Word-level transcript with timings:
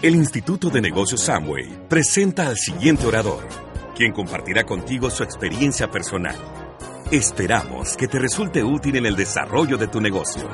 El 0.00 0.14
Instituto 0.14 0.70
de 0.70 0.80
Negocios 0.80 1.22
Samway 1.22 1.88
presenta 1.88 2.46
al 2.46 2.56
siguiente 2.56 3.04
orador, 3.04 3.48
quien 3.96 4.12
compartirá 4.12 4.62
contigo 4.62 5.10
su 5.10 5.24
experiencia 5.24 5.90
personal. 5.90 6.36
Esperamos 7.10 7.96
que 7.96 8.06
te 8.06 8.20
resulte 8.20 8.62
útil 8.62 8.94
en 8.94 9.06
el 9.06 9.16
desarrollo 9.16 9.76
de 9.76 9.88
tu 9.88 10.00
negocio. 10.00 10.48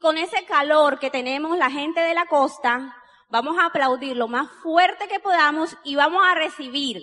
Con 0.00 0.18
ese 0.18 0.44
calor 0.46 0.98
que 0.98 1.10
tenemos 1.10 1.56
la 1.56 1.70
gente 1.70 2.00
de 2.00 2.14
la 2.14 2.26
costa, 2.26 2.92
vamos 3.28 3.56
a 3.60 3.66
aplaudir 3.66 4.16
lo 4.16 4.26
más 4.26 4.50
fuerte 4.64 5.06
que 5.06 5.20
podamos 5.20 5.76
y 5.84 5.94
vamos 5.94 6.24
a 6.26 6.34
recibir 6.34 7.00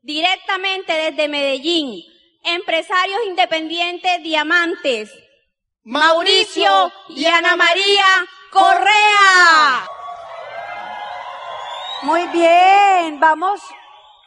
directamente 0.00 0.94
desde 0.94 1.28
Medellín, 1.28 2.02
empresarios 2.42 3.18
independientes 3.28 4.22
diamantes, 4.22 5.12
Mauricio 5.84 6.90
y 7.10 7.26
Ana 7.26 7.54
María 7.54 8.04
Correa. 8.50 9.86
Muy 12.02 12.26
bien, 12.28 13.18
vamos 13.20 13.60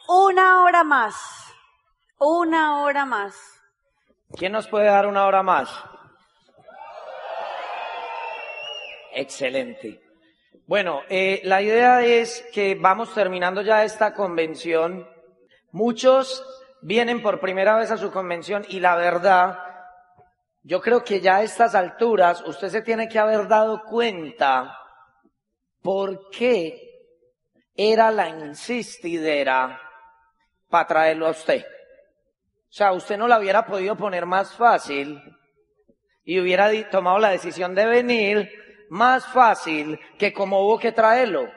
una 0.08 0.62
hora 0.62 0.84
más. 0.84 1.14
Una 2.18 2.82
hora 2.82 3.06
más. 3.06 3.34
¿Quién 4.36 4.52
nos 4.52 4.68
puede 4.68 4.86
dar 4.86 5.06
una 5.06 5.26
hora 5.26 5.42
más? 5.42 5.70
Excelente. 9.12 10.00
Bueno, 10.66 11.02
eh, 11.08 11.40
la 11.44 11.62
idea 11.62 12.02
es 12.02 12.46
que 12.52 12.74
vamos 12.74 13.12
terminando 13.14 13.62
ya 13.62 13.84
esta 13.84 14.14
convención. 14.14 15.08
Muchos 15.72 16.44
vienen 16.80 17.22
por 17.22 17.40
primera 17.40 17.76
vez 17.76 17.90
a 17.90 17.96
su 17.96 18.12
convención 18.12 18.64
y 18.68 18.80
la 18.80 18.96
verdad, 18.96 19.58
yo 20.62 20.80
creo 20.80 21.02
que 21.02 21.20
ya 21.20 21.36
a 21.36 21.42
estas 21.42 21.74
alturas 21.74 22.42
usted 22.46 22.68
se 22.68 22.82
tiene 22.82 23.08
que 23.08 23.18
haber 23.18 23.48
dado 23.48 23.82
cuenta 23.84 24.76
por 25.82 26.30
qué 26.30 26.90
era 27.74 28.10
la 28.10 28.28
insistidera 28.28 29.80
para 30.68 30.86
traerlo 30.86 31.26
a 31.26 31.30
usted. 31.30 31.64
O 31.64 32.72
sea, 32.72 32.92
usted 32.92 33.16
no 33.16 33.26
la 33.26 33.38
hubiera 33.38 33.64
podido 33.64 33.96
poner 33.96 34.26
más 34.26 34.54
fácil 34.54 35.20
y 36.24 36.38
hubiera 36.38 36.70
tomado 36.90 37.18
la 37.18 37.30
decisión 37.30 37.74
de 37.74 37.86
venir 37.86 38.50
más 38.90 39.26
fácil 39.26 39.98
que 40.18 40.32
como 40.32 40.64
hubo 40.64 40.78
que 40.78 40.92
traerlo. 40.92 41.48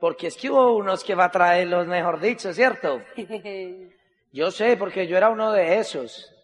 Porque 0.00 0.28
es 0.28 0.36
que 0.36 0.50
hubo 0.50 0.76
unos 0.76 1.04
que 1.04 1.14
va 1.14 1.26
a 1.26 1.30
traerlos, 1.30 1.86
mejor 1.86 2.20
dicho, 2.20 2.52
¿cierto? 2.52 3.02
Yo 4.32 4.50
sé, 4.50 4.76
porque 4.78 5.06
yo 5.06 5.18
era 5.18 5.28
uno 5.28 5.52
de 5.52 5.78
esos, 5.78 6.34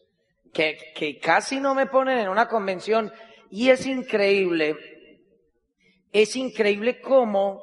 que, 0.53 0.93
que 0.95 1.19
casi 1.19 1.61
no 1.61 1.75
me 1.75 1.87
ponen 1.87 2.19
en 2.19 2.29
una 2.29 2.49
convención 2.49 3.13
y 3.51 3.71
es 3.71 3.87
increíble, 3.87 4.77
es 6.13 6.37
increíble 6.37 7.01
cómo 7.01 7.63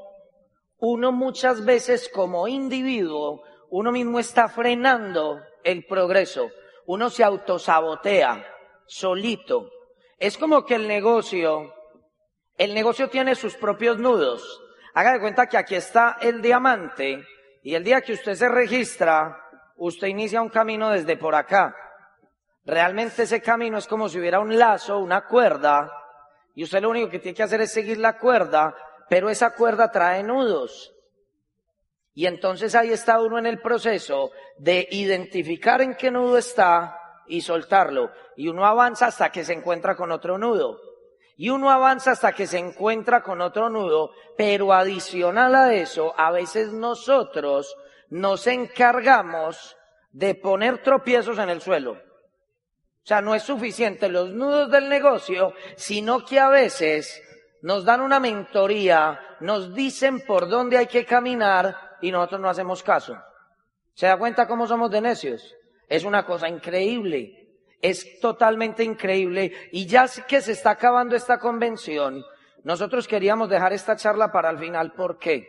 uno 0.77 1.11
muchas 1.11 1.63
veces 1.65 2.09
como 2.09 2.47
individuo, 2.47 3.43
uno 3.69 3.91
mismo 3.91 4.19
está 4.19 4.47
frenando 4.47 5.39
el 5.63 5.85
progreso, 5.85 6.49
uno 6.85 7.09
se 7.09 7.23
autosabotea 7.23 8.45
solito. 8.85 9.69
Es 10.17 10.37
como 10.37 10.65
que 10.65 10.75
el 10.75 10.87
negocio, 10.87 11.73
el 12.57 12.73
negocio 12.73 13.09
tiene 13.09 13.35
sus 13.35 13.55
propios 13.55 13.97
nudos. 13.97 14.61
Haga 14.93 15.13
de 15.13 15.19
cuenta 15.19 15.47
que 15.47 15.57
aquí 15.57 15.75
está 15.75 16.17
el 16.21 16.41
diamante 16.41 17.25
y 17.63 17.75
el 17.75 17.83
día 17.83 18.01
que 18.01 18.13
usted 18.13 18.35
se 18.35 18.47
registra, 18.47 19.37
usted 19.75 20.07
inicia 20.07 20.41
un 20.41 20.49
camino 20.49 20.89
desde 20.89 21.17
por 21.17 21.35
acá. 21.35 21.75
Realmente 22.65 23.23
ese 23.23 23.41
camino 23.41 23.77
es 23.77 23.87
como 23.87 24.09
si 24.09 24.19
hubiera 24.19 24.39
un 24.39 24.57
lazo, 24.57 24.97
una 24.97 25.25
cuerda, 25.25 25.91
y 26.55 26.63
usted 26.63 26.81
lo 26.81 26.89
único 26.89 27.09
que 27.09 27.19
tiene 27.19 27.35
que 27.35 27.43
hacer 27.43 27.61
es 27.61 27.71
seguir 27.71 27.99
la 27.99 28.17
cuerda, 28.17 28.75
pero 29.09 29.29
esa 29.29 29.53
cuerda 29.53 29.91
trae 29.91 30.23
nudos. 30.23 30.93
Y 32.13 32.25
entonces 32.25 32.73
ahí 32.75 32.91
está 32.91 33.19
uno 33.19 33.37
en 33.37 33.45
el 33.45 33.61
proceso 33.61 34.31
de 34.57 34.87
identificar 34.89 35.81
en 35.81 35.95
qué 35.95 36.09
nudo 36.09 36.37
está 36.37 36.97
y 37.27 37.41
soltarlo. 37.41 38.09
Y 38.37 38.47
uno 38.47 38.65
avanza 38.65 39.07
hasta 39.07 39.31
que 39.31 39.43
se 39.43 39.51
encuentra 39.51 39.97
con 39.97 40.11
otro 40.11 40.37
nudo. 40.37 40.79
Y 41.35 41.49
uno 41.49 41.69
avanza 41.69 42.11
hasta 42.11 42.31
que 42.31 42.47
se 42.47 42.57
encuentra 42.57 43.21
con 43.21 43.41
otro 43.41 43.69
nudo, 43.69 44.11
pero 44.37 44.71
adicional 44.71 45.53
a 45.55 45.73
eso, 45.73 46.13
a 46.17 46.31
veces 46.31 46.71
nosotros 46.71 47.75
nos 48.09 48.47
encargamos 48.47 49.75
de 50.13 50.35
poner 50.35 50.81
tropiezos 50.81 51.37
en 51.37 51.49
el 51.49 51.61
suelo. 51.61 51.97
O 53.05 53.07
sea, 53.07 53.21
no 53.21 53.35
es 53.35 53.43
suficiente 53.43 54.09
los 54.09 54.31
nudos 54.31 54.71
del 54.71 54.89
negocio, 54.89 55.53
sino 55.75 56.25
que 56.25 56.39
a 56.39 56.49
veces 56.49 57.21
nos 57.61 57.85
dan 57.85 58.01
una 58.01 58.19
mentoría, 58.19 59.19
nos 59.41 59.75
dicen 59.75 60.25
por 60.25 60.49
dónde 60.49 60.79
hay 60.79 60.87
que 60.87 61.05
caminar 61.05 61.97
y 62.01 62.11
nosotros 62.11 62.41
no 62.41 62.49
hacemos 62.49 62.81
caso. 62.81 63.15
¿Se 63.93 64.07
da 64.07 64.17
cuenta 64.17 64.47
cómo 64.47 64.65
somos 64.65 64.89
de 64.89 65.01
necios? 65.01 65.55
Es 65.87 66.03
una 66.03 66.25
cosa 66.25 66.49
increíble. 66.49 67.59
Es 67.79 68.19
totalmente 68.19 68.83
increíble. 68.83 69.53
Y 69.71 69.85
ya 69.85 70.07
que 70.27 70.41
se 70.41 70.53
está 70.53 70.71
acabando 70.71 71.15
esta 71.15 71.37
convención, 71.37 72.25
nosotros 72.63 73.07
queríamos 73.07 73.49
dejar 73.49 73.71
esta 73.71 73.95
charla 73.95 74.31
para 74.31 74.49
el 74.49 74.57
final. 74.57 74.93
¿Por 74.93 75.19
qué? 75.19 75.47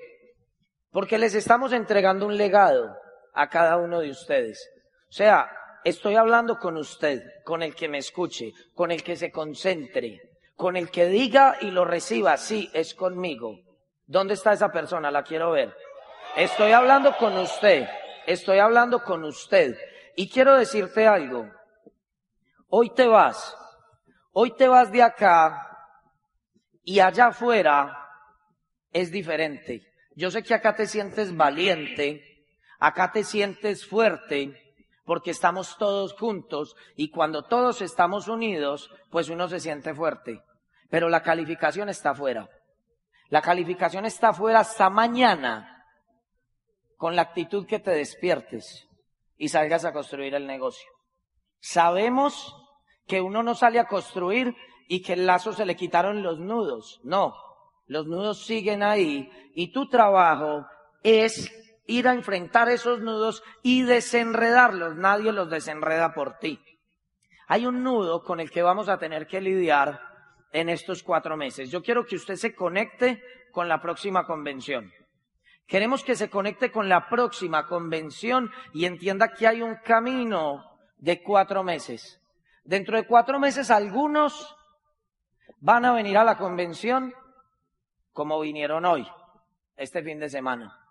Porque 0.91 1.17
les 1.17 1.35
estamos 1.35 1.73
entregando 1.73 2.27
un 2.27 2.37
legado 2.37 2.95
a 3.33 3.49
cada 3.49 3.79
uno 3.79 4.01
de 4.01 4.11
ustedes. 4.11 4.71
O 5.09 5.13
sea, 5.13 5.51
estoy 5.89 6.17
hablando 6.17 6.59
con 6.59 6.77
usted, 6.77 7.23
con 7.45 7.63
el 7.63 7.77
que 7.77 7.89
me 7.89 7.99
escuche, 7.99 8.53
con 8.75 8.91
el 8.91 9.05
que 9.05 9.15
se 9.15 9.31
concentre, 9.31 10.21
con 10.57 10.77
el 10.77 10.91
que 10.91 11.07
diga 11.07 11.59
y 11.61 11.71
lo 11.71 11.85
reciba, 11.85 12.37
sí, 12.37 12.69
es 12.73 12.93
conmigo. 12.93 13.61
¿Dónde 14.05 14.35
está 14.35 14.53
esa 14.53 14.73
persona? 14.73 15.13
La 15.13 15.23
quiero 15.23 15.53
ver. 15.53 15.73
Estoy 16.37 16.73
hablando 16.73 17.17
con 17.17 17.39
usted, 17.39 17.87
estoy 18.27 18.59
hablando 18.59 19.05
con 19.05 19.23
usted. 19.23 19.79
Y 20.17 20.29
quiero 20.29 20.57
decirte 20.57 21.07
algo. 21.07 21.49
Hoy 22.69 22.91
te 22.91 23.07
vas, 23.07 23.57
hoy 24.33 24.57
te 24.57 24.67
vas 24.67 24.91
de 24.91 25.05
acá 25.05 25.89
y 26.83 26.99
allá 26.99 27.29
afuera 27.29 27.97
es 28.93 29.13
diferente. 29.13 29.87
Yo 30.17 30.33
sé 30.33 30.43
que 30.43 30.55
acá 30.55 30.75
te 30.75 30.87
sientes 30.87 31.37
valiente, 31.37 32.45
acá 32.81 33.13
te 33.13 33.23
sientes 33.23 33.87
fuerte, 33.87 34.66
porque 35.07 35.31
estamos 35.31 35.79
todos 35.79 36.13
juntos 36.15 36.77
y 36.97 37.11
cuando 37.11 37.45
todos 37.45 37.81
estamos 37.81 38.29
unidos, 38.29 38.91
pues 39.11 39.31
uno 39.31 39.49
se 39.49 39.61
siente 39.61 39.95
fuerte. 39.95 40.43
Pero 40.91 41.09
la 41.09 41.23
calificación 41.23 41.89
está 41.89 42.11
afuera. 42.11 42.51
La 43.29 43.41
calificación 43.41 44.05
está 44.05 44.31
afuera 44.31 44.61
hasta 44.61 44.91
mañana 44.91 45.85
con 46.97 47.15
la 47.15 47.23
actitud 47.23 47.67
que 47.67 47.79
te 47.79 47.93
despiertes 47.93 48.89
y 49.39 49.49
salgas 49.49 49.85
a 49.85 49.93
construir 49.93 50.35
el 50.35 50.47
negocio. 50.47 50.91
Sabemos 51.61 52.55
que 53.07 53.21
uno 53.21 53.43
no 53.43 53.55
sale 53.55 53.79
a 53.79 53.87
construir 53.87 54.57
y 54.89 55.03
que 55.03 55.13
el 55.13 55.27
lazo 55.27 55.53
se 55.53 55.67
le 55.67 55.77
quitaron 55.77 56.23
los 56.23 56.39
nudos. 56.41 57.01
No, 57.05 57.35
los 57.87 58.07
nudos 58.07 58.45
siguen 58.45 58.83
ahí 58.83 59.31
y 59.55 59.73
tu 59.73 59.89
trabajo 59.89 60.67
es 61.03 61.51
ir 61.87 62.09
a 62.09 62.15
enfrentar 62.15 62.69
esos 62.69 63.01
nudos 63.01 63.43
y 63.63 63.83
desenredarlos. 63.83 64.97
Nadie 64.97 65.33
los 65.33 65.51
desenreda 65.51 66.13
por 66.13 66.39
ti. 66.39 66.61
Hay 67.49 67.67
un 67.67 67.83
nudo 67.83 68.23
con 68.25 68.41
el 68.41 68.51
que 68.51 68.63
vamos 68.63 68.89
a 68.89 68.99
tener 68.99 69.27
que 69.27 69.41
lidiar 69.41 70.01
en 70.53 70.69
estos 70.69 71.03
cuatro 71.03 71.37
meses. 71.37 71.71
Yo 71.71 71.83
quiero 71.83 72.05
que 72.05 72.17
usted 72.17 72.37
se 72.37 72.55
conecte 72.55 73.23
con 73.53 73.69
la 73.69 73.81
próxima 73.81 74.27
convención. 74.27 74.93
Queremos 75.67 76.05
que 76.05 76.15
se 76.15 76.31
conecte 76.31 76.71
con 76.71 76.89
la 76.89 77.09
próxima 77.09 77.67
convención 77.67 78.51
y 78.73 78.85
entienda 78.85 79.33
que 79.33 79.47
hay 79.47 79.63
un 79.63 79.77
camino 79.77 80.79
de 80.97 81.23
cuatro 81.23 81.63
meses. 81.63 82.21
Dentro 82.65 82.97
de 82.97 83.07
cuatro 83.07 83.39
meses 83.39 83.71
algunos 83.71 84.57
van 85.59 85.85
a 85.85 85.93
venir 85.93 86.19
a 86.19 86.25
la 86.25 86.39
convención 86.39 87.13
como 88.13 88.41
vinieron 88.41 88.85
hoy, 88.87 89.07
este 89.77 90.03
fin 90.03 90.19
de 90.19 90.31
semana. 90.31 90.86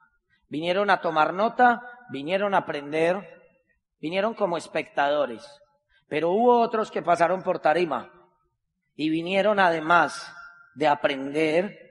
Vinieron 0.56 0.90
a 0.90 1.02
tomar 1.02 1.34
nota, 1.34 1.82
vinieron 2.10 2.54
a 2.54 2.60
aprender, 2.60 3.44
vinieron 4.00 4.34
como 4.34 4.56
espectadores. 4.56 5.46
Pero 6.08 6.32
hubo 6.32 6.62
otros 6.62 6.90
que 6.92 7.02
pasaron 7.02 7.44
por 7.44 7.60
tarima 7.60 8.10
y 8.96 9.10
vinieron 9.10 9.60
además 9.60 10.34
de 10.76 10.88
aprender 10.88 11.86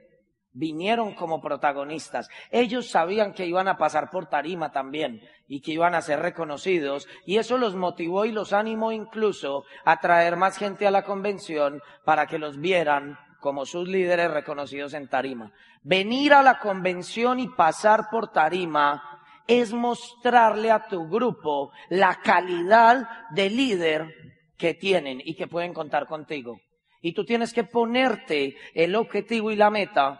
vinieron 0.51 1.13
como 1.13 1.41
protagonistas. 1.41 2.27
Ellos 2.49 2.89
sabían 2.89 3.33
que 3.33 3.45
iban 3.45 3.67
a 3.67 3.77
pasar 3.77 4.09
por 4.09 4.27
tarima 4.27 4.71
también 4.71 5.21
y 5.47 5.61
que 5.61 5.73
iban 5.73 5.93
a 5.93 6.01
ser 6.01 6.21
reconocidos 6.21 7.07
y 7.25 7.37
eso 7.37 7.59
los 7.59 7.75
motivó 7.75 8.25
y 8.25 8.31
los 8.31 8.51
animó 8.51 8.91
incluso 8.91 9.65
a 9.83 9.99
traer 9.99 10.37
más 10.37 10.57
gente 10.57 10.87
a 10.87 10.91
la 10.91 11.03
convención 11.03 11.83
para 12.03 12.25
que 12.25 12.39
los 12.39 12.57
vieran 12.57 13.19
como 13.45 13.67
sus 13.67 13.87
líderes 13.87 14.31
reconocidos 14.31 14.95
en 14.95 15.07
tarima. 15.07 15.53
Venir 15.83 16.33
a 16.33 16.41
la 16.41 16.57
convención 16.57 17.39
y 17.39 17.47
pasar 17.47 18.09
por 18.09 18.31
tarima 18.31 19.21
es 19.45 19.71
mostrarle 19.71 20.71
a 20.71 20.87
tu 20.87 21.07
grupo 21.07 21.71
la 21.89 22.15
calidad 22.23 23.07
de 23.29 23.51
líder 23.51 24.15
que 24.57 24.73
tienen 24.73 25.21
y 25.23 25.35
que 25.35 25.45
pueden 25.45 25.75
contar 25.75 26.07
contigo. 26.07 26.59
Y 27.03 27.13
tú 27.13 27.23
tienes 27.23 27.53
que 27.53 27.63
ponerte 27.63 28.57
el 28.73 28.95
objetivo 28.95 29.51
y 29.51 29.55
la 29.55 29.69
meta 29.69 30.19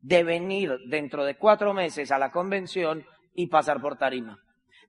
de 0.00 0.24
venir 0.24 0.76
dentro 0.88 1.24
de 1.24 1.36
cuatro 1.36 1.72
meses 1.72 2.10
a 2.10 2.18
la 2.18 2.32
convención 2.32 3.06
y 3.32 3.46
pasar 3.46 3.80
por 3.80 3.96
tarima. 3.96 4.40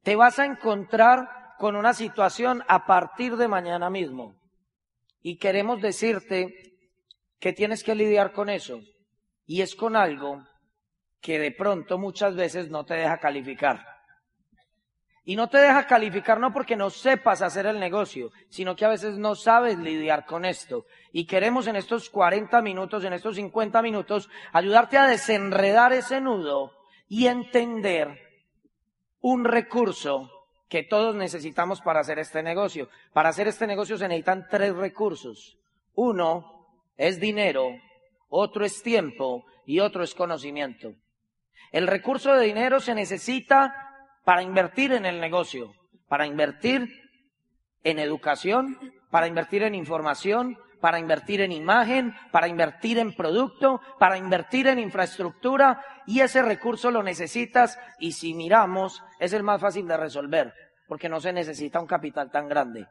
Te 0.01 0.15
vas 0.15 0.39
a 0.39 0.45
encontrar 0.45 1.29
con 1.59 1.75
una 1.75 1.93
situación 1.93 2.63
a 2.67 2.87
partir 2.87 3.35
de 3.35 3.47
mañana 3.47 3.91
mismo. 3.91 4.33
Y 5.21 5.37
queremos 5.37 5.79
decirte 5.79 6.74
que 7.39 7.53
tienes 7.53 7.83
que 7.83 7.95
lidiar 7.95 8.31
con 8.31 8.49
eso. 8.49 8.79
Y 9.45 9.61
es 9.61 9.75
con 9.75 9.95
algo 9.95 10.43
que 11.21 11.39
de 11.39 11.51
pronto 11.51 11.97
muchas 11.97 12.35
veces 12.35 12.69
no 12.69 12.85
te 12.85 12.95
deja 12.95 13.17
calificar. 13.19 13.85
Y 15.27 15.35
no 15.35 15.49
te 15.49 15.57
deja 15.57 15.87
calificar 15.87 16.39
no 16.39 16.53
porque 16.53 16.75
no 16.75 16.91
sepas 16.91 17.41
hacer 17.41 17.65
el 17.65 17.79
negocio, 17.79 18.31
sino 18.49 18.75
que 18.75 18.85
a 18.85 18.89
veces 18.89 19.17
no 19.17 19.33
sabes 19.33 19.79
lidiar 19.79 20.25
con 20.25 20.45
esto. 20.45 20.85
Y 21.11 21.25
queremos 21.25 21.65
en 21.65 21.75
estos 21.75 22.11
40 22.11 22.61
minutos, 22.61 23.03
en 23.03 23.13
estos 23.13 23.37
50 23.37 23.81
minutos, 23.81 24.29
ayudarte 24.53 24.99
a 24.99 25.07
desenredar 25.07 25.93
ese 25.93 26.21
nudo 26.21 26.73
y 27.07 27.25
entender 27.25 28.19
un 29.19 29.45
recurso 29.45 30.29
que 30.69 30.83
todos 30.83 31.15
necesitamos 31.15 31.81
para 31.81 32.01
hacer 32.01 32.19
este 32.19 32.43
negocio. 32.43 32.89
Para 33.11 33.29
hacer 33.29 33.47
este 33.47 33.65
negocio 33.65 33.97
se 33.97 34.07
necesitan 34.07 34.47
tres 34.47 34.75
recursos. 34.75 35.57
Uno 35.95 36.64
es 36.97 37.19
dinero, 37.19 37.69
otro 38.29 38.65
es 38.65 38.81
tiempo 38.81 39.45
y 39.65 39.79
otro 39.79 40.03
es 40.03 40.13
conocimiento. 40.13 40.93
El 41.71 41.87
recurso 41.87 42.33
de 42.33 42.45
dinero 42.45 42.79
se 42.79 42.95
necesita 42.95 43.73
para 44.23 44.41
invertir 44.41 44.93
en 44.93 45.05
el 45.05 45.19
negocio, 45.19 45.73
para 46.07 46.25
invertir 46.25 46.89
en 47.83 47.99
educación, 47.99 48.77
para 49.11 49.27
invertir 49.27 49.63
en 49.63 49.75
información, 49.75 50.57
para 50.81 50.99
invertir 50.99 51.41
en 51.41 51.51
imagen, 51.51 52.13
para 52.31 52.47
invertir 52.47 52.99
en 52.99 53.15
producto, 53.15 53.81
para 53.99 54.17
invertir 54.17 54.67
en 54.67 54.79
infraestructura 54.79 55.83
y 56.05 56.19
ese 56.19 56.41
recurso 56.41 56.91
lo 56.91 57.01
necesitas 57.01 57.79
y 57.99 58.11
si 58.11 58.33
miramos 58.33 59.01
es 59.19 59.33
el 59.33 59.43
más 59.43 59.61
fácil 59.61 59.87
de 59.87 59.97
resolver 59.97 60.53
porque 60.87 61.09
no 61.09 61.19
se 61.19 61.33
necesita 61.33 61.79
un 61.79 61.87
capital 61.87 62.31
tan 62.31 62.47
grande. 62.47 62.87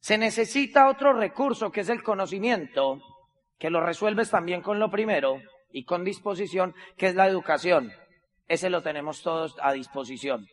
Se 0.00 0.18
necesita 0.18 0.88
otro 0.88 1.12
recurso 1.12 1.70
que 1.70 1.82
es 1.82 1.88
el 1.88 2.02
conocimiento, 2.02 3.00
que 3.58 3.70
lo 3.70 3.80
resuelves 3.80 4.30
también 4.30 4.62
con 4.62 4.78
lo 4.78 4.90
primero 4.90 5.40
y 5.70 5.84
con 5.84 6.04
disposición, 6.04 6.74
que 6.96 7.06
es 7.06 7.14
la 7.14 7.26
educación. 7.26 7.92
Ese 8.48 8.70
lo 8.70 8.82
tenemos 8.82 9.22
todos 9.22 9.56
a 9.62 9.72
disposición. 9.72 10.46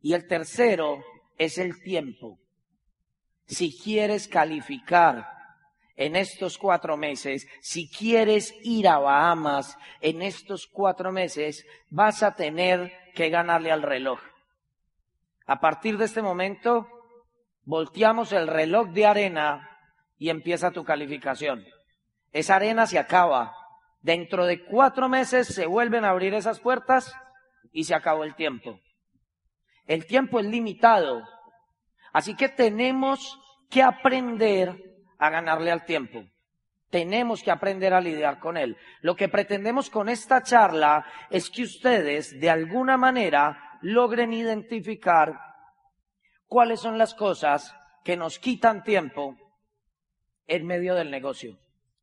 Y 0.00 0.14
el 0.14 0.26
tercero 0.26 1.02
es 1.38 1.58
el 1.58 1.82
tiempo. 1.82 2.38
Si 3.46 3.76
quieres 3.78 4.28
calificar 4.28 5.26
en 5.96 6.14
estos 6.14 6.58
cuatro 6.58 6.96
meses, 6.96 7.48
si 7.60 7.90
quieres 7.90 8.54
ir 8.62 8.86
a 8.88 8.98
Bahamas 8.98 9.76
en 10.00 10.22
estos 10.22 10.66
cuatro 10.66 11.10
meses, 11.10 11.66
vas 11.88 12.22
a 12.22 12.34
tener 12.34 12.92
que 13.14 13.30
ganarle 13.30 13.72
al 13.72 13.82
reloj. 13.82 14.20
A 15.46 15.58
partir 15.60 15.96
de 15.96 16.04
este 16.04 16.22
momento, 16.22 16.86
volteamos 17.64 18.32
el 18.32 18.46
reloj 18.46 18.88
de 18.90 19.06
arena 19.06 19.68
y 20.18 20.28
empieza 20.28 20.70
tu 20.70 20.84
calificación. 20.84 21.64
Esa 22.32 22.56
arena 22.56 22.86
se 22.86 22.98
acaba. 22.98 23.54
Dentro 24.00 24.46
de 24.46 24.64
cuatro 24.64 25.08
meses 25.08 25.48
se 25.48 25.66
vuelven 25.66 26.04
a 26.04 26.10
abrir 26.10 26.34
esas 26.34 26.60
puertas 26.60 27.14
y 27.72 27.84
se 27.84 27.94
acabó 27.94 28.24
el 28.24 28.34
tiempo. 28.34 28.80
El 29.86 30.06
tiempo 30.06 30.38
es 30.38 30.46
limitado. 30.46 31.22
Así 32.12 32.36
que 32.36 32.48
tenemos 32.48 33.38
que 33.70 33.82
aprender 33.82 34.76
a 35.18 35.30
ganarle 35.30 35.70
al 35.70 35.84
tiempo. 35.84 36.24
Tenemos 36.90 37.42
que 37.42 37.50
aprender 37.50 37.92
a 37.92 38.00
lidiar 38.00 38.38
con 38.38 38.56
él. 38.56 38.76
Lo 39.02 39.14
que 39.14 39.28
pretendemos 39.28 39.90
con 39.90 40.08
esta 40.08 40.42
charla 40.42 41.04
es 41.30 41.50
que 41.50 41.62
ustedes, 41.62 42.38
de 42.40 42.48
alguna 42.48 42.96
manera, 42.96 43.78
logren 43.82 44.32
identificar 44.32 45.38
cuáles 46.46 46.80
son 46.80 46.96
las 46.96 47.14
cosas 47.14 47.74
que 48.04 48.16
nos 48.16 48.38
quitan 48.38 48.82
tiempo 48.84 49.36
en 50.46 50.66
medio 50.66 50.94
del 50.94 51.10
negocio. 51.10 51.58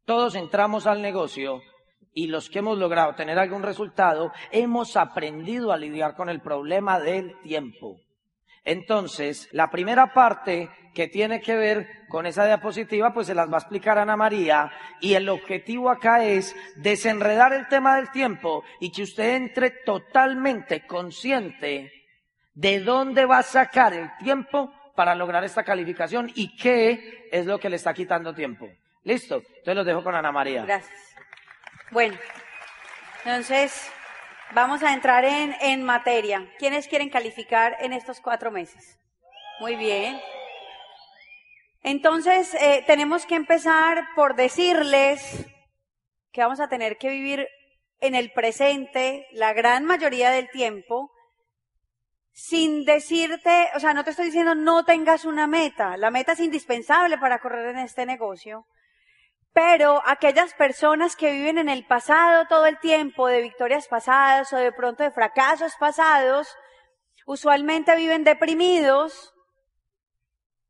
Todos 0.05 0.35
entramos 0.35 0.85
al 0.85 1.01
negocio 1.01 1.63
y 2.13 2.27
los 2.27 2.49
que 2.49 2.59
hemos 2.59 2.77
logrado 2.77 3.15
tener 3.15 3.39
algún 3.39 3.63
resultado, 3.63 4.31
hemos 4.51 4.95
aprendido 4.95 5.71
a 5.71 5.77
lidiar 5.77 6.15
con 6.15 6.29
el 6.29 6.41
problema 6.41 6.99
del 6.99 7.39
tiempo. 7.41 7.99
Entonces, 8.63 9.49
la 9.51 9.69
primera 9.69 10.13
parte 10.13 10.69
que 10.93 11.07
tiene 11.07 11.41
que 11.41 11.55
ver 11.55 11.87
con 12.07 12.25
esa 12.25 12.45
diapositiva, 12.45 13.13
pues 13.13 13.27
se 13.27 13.35
las 13.35 13.51
va 13.51 13.55
a 13.55 13.59
explicar 13.59 13.97
Ana 13.97 14.15
María, 14.15 14.71
y 15.01 15.15
el 15.15 15.27
objetivo 15.27 15.89
acá 15.89 16.23
es 16.23 16.55
desenredar 16.75 17.53
el 17.53 17.67
tema 17.67 17.97
del 17.97 18.11
tiempo 18.11 18.63
y 18.79 18.91
que 18.91 19.03
usted 19.03 19.35
entre 19.35 19.71
totalmente 19.71 20.85
consciente 20.85 21.91
de 22.53 22.79
dónde 22.79 23.25
va 23.25 23.39
a 23.39 23.43
sacar 23.43 23.93
el 23.93 24.09
tiempo 24.23 24.71
para 24.95 25.15
lograr 25.15 25.43
esta 25.43 25.63
calificación 25.63 26.31
y 26.35 26.55
qué 26.55 27.27
es 27.31 27.45
lo 27.45 27.59
que 27.59 27.69
le 27.69 27.75
está 27.75 27.93
quitando 27.93 28.33
tiempo. 28.33 28.69
¿Listo? 29.05 29.35
Entonces 29.35 29.75
los 29.75 29.85
dejo 29.85 30.03
con 30.03 30.15
Ana 30.15 30.31
María. 30.31 30.63
Gracias. 30.65 31.15
Bueno, 31.91 32.17
entonces 33.23 33.87
vamos 34.51 34.81
a 34.81 34.93
entrar 34.93 35.23
en, 35.23 35.83
materia. 35.83 36.51
¿Quiénes 36.57 36.87
quieren 36.87 37.11
calificar 37.11 37.77
en 37.79 37.93
estos 37.93 38.19
cuatro 38.19 38.51
meses? 38.51 38.99
Muy 39.59 39.75
bien. 39.75 40.19
Entonces, 41.83 42.55
eh, 42.55 42.83
tenemos 42.87 43.27
que 43.27 43.35
empezar 43.35 44.07
por 44.15 44.35
decirles 44.35 45.45
que 46.31 46.41
vamos 46.41 46.59
a 46.59 46.67
tener 46.67 46.97
que 46.97 47.09
vivir 47.09 47.47
en 47.99 48.15
el 48.15 48.31
presente 48.31 49.27
la 49.33 49.53
gran 49.53 49.85
mayoría 49.85 50.31
del 50.31 50.49
tiempo 50.49 51.11
sin 52.31 52.85
decirte, 52.85 53.69
o 53.75 53.79
sea, 53.79 53.93
no 53.93 54.03
te 54.03 54.09
estoy 54.09 54.25
diciendo 54.25 54.55
no 54.55 54.83
tengas 54.83 55.25
una 55.25 55.45
meta. 55.45 55.95
La 55.95 56.09
meta 56.09 56.31
es 56.31 56.39
indispensable 56.39 57.19
para 57.19 57.37
correr 57.37 57.67
en 57.67 57.77
este 57.77 58.07
negocio. 58.07 58.65
Pero 59.55 60.01
aquellas 60.05 60.53
personas 60.53 61.15
que 61.15 61.31
viven 61.31 61.57
en 61.57 61.69
el 61.69 61.87
pasado 61.87 62.45
todo 62.49 62.65
el 62.65 62.77
tiempo, 62.77 63.27
de 63.27 63.41
victorias 63.41 63.87
pasadas 63.87 64.51
o 64.51 64.57
de 64.57 64.73
pronto 64.73 65.01
de 65.01 65.11
fracasos 65.11 65.75
pasados, 65.79 66.53
usualmente 67.25 67.95
viven 67.95 68.25
deprimidos. 68.25 69.33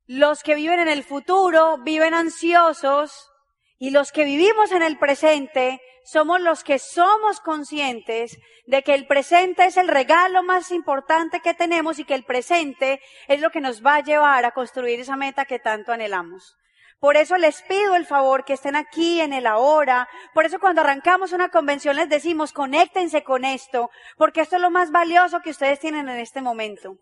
Los 0.06 0.44
que 0.44 0.54
viven 0.54 0.80
en 0.80 0.88
el 0.88 1.04
futuro 1.04 1.80
viven 1.80 2.14
ansiosos 2.14 3.32
y 3.80 3.90
los 3.90 4.12
que 4.12 4.24
vivimos 4.24 4.72
en 4.72 4.84
el 4.84 5.00
presente 5.00 5.82
somos 6.04 6.40
los 6.40 6.64
que 6.64 6.78
somos 6.78 7.40
conscientes 7.40 8.38
de 8.68 8.84
que 8.84 8.94
el 8.94 9.08
presente 9.08 9.66
es 9.66 9.78
el 9.78 9.88
regalo 9.88 10.44
más 10.44 10.70
importante 10.70 11.40
que 11.40 11.56
tenemos 11.56 11.98
y 11.98 12.06
que 12.06 12.14
el 12.14 12.24
presente 12.24 13.02
es 13.28 13.42
lo 13.42 13.50
que 13.50 13.62
nos 13.62 13.84
va 13.84 13.96
a 13.96 14.04
llevar 14.04 14.46
a 14.46 14.52
construir 14.52 15.00
esa 15.00 15.16
meta 15.16 15.46
que 15.46 15.58
tanto 15.58 15.92
anhelamos. 15.92 16.56
Por 17.00 17.18
eso 17.18 17.38
les 17.38 17.62
pido 17.64 17.96
el 17.96 18.06
favor 18.06 18.46
que 18.46 18.54
estén 18.54 18.76
aquí 18.76 19.22
en 19.22 19.34
el 19.34 19.48
ahora. 19.48 20.08
Por 20.34 20.46
eso 20.46 20.60
cuando 20.60 20.82
arrancamos 20.82 21.34
una 21.34 21.50
convención 21.50 21.96
les 21.96 22.10
decimos, 22.10 22.54
conéctense 22.54 23.24
con 23.24 23.46
esto, 23.46 23.90
porque 24.18 24.42
esto 24.42 24.56
es 24.56 24.62
lo 24.62 24.72
más 24.72 24.92
valioso 24.92 25.42
que 25.42 25.52
ustedes 25.52 25.80
tienen 25.80 26.10
en 26.10 26.20
este 26.20 26.42
momento. 26.42 26.98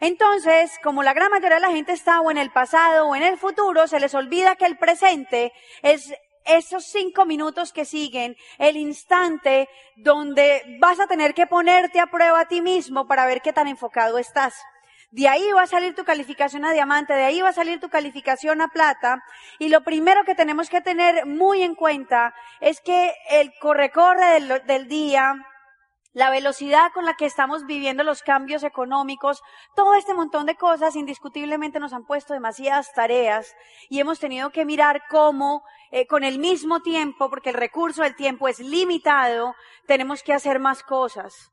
Entonces, 0.00 0.78
como 0.82 1.02
la 1.02 1.14
gran 1.14 1.30
mayoría 1.30 1.56
de 1.56 1.60
la 1.60 1.70
gente 1.70 1.92
está 1.92 2.20
o 2.20 2.30
en 2.30 2.38
el 2.38 2.50
pasado 2.50 3.06
o 3.06 3.14
en 3.14 3.22
el 3.22 3.38
futuro, 3.38 3.86
se 3.86 4.00
les 4.00 4.14
olvida 4.14 4.56
que 4.56 4.66
el 4.66 4.76
presente 4.76 5.52
es 5.82 6.12
esos 6.44 6.84
cinco 6.86 7.24
minutos 7.24 7.72
que 7.72 7.84
siguen, 7.84 8.36
el 8.58 8.76
instante 8.76 9.68
donde 9.96 10.62
vas 10.80 10.98
a 11.00 11.06
tener 11.06 11.34
que 11.34 11.46
ponerte 11.46 12.00
a 12.00 12.08
prueba 12.08 12.40
a 12.40 12.48
ti 12.48 12.60
mismo 12.60 13.06
para 13.06 13.26
ver 13.26 13.42
qué 13.42 13.52
tan 13.52 13.68
enfocado 13.68 14.18
estás. 14.18 14.54
De 15.12 15.28
ahí 15.28 15.52
va 15.52 15.64
a 15.64 15.66
salir 15.66 15.94
tu 15.94 16.04
calificación 16.04 16.64
a 16.64 16.72
diamante, 16.72 17.12
de 17.12 17.24
ahí 17.24 17.42
va 17.42 17.50
a 17.50 17.52
salir 17.52 17.78
tu 17.78 17.90
calificación 17.90 18.62
a 18.62 18.68
plata. 18.68 19.22
Y 19.58 19.68
lo 19.68 19.84
primero 19.84 20.24
que 20.24 20.34
tenemos 20.34 20.70
que 20.70 20.80
tener 20.80 21.26
muy 21.26 21.60
en 21.62 21.74
cuenta 21.74 22.34
es 22.60 22.80
que 22.80 23.14
el 23.30 23.52
corre-corre 23.60 24.40
del, 24.40 24.66
del 24.66 24.88
día, 24.88 25.34
la 26.14 26.30
velocidad 26.30 26.92
con 26.94 27.04
la 27.04 27.12
que 27.12 27.26
estamos 27.26 27.66
viviendo 27.66 28.04
los 28.04 28.22
cambios 28.22 28.62
económicos, 28.62 29.42
todo 29.76 29.92
este 29.96 30.14
montón 30.14 30.46
de 30.46 30.54
cosas 30.54 30.96
indiscutiblemente 30.96 31.78
nos 31.78 31.92
han 31.92 32.06
puesto 32.06 32.32
demasiadas 32.32 32.94
tareas 32.94 33.54
y 33.90 34.00
hemos 34.00 34.18
tenido 34.18 34.48
que 34.48 34.64
mirar 34.64 35.02
cómo 35.10 35.62
eh, 35.90 36.06
con 36.06 36.24
el 36.24 36.38
mismo 36.38 36.80
tiempo, 36.80 37.28
porque 37.28 37.50
el 37.50 37.56
recurso 37.56 38.02
del 38.02 38.16
tiempo 38.16 38.48
es 38.48 38.60
limitado, 38.60 39.54
tenemos 39.86 40.22
que 40.22 40.32
hacer 40.32 40.58
más 40.58 40.82
cosas. 40.82 41.52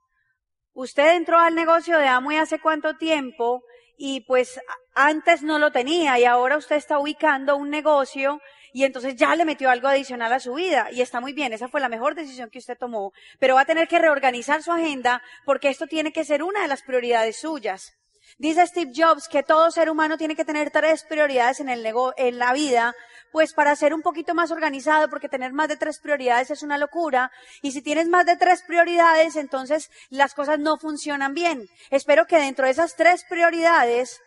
Usted 0.73 1.15
entró 1.15 1.39
al 1.39 1.55
negocio 1.55 1.97
de 1.97 2.07
Amway 2.07 2.38
hace 2.38 2.59
cuánto 2.59 2.95
tiempo 2.97 3.63
y 3.97 4.21
pues 4.21 4.59
antes 4.95 5.43
no 5.43 5.59
lo 5.59 5.71
tenía 5.71 6.17
y 6.19 6.25
ahora 6.25 6.57
usted 6.57 6.77
está 6.77 6.99
ubicando 6.99 7.57
un 7.57 7.69
negocio 7.69 8.39
y 8.71 8.83
entonces 8.83 9.15
ya 9.15 9.35
le 9.35 9.45
metió 9.45 9.69
algo 9.69 9.88
adicional 9.88 10.31
a 10.31 10.39
su 10.39 10.53
vida 10.53 10.88
y 10.91 11.01
está 11.01 11.19
muy 11.19 11.33
bien, 11.33 11.53
esa 11.53 11.67
fue 11.67 11.81
la 11.81 11.89
mejor 11.89 12.15
decisión 12.15 12.49
que 12.49 12.59
usted 12.59 12.77
tomó, 12.77 13.11
pero 13.39 13.55
va 13.55 13.61
a 13.61 13.65
tener 13.65 13.88
que 13.88 13.99
reorganizar 13.99 14.63
su 14.63 14.71
agenda 14.71 15.21
porque 15.45 15.69
esto 15.69 15.88
tiene 15.88 16.13
que 16.13 16.23
ser 16.23 16.43
una 16.43 16.61
de 16.61 16.67
las 16.67 16.83
prioridades 16.83 17.39
suyas. 17.39 17.93
Dice 18.38 18.65
Steve 18.67 18.91
Jobs 18.95 19.27
que 19.27 19.43
todo 19.43 19.71
ser 19.71 19.89
humano 19.89 20.17
tiene 20.17 20.35
que 20.35 20.45
tener 20.45 20.69
tres 20.71 21.03
prioridades 21.03 21.59
en, 21.59 21.67
el 21.67 21.85
en 22.17 22.38
la 22.38 22.53
vida 22.53 22.93
Pues 23.31 23.53
para 23.53 23.75
ser 23.75 23.93
un 23.93 24.01
poquito 24.01 24.33
más 24.33 24.51
organizado, 24.51 25.09
porque 25.09 25.29
tener 25.29 25.53
más 25.53 25.67
de 25.67 25.77
tres 25.77 26.00
prioridades 26.00 26.51
es 26.51 26.63
una 26.63 26.77
locura. 26.77 27.31
Y 27.62 27.71
si 27.71 27.81
tienes 27.81 28.07
más 28.07 28.25
de 28.25 28.38
tres 28.38 28.63
prioridades, 28.63 29.36
entonces 29.36 29.89
las 30.09 30.33
cosas 30.33 30.59
no 30.59 30.77
funcionan 30.77 31.33
bien. 31.33 31.67
Espero 31.91 32.25
que 32.25 32.38
dentro 32.38 32.65
de 32.65 32.71
esas 32.71 32.95
tres 32.95 33.25
prioridades, 33.29 34.19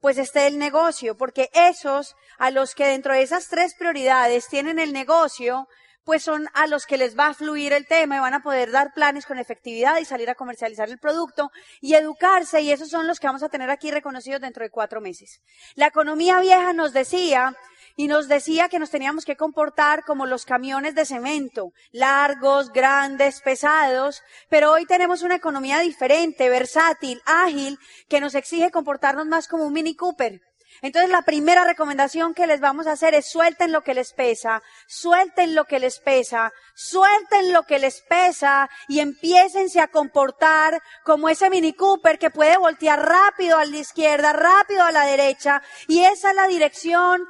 pues 0.00 0.18
esté 0.18 0.46
el 0.46 0.58
negocio, 0.58 1.16
porque 1.16 1.50
esos 1.54 2.14
a 2.38 2.50
los 2.50 2.74
que 2.74 2.86
dentro 2.86 3.14
de 3.14 3.22
esas 3.22 3.48
tres 3.48 3.74
prioridades 3.74 4.48
tienen 4.48 4.78
el 4.78 4.92
negocio, 4.92 5.66
pues 6.04 6.22
son 6.22 6.48
a 6.52 6.66
los 6.66 6.86
que 6.86 6.98
les 6.98 7.18
va 7.18 7.28
a 7.28 7.34
fluir 7.34 7.72
el 7.72 7.86
tema 7.86 8.16
y 8.16 8.20
van 8.20 8.34
a 8.34 8.42
poder 8.42 8.70
dar 8.70 8.92
planes 8.92 9.26
con 9.26 9.38
efectividad 9.38 9.98
y 9.98 10.04
salir 10.04 10.28
a 10.28 10.34
comercializar 10.34 10.88
el 10.88 10.98
producto 10.98 11.50
y 11.80 11.94
educarse 11.94 12.60
y 12.60 12.70
esos 12.70 12.90
son 12.90 13.06
los 13.06 13.18
que 13.18 13.26
vamos 13.26 13.42
a 13.42 13.48
tener 13.48 13.70
aquí 13.70 13.90
reconocidos 13.90 14.40
dentro 14.40 14.62
de 14.62 14.70
cuatro 14.70 15.00
meses. 15.00 15.40
La 15.74 15.86
economía 15.86 16.38
vieja 16.40 16.72
nos 16.72 16.92
decía 16.92 17.56
y 17.96 18.08
nos 18.08 18.28
decía 18.28 18.68
que 18.68 18.78
nos 18.78 18.90
teníamos 18.90 19.24
que 19.24 19.36
comportar 19.36 20.04
como 20.04 20.26
los 20.26 20.44
camiones 20.44 20.94
de 20.94 21.04
cemento, 21.04 21.72
largos, 21.92 22.72
grandes, 22.72 23.40
pesados, 23.40 24.22
pero 24.48 24.72
hoy 24.72 24.86
tenemos 24.86 25.22
una 25.22 25.36
economía 25.36 25.80
diferente, 25.80 26.48
versátil, 26.48 27.22
ágil, 27.24 27.78
que 28.08 28.20
nos 28.20 28.34
exige 28.34 28.70
comportarnos 28.70 29.26
más 29.26 29.48
como 29.48 29.64
un 29.64 29.72
Mini 29.72 29.94
Cooper. 29.94 30.40
Entonces 30.82 31.10
la 31.10 31.22
primera 31.22 31.64
recomendación 31.64 32.34
que 32.34 32.46
les 32.46 32.60
vamos 32.60 32.86
a 32.86 32.92
hacer 32.92 33.14
es 33.14 33.30
suelten 33.30 33.72
lo 33.72 33.82
que 33.82 33.94
les 33.94 34.12
pesa, 34.12 34.62
suelten 34.86 35.54
lo 35.54 35.64
que 35.66 35.78
les 35.78 36.00
pesa, 36.00 36.52
suelten 36.74 37.52
lo 37.52 37.62
que 37.62 37.78
les 37.78 38.02
pesa 38.02 38.68
y 38.88 39.00
empiécense 39.00 39.80
a 39.80 39.88
comportar 39.88 40.82
como 41.04 41.28
ese 41.28 41.48
Mini 41.48 41.74
Cooper 41.74 42.18
que 42.18 42.30
puede 42.30 42.56
voltear 42.56 43.00
rápido 43.00 43.58
a 43.58 43.64
la 43.64 43.76
izquierda, 43.76 44.32
rápido 44.32 44.82
a 44.82 44.92
la 44.92 45.06
derecha 45.06 45.62
y 45.86 46.00
esa 46.00 46.30
es 46.30 46.36
la 46.36 46.48
dirección 46.48 47.24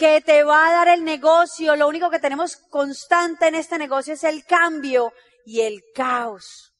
que 0.00 0.22
te 0.22 0.44
va 0.44 0.66
a 0.66 0.72
dar 0.72 0.88
el 0.88 1.04
negocio. 1.04 1.76
Lo 1.76 1.86
único 1.86 2.08
que 2.08 2.18
tenemos 2.18 2.56
constante 2.56 3.48
en 3.48 3.54
este 3.54 3.76
negocio 3.76 4.14
es 4.14 4.24
el 4.24 4.46
cambio 4.46 5.12
y 5.44 5.60
el 5.60 5.82
caos. 5.94 6.72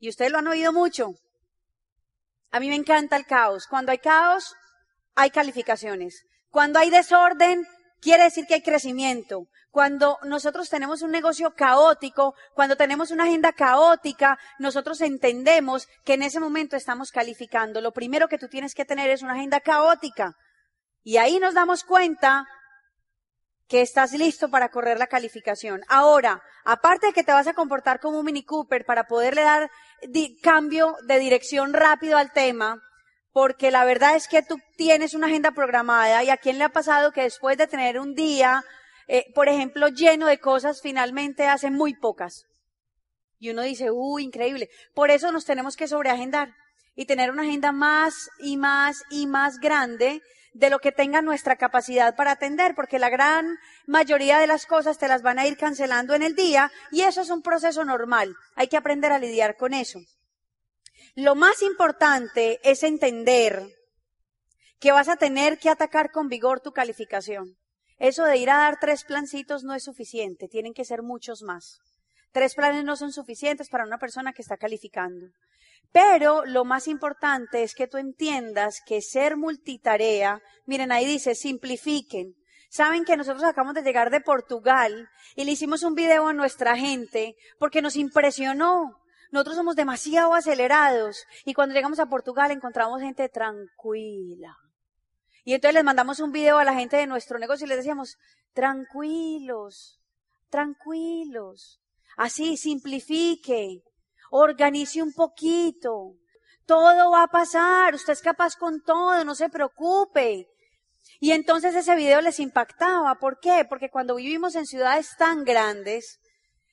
Y 0.00 0.08
ustedes 0.08 0.32
lo 0.32 0.38
han 0.38 0.48
oído 0.48 0.72
mucho. 0.72 1.12
A 2.50 2.58
mí 2.58 2.68
me 2.68 2.74
encanta 2.74 3.16
el 3.16 3.26
caos. 3.26 3.68
Cuando 3.68 3.92
hay 3.92 3.98
caos, 3.98 4.56
hay 5.14 5.30
calificaciones. 5.30 6.24
Cuando 6.50 6.80
hay 6.80 6.90
desorden, 6.90 7.64
quiere 8.00 8.24
decir 8.24 8.44
que 8.48 8.54
hay 8.54 8.62
crecimiento. 8.62 9.46
Cuando 9.70 10.18
nosotros 10.24 10.68
tenemos 10.68 11.02
un 11.02 11.12
negocio 11.12 11.54
caótico, 11.54 12.34
cuando 12.54 12.74
tenemos 12.74 13.12
una 13.12 13.22
agenda 13.22 13.52
caótica, 13.52 14.36
nosotros 14.58 15.00
entendemos 15.00 15.86
que 16.04 16.14
en 16.14 16.24
ese 16.24 16.40
momento 16.40 16.74
estamos 16.74 17.12
calificando. 17.12 17.80
Lo 17.80 17.92
primero 17.92 18.26
que 18.26 18.38
tú 18.38 18.48
tienes 18.48 18.74
que 18.74 18.84
tener 18.84 19.10
es 19.10 19.22
una 19.22 19.34
agenda 19.34 19.60
caótica. 19.60 20.34
Y 21.02 21.16
ahí 21.16 21.38
nos 21.38 21.54
damos 21.54 21.84
cuenta 21.84 22.46
que 23.68 23.82
estás 23.82 24.12
listo 24.12 24.48
para 24.48 24.70
correr 24.70 24.98
la 24.98 25.06
calificación. 25.06 25.82
Ahora, 25.88 26.42
aparte 26.64 27.08
de 27.08 27.12
que 27.12 27.22
te 27.22 27.32
vas 27.32 27.46
a 27.46 27.54
comportar 27.54 28.00
como 28.00 28.18
un 28.18 28.24
Mini 28.24 28.42
Cooper 28.42 28.84
para 28.84 29.04
poderle 29.04 29.42
dar 29.42 29.70
cambio 30.42 30.96
de 31.06 31.18
dirección 31.18 31.74
rápido 31.74 32.16
al 32.16 32.32
tema, 32.32 32.82
porque 33.30 33.70
la 33.70 33.84
verdad 33.84 34.16
es 34.16 34.26
que 34.26 34.42
tú 34.42 34.58
tienes 34.76 35.14
una 35.14 35.26
agenda 35.26 35.50
programada 35.52 36.24
y 36.24 36.30
a 36.30 36.38
quién 36.38 36.58
le 36.58 36.64
ha 36.64 36.70
pasado 36.70 37.12
que 37.12 37.22
después 37.22 37.58
de 37.58 37.66
tener 37.66 38.00
un 38.00 38.14
día, 38.14 38.64
eh, 39.06 39.26
por 39.34 39.48
ejemplo, 39.48 39.88
lleno 39.88 40.26
de 40.26 40.40
cosas, 40.40 40.80
finalmente 40.82 41.46
hace 41.46 41.70
muy 41.70 41.94
pocas. 41.94 42.46
Y 43.38 43.50
uno 43.50 43.62
dice, 43.62 43.90
uy, 43.90 44.24
increíble. 44.24 44.70
Por 44.94 45.10
eso 45.10 45.30
nos 45.30 45.44
tenemos 45.44 45.76
que 45.76 45.88
sobreagendar 45.88 46.54
y 46.96 47.04
tener 47.04 47.30
una 47.30 47.42
agenda 47.42 47.70
más 47.70 48.30
y 48.40 48.56
más 48.56 49.04
y 49.10 49.26
más 49.26 49.58
grande 49.60 50.22
de 50.58 50.70
lo 50.70 50.80
que 50.80 50.90
tenga 50.90 51.22
nuestra 51.22 51.54
capacidad 51.54 52.16
para 52.16 52.32
atender, 52.32 52.74
porque 52.74 52.98
la 52.98 53.10
gran 53.10 53.58
mayoría 53.86 54.40
de 54.40 54.48
las 54.48 54.66
cosas 54.66 54.98
te 54.98 55.06
las 55.06 55.22
van 55.22 55.38
a 55.38 55.46
ir 55.46 55.56
cancelando 55.56 56.14
en 56.14 56.22
el 56.22 56.34
día 56.34 56.72
y 56.90 57.02
eso 57.02 57.20
es 57.20 57.30
un 57.30 57.42
proceso 57.42 57.84
normal. 57.84 58.34
Hay 58.56 58.66
que 58.66 58.76
aprender 58.76 59.12
a 59.12 59.20
lidiar 59.20 59.56
con 59.56 59.72
eso. 59.72 60.00
Lo 61.14 61.36
más 61.36 61.62
importante 61.62 62.58
es 62.68 62.82
entender 62.82 63.62
que 64.80 64.90
vas 64.90 65.08
a 65.08 65.16
tener 65.16 65.58
que 65.58 65.70
atacar 65.70 66.10
con 66.10 66.28
vigor 66.28 66.60
tu 66.60 66.72
calificación. 66.72 67.56
Eso 67.98 68.24
de 68.24 68.36
ir 68.36 68.50
a 68.50 68.58
dar 68.58 68.78
tres 68.80 69.04
plancitos 69.04 69.62
no 69.62 69.74
es 69.74 69.84
suficiente, 69.84 70.48
tienen 70.48 70.74
que 70.74 70.84
ser 70.84 71.02
muchos 71.02 71.42
más. 71.42 71.78
Tres 72.32 72.56
planes 72.56 72.84
no 72.84 72.96
son 72.96 73.12
suficientes 73.12 73.68
para 73.68 73.84
una 73.84 73.98
persona 73.98 74.32
que 74.32 74.42
está 74.42 74.56
calificando. 74.56 75.26
Pero 75.92 76.44
lo 76.44 76.64
más 76.64 76.88
importante 76.88 77.62
es 77.62 77.74
que 77.74 77.86
tú 77.86 77.96
entiendas 77.96 78.82
que 78.86 79.00
ser 79.00 79.36
multitarea, 79.36 80.42
miren 80.66 80.92
ahí 80.92 81.06
dice, 81.06 81.34
simplifiquen. 81.34 82.36
Saben 82.70 83.04
que 83.04 83.16
nosotros 83.16 83.44
acabamos 83.44 83.74
de 83.74 83.82
llegar 83.82 84.10
de 84.10 84.20
Portugal 84.20 85.08
y 85.34 85.44
le 85.44 85.52
hicimos 85.52 85.82
un 85.82 85.94
video 85.94 86.28
a 86.28 86.34
nuestra 86.34 86.76
gente 86.76 87.36
porque 87.58 87.80
nos 87.80 87.96
impresionó 87.96 88.98
nosotros 89.30 89.56
somos 89.56 89.76
demasiado 89.76 90.34
acelerados 90.34 91.26
y 91.44 91.52
cuando 91.52 91.74
llegamos 91.74 91.98
a 91.98 92.06
Portugal 92.06 92.50
encontramos 92.50 93.02
gente 93.02 93.28
tranquila. 93.28 94.56
Y 95.44 95.54
entonces 95.54 95.74
les 95.74 95.84
mandamos 95.84 96.20
un 96.20 96.32
video 96.32 96.58
a 96.58 96.64
la 96.64 96.74
gente 96.74 96.96
de 96.96 97.06
nuestro 97.06 97.38
negocio 97.38 97.66
y 97.66 97.68
les 97.68 97.78
decíamos, 97.78 98.18
tranquilos, 98.52 100.00
tranquilos. 100.48 101.80
Así, 102.16 102.56
simplifique, 102.56 103.82
organice 104.30 105.02
un 105.02 105.12
poquito. 105.12 106.14
Todo 106.66 107.10
va 107.10 107.24
a 107.24 107.28
pasar, 107.28 107.94
usted 107.94 108.12
es 108.12 108.22
capaz 108.22 108.56
con 108.56 108.82
todo, 108.82 109.24
no 109.24 109.34
se 109.34 109.48
preocupe. 109.48 110.46
Y 111.20 111.32
entonces 111.32 111.74
ese 111.74 111.94
video 111.96 112.20
les 112.20 112.40
impactaba. 112.40 113.14
¿Por 113.16 113.40
qué? 113.40 113.64
Porque 113.68 113.90
cuando 113.90 114.16
vivimos 114.16 114.54
en 114.54 114.66
ciudades 114.66 115.16
tan 115.16 115.44
grandes, 115.44 116.20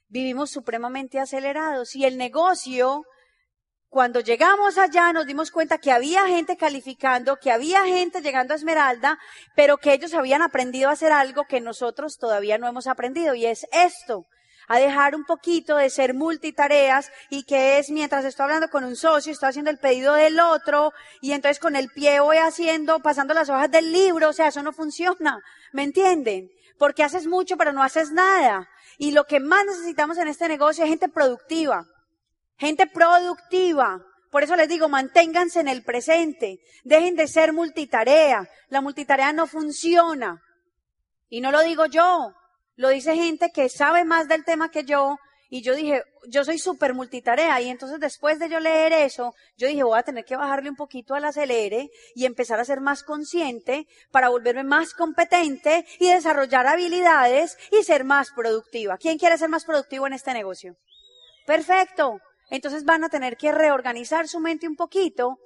vivimos 0.08 0.52
supremamente 0.52 1.20
acelerados 1.20 1.96
y 1.96 2.06
el 2.06 2.18
negocio, 2.18 3.04
cuando 3.90 4.20
llegamos 4.20 4.78
allá 4.78 5.14
nos 5.14 5.26
dimos 5.26 5.52
cuenta 5.52 5.78
que 5.78 5.92
había 5.92 6.28
gente 6.28 6.58
calificando, 6.58 7.38
que 7.38 7.52
había 7.52 7.86
gente 7.86 8.22
llegando 8.22 8.54
a 8.54 8.58
Esmeralda, 8.58 9.18
pero 9.56 9.78
que 9.78 9.94
ellos 9.94 10.14
habían 10.14 10.42
aprendido 10.42 10.90
a 10.90 10.94
hacer 10.94 11.12
algo 11.12 11.46
que 11.46 11.62
nosotros 11.62 12.18
todavía 12.18 12.58
no 12.58 12.68
hemos 12.68 12.88
aprendido 12.88 13.36
y 13.36 13.46
es 13.46 13.66
esto, 13.72 14.26
a 14.68 14.80
dejar 14.80 15.16
un 15.16 15.26
poquito 15.26 15.78
de 15.78 15.90
ser 15.90 16.14
multitareas 16.14 17.12
y 17.30 17.44
que 17.44 17.78
es 17.78 17.90
mientras 17.90 18.26
estoy 18.26 18.46
hablando 18.46 18.70
con 18.70 18.84
un 18.84 18.96
socio, 18.96 19.32
estoy 19.32 19.50
haciendo 19.50 19.72
el 19.72 19.78
pedido 19.78 20.14
del 20.14 20.40
otro 20.40 20.94
y 21.22 21.34
entonces 21.34 21.60
con 21.60 21.76
el 21.76 21.90
pie 21.90 22.20
voy 22.20 22.38
haciendo, 22.38 23.00
pasando 23.00 23.34
las 23.34 23.50
hojas 23.50 23.72
del 23.72 23.92
libro, 23.92 24.30
o 24.30 24.34
sea, 24.34 24.48
eso 24.48 24.64
no 24.64 24.74
funciona, 24.74 25.40
¿me 25.72 25.84
entienden? 25.84 26.50
Porque 26.78 27.04
haces 27.04 27.28
mucho 27.28 27.58
pero 27.58 27.74
no 27.74 27.84
haces 27.84 28.12
nada. 28.12 28.68
Y 28.98 29.12
lo 29.12 29.26
que 29.26 29.40
más 29.40 29.66
necesitamos 29.66 30.18
en 30.18 30.28
este 30.28 30.48
negocio 30.48 30.84
es 30.84 30.90
gente 30.90 31.10
productiva. 31.10 31.86
Gente 32.58 32.88
productiva. 32.88 34.02
Por 34.32 34.44
eso 34.44 34.56
les 34.56 34.70
digo, 34.70 34.90
manténganse 34.90 35.60
en 35.60 35.68
el 35.68 35.84
presente. 35.84 36.60
Dejen 36.84 37.16
de 37.16 37.28
ser 37.28 37.54
multitarea. 37.54 38.50
La 38.70 38.82
multitarea 38.82 39.34
no 39.34 39.48
funciona. 39.48 40.42
Y 41.30 41.42
no 41.42 41.52
lo 41.52 41.62
digo 41.62 41.86
yo. 41.86 42.34
Lo 42.76 42.90
dice 42.90 43.16
gente 43.16 43.52
que 43.54 43.70
sabe 43.70 44.04
más 44.04 44.28
del 44.28 44.44
tema 44.44 44.70
que 44.70 44.84
yo 44.84 45.18
y 45.50 45.62
yo 45.62 45.76
dije, 45.76 46.04
yo 46.28 46.44
soy 46.44 46.58
súper 46.58 46.94
multitarea. 46.94 47.62
Y 47.62 47.70
entonces 47.70 48.00
después 48.00 48.40
de 48.40 48.50
yo 48.50 48.60
leer 48.60 48.94
eso, 48.94 49.34
yo 49.58 49.68
dije, 49.68 49.84
voy 49.84 49.98
a 49.98 50.04
tener 50.04 50.26
que 50.26 50.36
bajarle 50.36 50.70
un 50.70 50.76
poquito 50.76 51.14
al 51.14 51.26
acelere 51.26 51.90
y 52.14 52.26
empezar 52.26 52.60
a 52.60 52.66
ser 52.66 52.82
más 52.82 53.04
consciente 53.04 53.88
para 54.12 54.30
volverme 54.30 54.64
más 54.64 54.94
competente 54.94 55.86
y 56.00 56.10
desarrollar 56.10 56.68
habilidades 56.68 57.58
y 57.72 57.84
ser 57.84 58.04
más 58.04 58.32
productiva. 58.32 58.98
¿Quién 58.98 59.18
quiere 59.18 59.38
ser 59.38 59.50
más 59.50 59.66
productivo 59.66 60.08
en 60.08 60.14
este 60.14 60.34
negocio? 60.34 60.76
Perfecto. 61.46 62.20
Entonces 62.50 62.84
van 62.84 63.04
a 63.04 63.10
tener 63.10 63.38
que 63.38 63.52
reorganizar 63.52 64.28
su 64.28 64.40
mente 64.40 64.68
un 64.68 64.76
poquito 64.76 65.38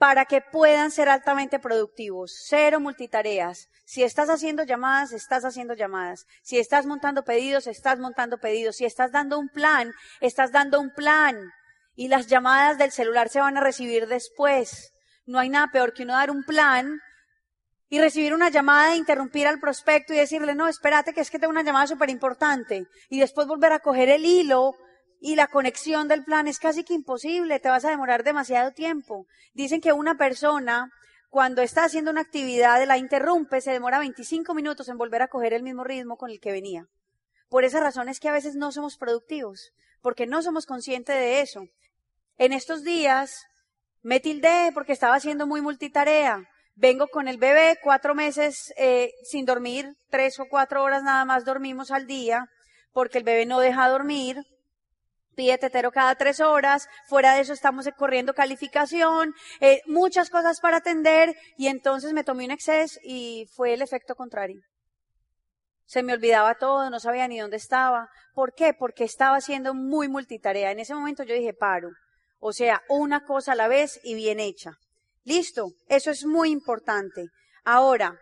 para 0.00 0.24
que 0.24 0.40
puedan 0.40 0.90
ser 0.90 1.10
altamente 1.10 1.58
productivos. 1.58 2.34
Cero 2.48 2.80
multitareas. 2.80 3.68
Si 3.84 4.02
estás 4.02 4.30
haciendo 4.30 4.62
llamadas, 4.62 5.12
estás 5.12 5.44
haciendo 5.44 5.74
llamadas. 5.74 6.26
Si 6.40 6.58
estás 6.58 6.86
montando 6.86 7.22
pedidos, 7.22 7.66
estás 7.66 7.98
montando 7.98 8.38
pedidos. 8.38 8.76
Si 8.76 8.86
estás 8.86 9.12
dando 9.12 9.38
un 9.38 9.50
plan, 9.50 9.92
estás 10.22 10.52
dando 10.52 10.80
un 10.80 10.88
plan. 10.94 11.36
Y 11.96 12.08
las 12.08 12.28
llamadas 12.28 12.78
del 12.78 12.92
celular 12.92 13.28
se 13.28 13.40
van 13.40 13.58
a 13.58 13.60
recibir 13.60 14.06
después. 14.06 14.94
No 15.26 15.38
hay 15.38 15.50
nada 15.50 15.68
peor 15.70 15.92
que 15.92 16.04
uno 16.04 16.14
dar 16.14 16.30
un 16.30 16.44
plan 16.44 16.98
y 17.90 18.00
recibir 18.00 18.32
una 18.32 18.48
llamada 18.48 18.94
e 18.94 18.96
interrumpir 18.96 19.46
al 19.46 19.60
prospecto 19.60 20.14
y 20.14 20.16
decirle, 20.16 20.54
no, 20.54 20.66
espérate 20.66 21.12
que 21.12 21.20
es 21.20 21.30
que 21.30 21.38
tengo 21.38 21.50
una 21.50 21.62
llamada 21.62 21.86
súper 21.86 22.08
importante. 22.08 22.86
Y 23.10 23.20
después 23.20 23.46
volver 23.46 23.74
a 23.74 23.80
coger 23.80 24.08
el 24.08 24.24
hilo 24.24 24.72
y 25.20 25.36
la 25.36 25.48
conexión 25.48 26.08
del 26.08 26.24
plan 26.24 26.48
es 26.48 26.58
casi 26.58 26.82
que 26.82 26.94
imposible, 26.94 27.60
te 27.60 27.68
vas 27.68 27.84
a 27.84 27.90
demorar 27.90 28.24
demasiado 28.24 28.72
tiempo. 28.72 29.26
Dicen 29.52 29.82
que 29.82 29.92
una 29.92 30.16
persona, 30.16 30.90
cuando 31.28 31.60
está 31.60 31.84
haciendo 31.84 32.10
una 32.10 32.22
actividad, 32.22 32.82
la 32.86 32.96
interrumpe, 32.96 33.60
se 33.60 33.70
demora 33.70 33.98
25 33.98 34.54
minutos 34.54 34.88
en 34.88 34.96
volver 34.96 35.20
a 35.20 35.28
coger 35.28 35.52
el 35.52 35.62
mismo 35.62 35.84
ritmo 35.84 36.16
con 36.16 36.30
el 36.30 36.40
que 36.40 36.52
venía. 36.52 36.86
Por 37.50 37.64
esa 37.64 37.80
razón 37.80 38.08
es 38.08 38.18
que 38.18 38.30
a 38.30 38.32
veces 38.32 38.54
no 38.54 38.72
somos 38.72 38.96
productivos, 38.96 39.72
porque 40.00 40.26
no 40.26 40.42
somos 40.42 40.64
conscientes 40.64 41.14
de 41.14 41.42
eso. 41.42 41.66
En 42.38 42.54
estos 42.54 42.82
días 42.82 43.44
me 44.02 44.20
tildé 44.20 44.70
porque 44.72 44.94
estaba 44.94 45.16
haciendo 45.16 45.46
muy 45.46 45.60
multitarea. 45.60 46.48
Vengo 46.76 47.08
con 47.08 47.28
el 47.28 47.36
bebé, 47.36 47.78
cuatro 47.82 48.14
meses 48.14 48.72
eh, 48.78 49.12
sin 49.24 49.44
dormir, 49.44 49.96
tres 50.08 50.40
o 50.40 50.46
cuatro 50.48 50.82
horas 50.82 51.02
nada 51.02 51.26
más 51.26 51.44
dormimos 51.44 51.90
al 51.90 52.06
día, 52.06 52.48
porque 52.92 53.18
el 53.18 53.24
bebé 53.24 53.44
no 53.44 53.60
deja 53.60 53.86
dormir, 53.88 54.42
pide 55.34 55.58
tetero 55.58 55.90
cada 55.90 56.14
tres 56.14 56.40
horas, 56.40 56.88
fuera 57.08 57.34
de 57.34 57.40
eso 57.40 57.52
estamos 57.52 57.88
corriendo 57.96 58.34
calificación, 58.34 59.34
eh, 59.60 59.80
muchas 59.86 60.30
cosas 60.30 60.60
para 60.60 60.78
atender, 60.78 61.34
y 61.56 61.68
entonces 61.68 62.12
me 62.12 62.24
tomé 62.24 62.44
un 62.44 62.50
exceso 62.50 62.98
y 63.02 63.46
fue 63.54 63.74
el 63.74 63.82
efecto 63.82 64.14
contrario. 64.14 64.60
Se 65.84 66.02
me 66.04 66.12
olvidaba 66.12 66.54
todo, 66.54 66.88
no 66.88 67.00
sabía 67.00 67.26
ni 67.26 67.40
dónde 67.40 67.56
estaba. 67.56 68.08
¿Por 68.32 68.54
qué? 68.54 68.74
Porque 68.78 69.02
estaba 69.02 69.38
haciendo 69.38 69.74
muy 69.74 70.08
multitarea. 70.08 70.70
En 70.70 70.78
ese 70.78 70.94
momento 70.94 71.24
yo 71.24 71.34
dije, 71.34 71.52
paro. 71.52 71.88
O 72.38 72.52
sea, 72.52 72.80
una 72.88 73.24
cosa 73.24 73.52
a 73.52 73.56
la 73.56 73.66
vez 73.66 73.98
y 74.04 74.14
bien 74.14 74.38
hecha. 74.38 74.78
Listo, 75.24 75.72
eso 75.88 76.12
es 76.12 76.24
muy 76.24 76.50
importante. 76.50 77.26
Ahora, 77.64 78.20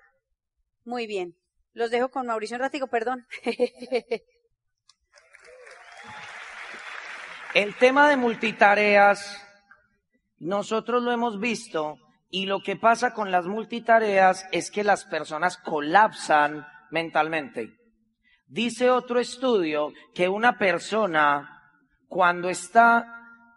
muy 0.84 1.06
bien. 1.06 1.34
Los 1.74 1.90
dejo 1.90 2.08
con 2.08 2.26
Mauricio 2.26 2.56
un 2.56 2.62
ratico, 2.62 2.88
perdón. 2.88 3.26
El 7.54 7.74
tema 7.76 8.10
de 8.10 8.18
multitareas, 8.18 9.42
nosotros 10.38 11.02
lo 11.02 11.12
hemos 11.12 11.40
visto 11.40 11.96
y 12.30 12.44
lo 12.44 12.60
que 12.60 12.76
pasa 12.76 13.14
con 13.14 13.30
las 13.30 13.46
multitareas 13.46 14.46
es 14.52 14.70
que 14.70 14.84
las 14.84 15.06
personas 15.06 15.56
colapsan 15.56 16.66
mentalmente. 16.90 17.74
Dice 18.46 18.90
otro 18.90 19.18
estudio 19.18 19.92
que 20.14 20.28
una 20.28 20.58
persona 20.58 21.72
cuando 22.06 22.50
está 22.50 23.06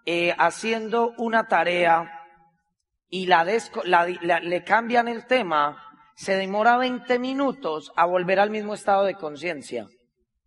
eh, 0.06 0.34
haciendo 0.38 1.14
una 1.18 1.50
tarea 1.50 2.10
y 3.10 3.26
la, 3.26 3.44
le 3.44 4.64
cambian 4.64 5.10
el 5.10 5.28
tema, 5.28 5.84
se 6.16 6.38
demora 6.38 6.78
20 6.78 7.20
minutos 7.20 7.92
a 7.98 8.06
volver 8.06 8.40
al 8.40 8.52
mismo 8.52 8.74
estado 8.74 9.04
de 9.04 9.16
conciencia. 9.16 9.88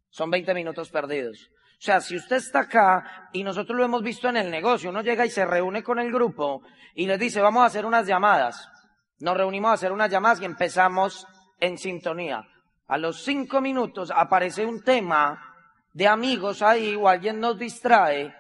Son 0.09 0.31
20 0.31 0.55
minutos 0.55 0.89
perdidos. 0.91 1.51
O 1.85 1.87
sea, 1.87 2.01
si 2.01 2.17
usted 2.17 2.37
está 2.37 2.61
acá 2.61 3.29
y 3.31 3.45
nosotros 3.45 3.77
lo 3.77 3.85
hemos 3.85 4.03
visto 4.03 4.27
en 4.31 4.39
el 4.39 4.51
negocio, 4.51 4.89
uno 4.89 5.03
llega 5.03 5.27
y 5.27 5.29
se 5.29 5.45
reúne 5.45 5.83
con 5.83 5.99
el 5.99 6.11
grupo 6.11 6.63
y 6.95 7.05
les 7.05 7.21
dice, 7.21 7.43
vamos 7.43 7.63
a 7.63 7.67
hacer 7.67 7.85
unas 7.85 8.07
llamadas. 8.07 8.71
Nos 9.19 9.37
reunimos 9.37 9.71
a 9.71 9.75
hacer 9.75 9.93
unas 9.93 10.11
llamadas 10.11 10.41
y 10.41 10.47
empezamos 10.47 11.27
en 11.61 11.77
sintonía. 11.77 12.43
A 12.87 12.97
los 12.97 13.23
cinco 13.23 13.61
minutos 13.61 14.11
aparece 14.17 14.65
un 14.65 14.83
tema 14.83 15.55
de 15.93 16.09
amigos 16.09 16.63
ahí 16.63 16.95
o 16.95 17.07
alguien 17.07 17.39
nos 17.39 17.59
distrae 17.59 18.35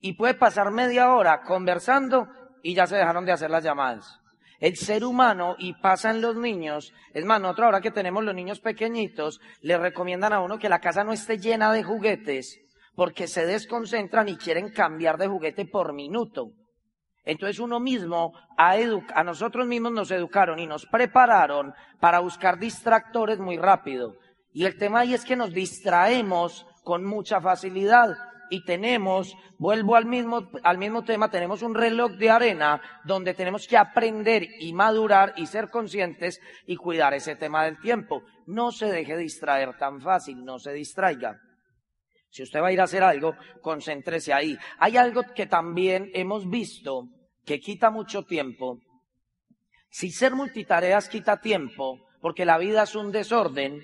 y 0.00 0.14
puede 0.14 0.32
pasar 0.32 0.70
media 0.70 1.12
hora 1.12 1.42
conversando 1.42 2.26
y 2.62 2.72
ya 2.72 2.86
se 2.86 2.96
dejaron 2.96 3.26
de 3.26 3.32
hacer 3.32 3.50
las 3.50 3.62
llamadas. 3.62 4.21
El 4.62 4.76
ser 4.76 5.04
humano, 5.04 5.56
y 5.58 5.72
pasa 5.72 6.12
en 6.12 6.20
los 6.20 6.36
niños, 6.36 6.94
es 7.14 7.24
más, 7.24 7.40
nosotros 7.40 7.64
ahora 7.64 7.80
que 7.80 7.90
tenemos 7.90 8.22
los 8.22 8.32
niños 8.32 8.60
pequeñitos, 8.60 9.40
le 9.60 9.76
recomiendan 9.76 10.32
a 10.32 10.40
uno 10.40 10.56
que 10.56 10.68
la 10.68 10.78
casa 10.78 11.02
no 11.02 11.12
esté 11.12 11.38
llena 11.38 11.72
de 11.72 11.82
juguetes, 11.82 12.60
porque 12.94 13.26
se 13.26 13.44
desconcentran 13.44 14.28
y 14.28 14.36
quieren 14.36 14.70
cambiar 14.70 15.18
de 15.18 15.26
juguete 15.26 15.66
por 15.66 15.92
minuto. 15.92 16.52
Entonces 17.24 17.58
uno 17.58 17.80
mismo, 17.80 18.34
a, 18.56 18.76
a 19.16 19.24
nosotros 19.24 19.66
mismos 19.66 19.90
nos 19.90 20.12
educaron 20.12 20.60
y 20.60 20.68
nos 20.68 20.86
prepararon 20.86 21.74
para 21.98 22.20
buscar 22.20 22.60
distractores 22.60 23.40
muy 23.40 23.56
rápido. 23.56 24.14
Y 24.52 24.64
el 24.64 24.78
tema 24.78 25.00
ahí 25.00 25.12
es 25.12 25.24
que 25.24 25.34
nos 25.34 25.52
distraemos 25.52 26.64
con 26.84 27.04
mucha 27.04 27.40
facilidad 27.40 28.14
y 28.52 28.66
tenemos, 28.66 29.34
vuelvo 29.56 29.96
al 29.96 30.04
mismo, 30.04 30.50
al 30.62 30.76
mismo 30.76 31.04
tema, 31.04 31.30
tenemos 31.30 31.62
un 31.62 31.74
reloj 31.74 32.12
de 32.18 32.28
arena 32.28 32.82
donde 33.02 33.32
tenemos 33.32 33.66
que 33.66 33.78
aprender 33.78 34.46
y 34.60 34.74
madurar 34.74 35.32
y 35.36 35.46
ser 35.46 35.70
conscientes 35.70 36.38
y 36.66 36.76
cuidar 36.76 37.14
ese 37.14 37.34
tema 37.34 37.64
del 37.64 37.80
tiempo. 37.80 38.22
No 38.44 38.70
se 38.70 38.92
deje 38.92 39.16
distraer 39.16 39.78
tan 39.78 40.02
fácil, 40.02 40.44
no 40.44 40.58
se 40.58 40.74
distraiga. 40.74 41.40
Si 42.28 42.42
usted 42.42 42.60
va 42.60 42.68
a 42.68 42.72
ir 42.72 42.80
a 42.82 42.84
hacer 42.84 43.02
algo, 43.02 43.34
concéntrese 43.62 44.34
ahí. 44.34 44.58
Hay 44.78 44.98
algo 44.98 45.22
que 45.34 45.46
también 45.46 46.10
hemos 46.12 46.46
visto 46.50 47.08
que 47.46 47.58
quita 47.58 47.90
mucho 47.90 48.24
tiempo. 48.24 48.80
Si 49.88 50.10
ser 50.10 50.34
multitareas 50.34 51.08
quita 51.08 51.40
tiempo, 51.40 52.06
porque 52.20 52.44
la 52.44 52.58
vida 52.58 52.82
es 52.82 52.94
un 52.94 53.12
desorden, 53.12 53.82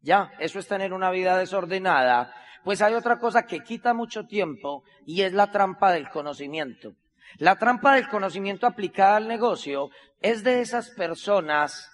ya, 0.00 0.30
eso 0.38 0.60
es 0.60 0.68
tener 0.68 0.92
una 0.92 1.10
vida 1.10 1.36
desordenada, 1.36 2.32
pues 2.64 2.82
hay 2.82 2.94
otra 2.94 3.18
cosa 3.18 3.46
que 3.46 3.60
quita 3.60 3.94
mucho 3.94 4.26
tiempo 4.26 4.84
y 5.06 5.22
es 5.22 5.32
la 5.32 5.50
trampa 5.50 5.92
del 5.92 6.08
conocimiento. 6.08 6.94
La 7.38 7.56
trampa 7.56 7.94
del 7.94 8.08
conocimiento 8.08 8.66
aplicada 8.66 9.16
al 9.16 9.28
negocio 9.28 9.90
es 10.20 10.44
de 10.44 10.60
esas 10.60 10.90
personas 10.90 11.90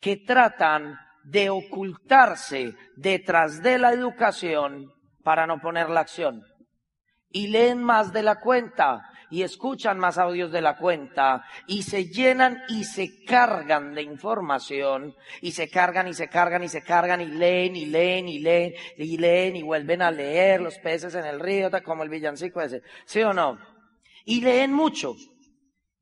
que 0.00 0.16
tratan 0.16 0.98
de 1.22 1.48
ocultarse 1.48 2.74
detrás 2.96 3.62
de 3.62 3.78
la 3.78 3.92
educación 3.92 4.92
para 5.22 5.46
no 5.46 5.60
poner 5.60 5.88
la 5.88 6.00
acción. 6.00 6.42
Y 7.30 7.48
leen 7.48 7.82
más 7.82 8.12
de 8.12 8.22
la 8.22 8.40
cuenta, 8.40 9.02
y 9.30 9.42
escuchan 9.42 9.98
más 9.98 10.18
audios 10.18 10.52
de 10.52 10.60
la 10.60 10.76
cuenta 10.76 11.44
y 11.66 11.82
se 11.82 12.06
llenan 12.06 12.62
y 12.68 12.84
se 12.84 13.24
cargan 13.24 13.94
de 13.94 14.02
información 14.02 15.14
y 15.40 15.52
se 15.52 15.68
cargan 15.68 16.08
y 16.08 16.14
se 16.14 16.28
cargan 16.28 16.62
y 16.62 16.68
se 16.68 16.82
cargan 16.82 17.20
y 17.20 17.26
leen 17.26 17.76
y 17.76 17.86
leen 17.86 18.28
y 18.28 18.38
leen 18.38 18.74
y 18.96 19.16
leen 19.18 19.56
y 19.56 19.62
vuelven 19.62 20.02
a 20.02 20.10
leer 20.10 20.60
los 20.60 20.78
peces 20.78 21.14
en 21.14 21.24
el 21.24 21.40
río, 21.40 21.70
como 21.84 22.02
el 22.02 22.08
villancico 22.08 22.60
ese. 22.60 22.82
¿Sí 23.04 23.22
o 23.22 23.32
no? 23.32 23.58
Y 24.24 24.40
leen 24.40 24.72
mucho 24.72 25.14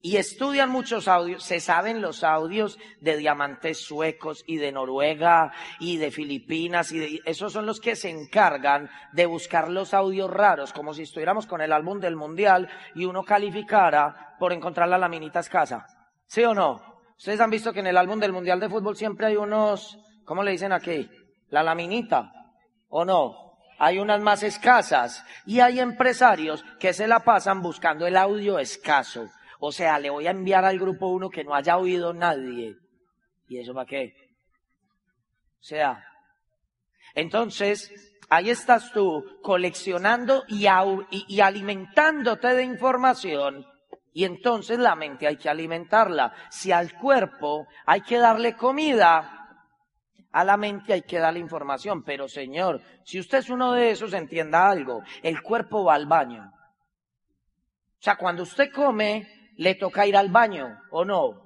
y 0.04 0.16
estudian 0.16 0.68
muchos 0.68 1.06
audios, 1.06 1.44
se 1.44 1.60
saben 1.60 2.02
los 2.02 2.24
audios 2.24 2.76
de 3.00 3.16
diamantes 3.16 3.78
suecos 3.78 4.42
y 4.48 4.56
de 4.56 4.72
Noruega 4.72 5.52
y 5.78 5.96
de 5.96 6.10
Filipinas 6.10 6.90
y 6.90 6.98
de, 6.98 7.20
esos 7.24 7.52
son 7.52 7.66
los 7.66 7.80
que 7.80 7.94
se 7.94 8.10
encargan 8.10 8.90
de 9.12 9.26
buscar 9.26 9.68
los 9.68 9.94
audios 9.94 10.28
raros, 10.28 10.72
como 10.72 10.92
si 10.92 11.02
estuviéramos 11.02 11.46
con 11.46 11.60
el 11.60 11.72
álbum 11.72 12.00
del 12.00 12.16
mundial 12.16 12.68
y 12.96 13.04
uno 13.04 13.22
calificara 13.22 14.34
por 14.40 14.52
encontrar 14.52 14.88
la 14.88 14.98
laminita 14.98 15.38
escasa. 15.38 15.86
¿Sí 16.26 16.42
o 16.42 16.52
no? 16.52 16.82
Ustedes 17.16 17.40
han 17.40 17.50
visto 17.50 17.72
que 17.72 17.80
en 17.80 17.86
el 17.86 17.96
álbum 17.96 18.18
del 18.18 18.32
mundial 18.32 18.58
de 18.58 18.68
fútbol 18.68 18.96
siempre 18.96 19.28
hay 19.28 19.36
unos, 19.36 19.96
¿cómo 20.24 20.42
le 20.42 20.50
dicen 20.50 20.72
aquí? 20.72 21.08
La 21.50 21.62
laminita. 21.62 22.32
¿O 22.88 23.04
no? 23.04 23.36
Hay 23.78 24.00
unas 24.00 24.20
más 24.20 24.42
escasas 24.42 25.24
y 25.46 25.60
hay 25.60 25.78
empresarios 25.78 26.64
que 26.80 26.92
se 26.92 27.06
la 27.06 27.20
pasan 27.20 27.62
buscando 27.62 28.04
el 28.04 28.16
audio 28.16 28.58
escaso 28.58 29.28
o 29.64 29.70
sea, 29.70 29.96
le 30.00 30.10
voy 30.10 30.26
a 30.26 30.32
enviar 30.32 30.64
al 30.64 30.76
grupo 30.76 31.06
uno 31.06 31.30
que 31.30 31.44
no 31.44 31.54
haya 31.54 31.78
oído 31.78 32.12
nadie. 32.12 32.74
¿Y 33.46 33.60
eso 33.60 33.72
para 33.72 33.86
qué? 33.86 34.12
O 35.60 35.62
sea, 35.62 36.04
entonces, 37.14 38.18
ahí 38.28 38.50
estás 38.50 38.90
tú 38.92 39.24
coleccionando 39.40 40.42
y, 40.48 40.66
alimentándote 40.66 42.48
de 42.54 42.64
información. 42.64 43.64
Y 44.12 44.24
entonces 44.24 44.80
la 44.80 44.96
mente 44.96 45.28
hay 45.28 45.36
que 45.36 45.48
alimentarla. 45.48 46.34
Si 46.50 46.72
al 46.72 46.98
cuerpo 46.98 47.68
hay 47.86 48.00
que 48.00 48.18
darle 48.18 48.56
comida, 48.56 49.46
a 50.32 50.44
la 50.44 50.56
mente 50.56 50.92
hay 50.92 51.02
que 51.02 51.20
darle 51.20 51.38
información. 51.38 52.02
Pero 52.02 52.26
señor, 52.26 52.82
si 53.04 53.20
usted 53.20 53.38
es 53.38 53.48
uno 53.48 53.74
de 53.74 53.92
esos, 53.92 54.12
entienda 54.12 54.68
algo. 54.68 55.04
El 55.22 55.40
cuerpo 55.40 55.84
va 55.84 55.94
al 55.94 56.06
baño. 56.06 56.50
O 56.52 58.02
sea, 58.02 58.16
cuando 58.16 58.42
usted 58.42 58.72
come, 58.72 59.41
le 59.56 59.74
toca 59.74 60.06
ir 60.06 60.16
al 60.16 60.30
baño, 60.30 60.78
¿o 60.90 61.04
no? 61.04 61.42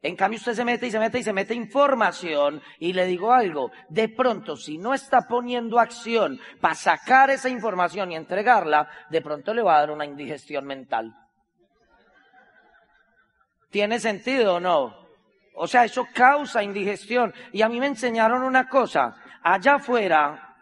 En 0.00 0.14
cambio 0.14 0.38
usted 0.38 0.54
se 0.54 0.64
mete 0.64 0.86
y 0.86 0.90
se 0.92 0.98
mete 1.00 1.18
y 1.18 1.22
se 1.24 1.32
mete 1.32 1.54
información 1.54 2.62
y 2.78 2.92
le 2.92 3.06
digo 3.06 3.32
algo, 3.32 3.72
de 3.88 4.08
pronto 4.08 4.56
si 4.56 4.78
no 4.78 4.94
está 4.94 5.22
poniendo 5.22 5.80
acción 5.80 6.38
para 6.60 6.76
sacar 6.76 7.30
esa 7.30 7.48
información 7.48 8.12
y 8.12 8.16
entregarla, 8.16 8.88
de 9.10 9.20
pronto 9.20 9.52
le 9.52 9.62
va 9.62 9.76
a 9.76 9.80
dar 9.80 9.90
una 9.90 10.04
indigestión 10.04 10.64
mental. 10.64 11.12
¿Tiene 13.70 13.98
sentido 13.98 14.56
o 14.56 14.60
no? 14.60 15.08
O 15.54 15.66
sea, 15.66 15.84
eso 15.84 16.06
causa 16.14 16.62
indigestión. 16.62 17.34
Y 17.52 17.62
a 17.62 17.68
mí 17.68 17.80
me 17.80 17.86
enseñaron 17.86 18.42
una 18.42 18.68
cosa, 18.68 19.16
allá 19.42 19.74
afuera, 19.74 20.56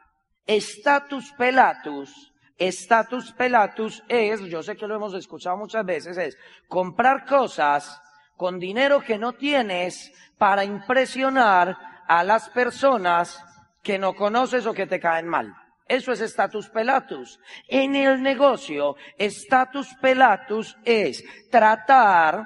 status 0.46 1.32
pelatus 1.32 2.32
Status 2.58 3.32
pelatus 3.32 4.02
es, 4.08 4.40
yo 4.42 4.62
sé 4.62 4.76
que 4.76 4.86
lo 4.86 4.96
hemos 4.96 5.14
escuchado 5.14 5.56
muchas 5.56 5.84
veces, 5.84 6.16
es 6.16 6.38
comprar 6.68 7.26
cosas 7.26 8.00
con 8.36 8.58
dinero 8.58 9.00
que 9.00 9.18
no 9.18 9.32
tienes 9.32 10.12
para 10.38 10.64
impresionar 10.64 11.76
a 12.06 12.24
las 12.24 12.48
personas 12.50 13.42
que 13.82 13.98
no 13.98 14.14
conoces 14.14 14.66
o 14.66 14.74
que 14.74 14.86
te 14.86 15.00
caen 15.00 15.26
mal. 15.26 15.54
Eso 15.88 16.12
es 16.12 16.20
status 16.20 16.68
pelatus. 16.68 17.38
En 17.68 17.94
el 17.94 18.22
negocio, 18.22 18.96
status 19.16 19.94
pelatus 20.00 20.76
es 20.84 21.24
tratar 21.50 22.44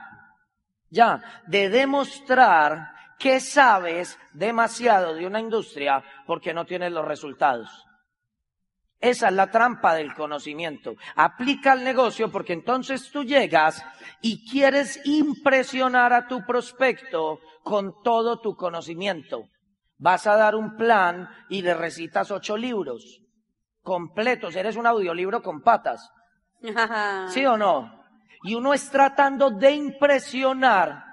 ya 0.90 1.42
de 1.46 1.70
demostrar 1.70 2.92
que 3.18 3.40
sabes 3.40 4.18
demasiado 4.32 5.14
de 5.14 5.26
una 5.26 5.40
industria 5.40 6.02
porque 6.26 6.52
no 6.52 6.66
tienes 6.66 6.92
los 6.92 7.06
resultados. 7.06 7.86
Esa 9.00 9.28
es 9.28 9.34
la 9.34 9.50
trampa 9.50 9.94
del 9.94 10.14
conocimiento. 10.14 10.94
Aplica 11.16 11.72
el 11.72 11.82
negocio 11.84 12.30
porque 12.30 12.52
entonces 12.52 13.10
tú 13.10 13.24
llegas 13.24 13.82
y 14.20 14.48
quieres 14.48 15.00
impresionar 15.04 16.12
a 16.12 16.28
tu 16.28 16.44
prospecto 16.44 17.40
con 17.62 18.02
todo 18.02 18.40
tu 18.40 18.54
conocimiento. 18.56 19.48
Vas 19.96 20.26
a 20.26 20.36
dar 20.36 20.54
un 20.54 20.76
plan 20.76 21.28
y 21.48 21.62
le 21.62 21.74
recitas 21.74 22.30
ocho 22.30 22.56
libros 22.56 23.22
completos. 23.82 24.54
Eres 24.54 24.76
un 24.76 24.86
audiolibro 24.86 25.42
con 25.42 25.62
patas. 25.62 26.10
¿Sí 27.28 27.46
o 27.46 27.56
no? 27.56 28.04
Y 28.42 28.54
uno 28.54 28.74
es 28.74 28.90
tratando 28.90 29.50
de 29.50 29.72
impresionar 29.72 31.09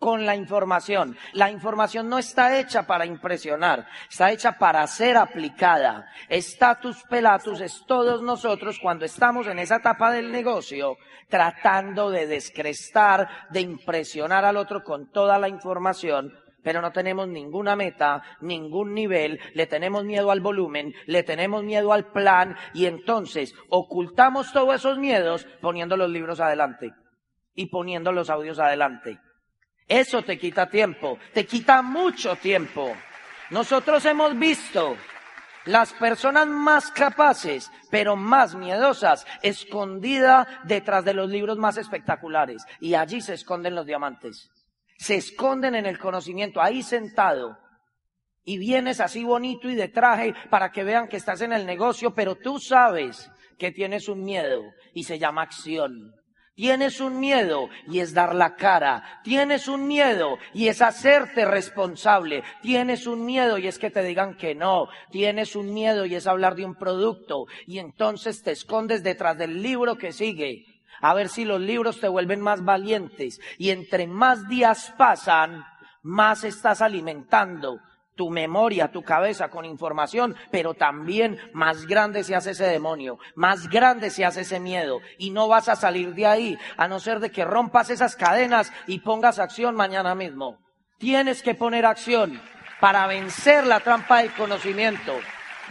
con 0.00 0.24
la 0.26 0.34
información. 0.34 1.16
La 1.34 1.50
información 1.50 2.08
no 2.08 2.18
está 2.18 2.58
hecha 2.58 2.86
para 2.86 3.06
impresionar, 3.06 3.86
está 4.10 4.32
hecha 4.32 4.58
para 4.58 4.84
ser 4.86 5.16
aplicada. 5.16 6.10
Status 6.28 7.04
pelatus 7.08 7.60
es 7.60 7.84
todos 7.86 8.22
nosotros 8.22 8.80
cuando 8.82 9.04
estamos 9.04 9.46
en 9.46 9.60
esa 9.60 9.76
etapa 9.76 10.10
del 10.10 10.32
negocio 10.32 10.96
tratando 11.28 12.10
de 12.10 12.26
descrestar, 12.26 13.28
de 13.50 13.60
impresionar 13.60 14.44
al 14.44 14.56
otro 14.56 14.82
con 14.82 15.12
toda 15.12 15.38
la 15.38 15.48
información, 15.48 16.32
pero 16.62 16.80
no 16.80 16.92
tenemos 16.92 17.28
ninguna 17.28 17.76
meta, 17.76 18.22
ningún 18.40 18.94
nivel, 18.94 19.38
le 19.54 19.66
tenemos 19.66 20.04
miedo 20.04 20.30
al 20.30 20.40
volumen, 20.40 20.94
le 21.06 21.22
tenemos 21.22 21.62
miedo 21.62 21.92
al 21.92 22.10
plan 22.10 22.56
y 22.72 22.86
entonces 22.86 23.54
ocultamos 23.68 24.50
todos 24.52 24.74
esos 24.74 24.98
miedos 24.98 25.46
poniendo 25.60 25.96
los 25.98 26.10
libros 26.10 26.40
adelante 26.40 26.94
y 27.54 27.66
poniendo 27.66 28.12
los 28.12 28.30
audios 28.30 28.58
adelante. 28.58 29.20
Eso 29.90 30.22
te 30.22 30.38
quita 30.38 30.70
tiempo, 30.70 31.18
te 31.34 31.44
quita 31.44 31.82
mucho 31.82 32.36
tiempo. 32.36 32.96
Nosotros 33.50 34.04
hemos 34.04 34.38
visto 34.38 34.96
las 35.64 35.92
personas 35.94 36.46
más 36.46 36.92
capaces, 36.92 37.72
pero 37.90 38.14
más 38.14 38.54
miedosas, 38.54 39.26
escondidas 39.42 40.46
detrás 40.62 41.04
de 41.04 41.12
los 41.12 41.28
libros 41.28 41.58
más 41.58 41.76
espectaculares. 41.76 42.64
Y 42.78 42.94
allí 42.94 43.20
se 43.20 43.34
esconden 43.34 43.74
los 43.74 43.84
diamantes. 43.84 44.48
Se 44.96 45.16
esconden 45.16 45.74
en 45.74 45.86
el 45.86 45.98
conocimiento, 45.98 46.62
ahí 46.62 46.84
sentado. 46.84 47.58
Y 48.44 48.58
vienes 48.58 49.00
así 49.00 49.24
bonito 49.24 49.68
y 49.68 49.74
de 49.74 49.88
traje 49.88 50.36
para 50.50 50.70
que 50.70 50.84
vean 50.84 51.08
que 51.08 51.16
estás 51.16 51.40
en 51.40 51.52
el 51.52 51.66
negocio, 51.66 52.14
pero 52.14 52.36
tú 52.36 52.60
sabes 52.60 53.28
que 53.58 53.72
tienes 53.72 54.08
un 54.08 54.22
miedo 54.22 54.62
y 54.94 55.02
se 55.02 55.18
llama 55.18 55.42
acción. 55.42 56.14
Tienes 56.60 57.00
un 57.00 57.18
miedo 57.18 57.70
y 57.88 58.00
es 58.00 58.12
dar 58.12 58.34
la 58.34 58.54
cara. 58.54 59.22
Tienes 59.24 59.66
un 59.66 59.88
miedo 59.88 60.36
y 60.52 60.68
es 60.68 60.82
hacerte 60.82 61.46
responsable. 61.46 62.42
Tienes 62.60 63.06
un 63.06 63.24
miedo 63.24 63.56
y 63.56 63.66
es 63.66 63.78
que 63.78 63.90
te 63.90 64.02
digan 64.02 64.36
que 64.36 64.54
no. 64.54 64.88
Tienes 65.10 65.56
un 65.56 65.72
miedo 65.72 66.04
y 66.04 66.16
es 66.16 66.26
hablar 66.26 66.56
de 66.56 66.66
un 66.66 66.74
producto. 66.74 67.46
Y 67.66 67.78
entonces 67.78 68.42
te 68.42 68.50
escondes 68.50 69.02
detrás 69.02 69.38
del 69.38 69.62
libro 69.62 69.96
que 69.96 70.12
sigue. 70.12 70.66
A 71.00 71.14
ver 71.14 71.30
si 71.30 71.46
los 71.46 71.62
libros 71.62 71.98
te 71.98 72.08
vuelven 72.08 72.42
más 72.42 72.62
valientes. 72.62 73.40
Y 73.56 73.70
entre 73.70 74.06
más 74.06 74.46
días 74.46 74.92
pasan, 74.98 75.64
más 76.02 76.44
estás 76.44 76.82
alimentando 76.82 77.80
tu 78.20 78.28
memoria, 78.28 78.92
tu 78.92 79.02
cabeza 79.02 79.48
con 79.48 79.64
información, 79.64 80.36
pero 80.50 80.74
también 80.74 81.38
más 81.54 81.86
grande 81.86 82.22
se 82.22 82.34
hace 82.34 82.50
ese 82.50 82.66
demonio, 82.66 83.18
más 83.34 83.66
grande 83.66 84.10
se 84.10 84.26
hace 84.26 84.42
ese 84.42 84.60
miedo 84.60 85.00
y 85.16 85.30
no 85.30 85.48
vas 85.48 85.70
a 85.70 85.76
salir 85.76 86.12
de 86.12 86.26
ahí 86.26 86.58
a 86.76 86.86
no 86.86 87.00
ser 87.00 87.18
de 87.18 87.30
que 87.30 87.46
rompas 87.46 87.88
esas 87.88 88.16
cadenas 88.16 88.74
y 88.86 88.98
pongas 88.98 89.38
acción 89.38 89.74
mañana 89.74 90.14
mismo. 90.14 90.58
Tienes 90.98 91.42
que 91.42 91.54
poner 91.54 91.86
acción 91.86 92.42
para 92.78 93.06
vencer 93.06 93.66
la 93.66 93.80
trampa 93.80 94.18
del 94.18 94.34
conocimiento. 94.34 95.14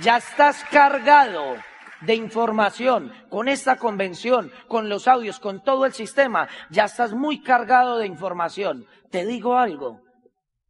Ya 0.02 0.18
estás 0.18 0.66
cargado 0.72 1.56
de 2.02 2.16
información 2.16 3.14
con 3.30 3.48
esta 3.48 3.76
convención, 3.76 4.52
con 4.68 4.90
los 4.90 5.08
audios, 5.08 5.40
con 5.40 5.64
todo 5.64 5.86
el 5.86 5.94
sistema. 5.94 6.48
Ya 6.72 6.86
estás 6.86 7.14
muy 7.14 7.44
cargado 7.44 8.00
de 8.00 8.08
información. 8.08 8.88
Te 9.12 9.24
digo 9.28 9.56
algo, 9.56 10.02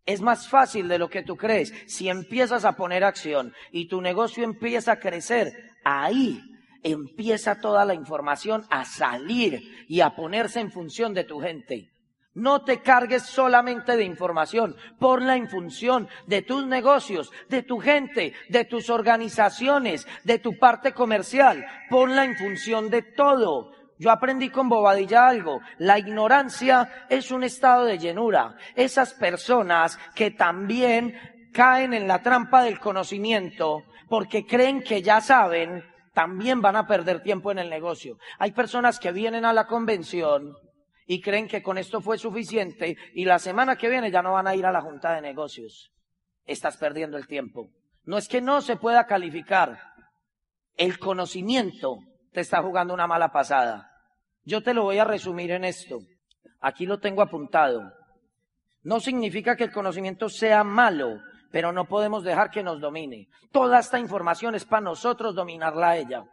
es 0.10 0.22
más 0.22 0.50
fácil 0.50 0.88
de 0.88 0.98
lo 0.98 1.08
que 1.08 1.22
tú 1.22 1.38
crees. 1.38 1.72
Si 1.86 2.10
empiezas 2.10 2.66
a 2.66 2.76
poner 2.76 3.04
acción 3.04 3.54
y 3.72 3.88
tu 3.88 4.02
negocio 4.02 4.44
empieza 4.44 4.94
a 4.94 5.00
crecer, 5.00 5.54
ahí 5.86 6.42
empieza 6.82 7.60
toda 7.60 7.86
la 7.86 7.94
información 7.94 8.66
a 8.72 8.86
salir 8.86 9.86
y 9.88 10.02
a 10.02 10.16
ponerse 10.16 10.62
en 10.62 10.72
función 10.72 11.14
de 11.14 11.26
tu 11.26 11.40
gente. 11.40 11.92
No 12.34 12.64
te 12.64 12.82
cargues 12.82 13.24
solamente 13.24 13.98
de 13.98 14.04
información, 14.04 14.76
ponla 14.98 15.36
en 15.36 15.48
función 15.48 16.08
de 16.26 16.42
tus 16.42 16.66
negocios, 16.66 17.32
de 17.48 17.62
tu 17.62 17.78
gente, 17.78 18.34
de 18.50 18.66
tus 18.66 18.90
organizaciones, 18.90 20.08
de 20.24 20.40
tu 20.40 20.58
parte 20.58 20.92
comercial, 20.92 21.64
ponla 21.88 22.26
en 22.26 22.36
función 22.36 22.90
de 22.90 23.04
todo. 23.04 23.74
Yo 24.00 24.12
aprendí 24.12 24.50
con 24.50 24.70
bobadilla 24.70 25.28
algo. 25.28 25.60
La 25.78 26.00
ignorancia 26.00 27.06
es 27.10 27.32
un 27.32 27.44
estado 27.44 27.84
de 27.84 28.00
llenura. 28.00 28.56
Esas 28.74 29.14
personas 29.14 30.00
que 30.16 30.32
también 30.32 31.14
caen 31.54 31.94
en 31.94 32.08
la 32.08 32.22
trampa 32.22 32.64
del 32.64 32.80
conocimiento 32.80 33.84
porque 34.08 34.46
creen 34.46 34.82
que 34.82 35.02
ya 35.02 35.20
saben, 35.20 35.84
también 36.14 36.62
van 36.62 36.78
a 36.78 36.88
perder 36.88 37.22
tiempo 37.22 37.52
en 37.52 37.60
el 37.60 37.70
negocio. 37.70 38.18
Hay 38.40 38.54
personas 38.54 39.00
que 39.00 39.12
vienen 39.12 39.44
a 39.44 39.54
la 39.54 39.68
convención 39.68 40.56
y 41.06 41.20
creen 41.20 41.50
que 41.50 41.62
con 41.62 41.78
esto 41.78 42.00
fue 42.00 42.18
suficiente 42.18 42.96
y 43.14 43.26
la 43.26 43.38
semana 43.38 43.76
que 43.76 43.90
viene 43.90 44.12
ya 44.12 44.22
no 44.22 44.34
van 44.34 44.48
a 44.48 44.56
ir 44.56 44.66
a 44.66 44.72
la 44.72 44.82
junta 44.82 45.14
de 45.14 45.22
negocios. 45.22 45.92
Estás 46.46 46.78
perdiendo 46.78 47.18
el 47.18 47.28
tiempo. 47.28 47.70
No 48.06 48.18
es 48.18 48.30
que 48.30 48.40
no 48.42 48.62
se 48.62 48.78
pueda 48.78 49.06
calificar. 49.06 49.78
El 50.76 50.98
conocimiento 50.98 51.98
te 52.32 52.42
está 52.42 52.62
jugando 52.62 52.94
una 52.94 53.08
mala 53.08 53.32
pasada. 53.32 53.89
Yo 54.50 54.64
te 54.64 54.74
lo 54.74 54.82
voy 54.82 54.98
a 54.98 55.04
resumir 55.04 55.52
en 55.52 55.64
esto. 55.64 56.00
Aquí 56.60 56.88
lo 56.88 57.00
tengo 57.00 57.22
apuntado. 57.22 57.94
No 58.82 59.00
significa 59.00 59.56
que 59.56 59.66
el 59.66 59.72
conocimiento 59.72 60.28
sea 60.28 60.64
malo, 60.64 61.20
pero 61.52 61.72
no 61.72 61.86
podemos 61.86 62.24
dejar 62.24 62.50
que 62.50 62.64
nos 62.64 62.82
domine. 62.82 63.28
Toda 63.52 63.78
esta 63.78 64.00
información 64.00 64.56
es 64.56 64.66
para 64.66 64.82
nosotros 64.82 65.36
dominarla 65.36 65.90
a 65.90 65.98
ella, 65.98 66.24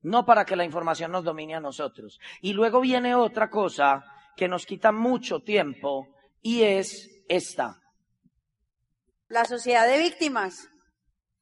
no 0.00 0.24
para 0.24 0.46
que 0.46 0.56
la 0.56 0.64
información 0.64 1.12
nos 1.12 1.24
domine 1.24 1.54
a 1.54 1.60
nosotros. 1.60 2.18
Y 2.40 2.54
luego 2.54 2.80
viene 2.80 3.14
otra 3.14 3.50
cosa 3.50 4.02
que 4.38 4.48
nos 4.48 4.64
quita 4.64 4.90
mucho 4.90 5.40
tiempo 5.40 6.08
y 6.40 6.62
es 6.62 7.10
esta. 7.28 7.76
La 9.28 9.44
sociedad 9.44 9.86
de 9.86 9.98
víctimas. 9.98 10.66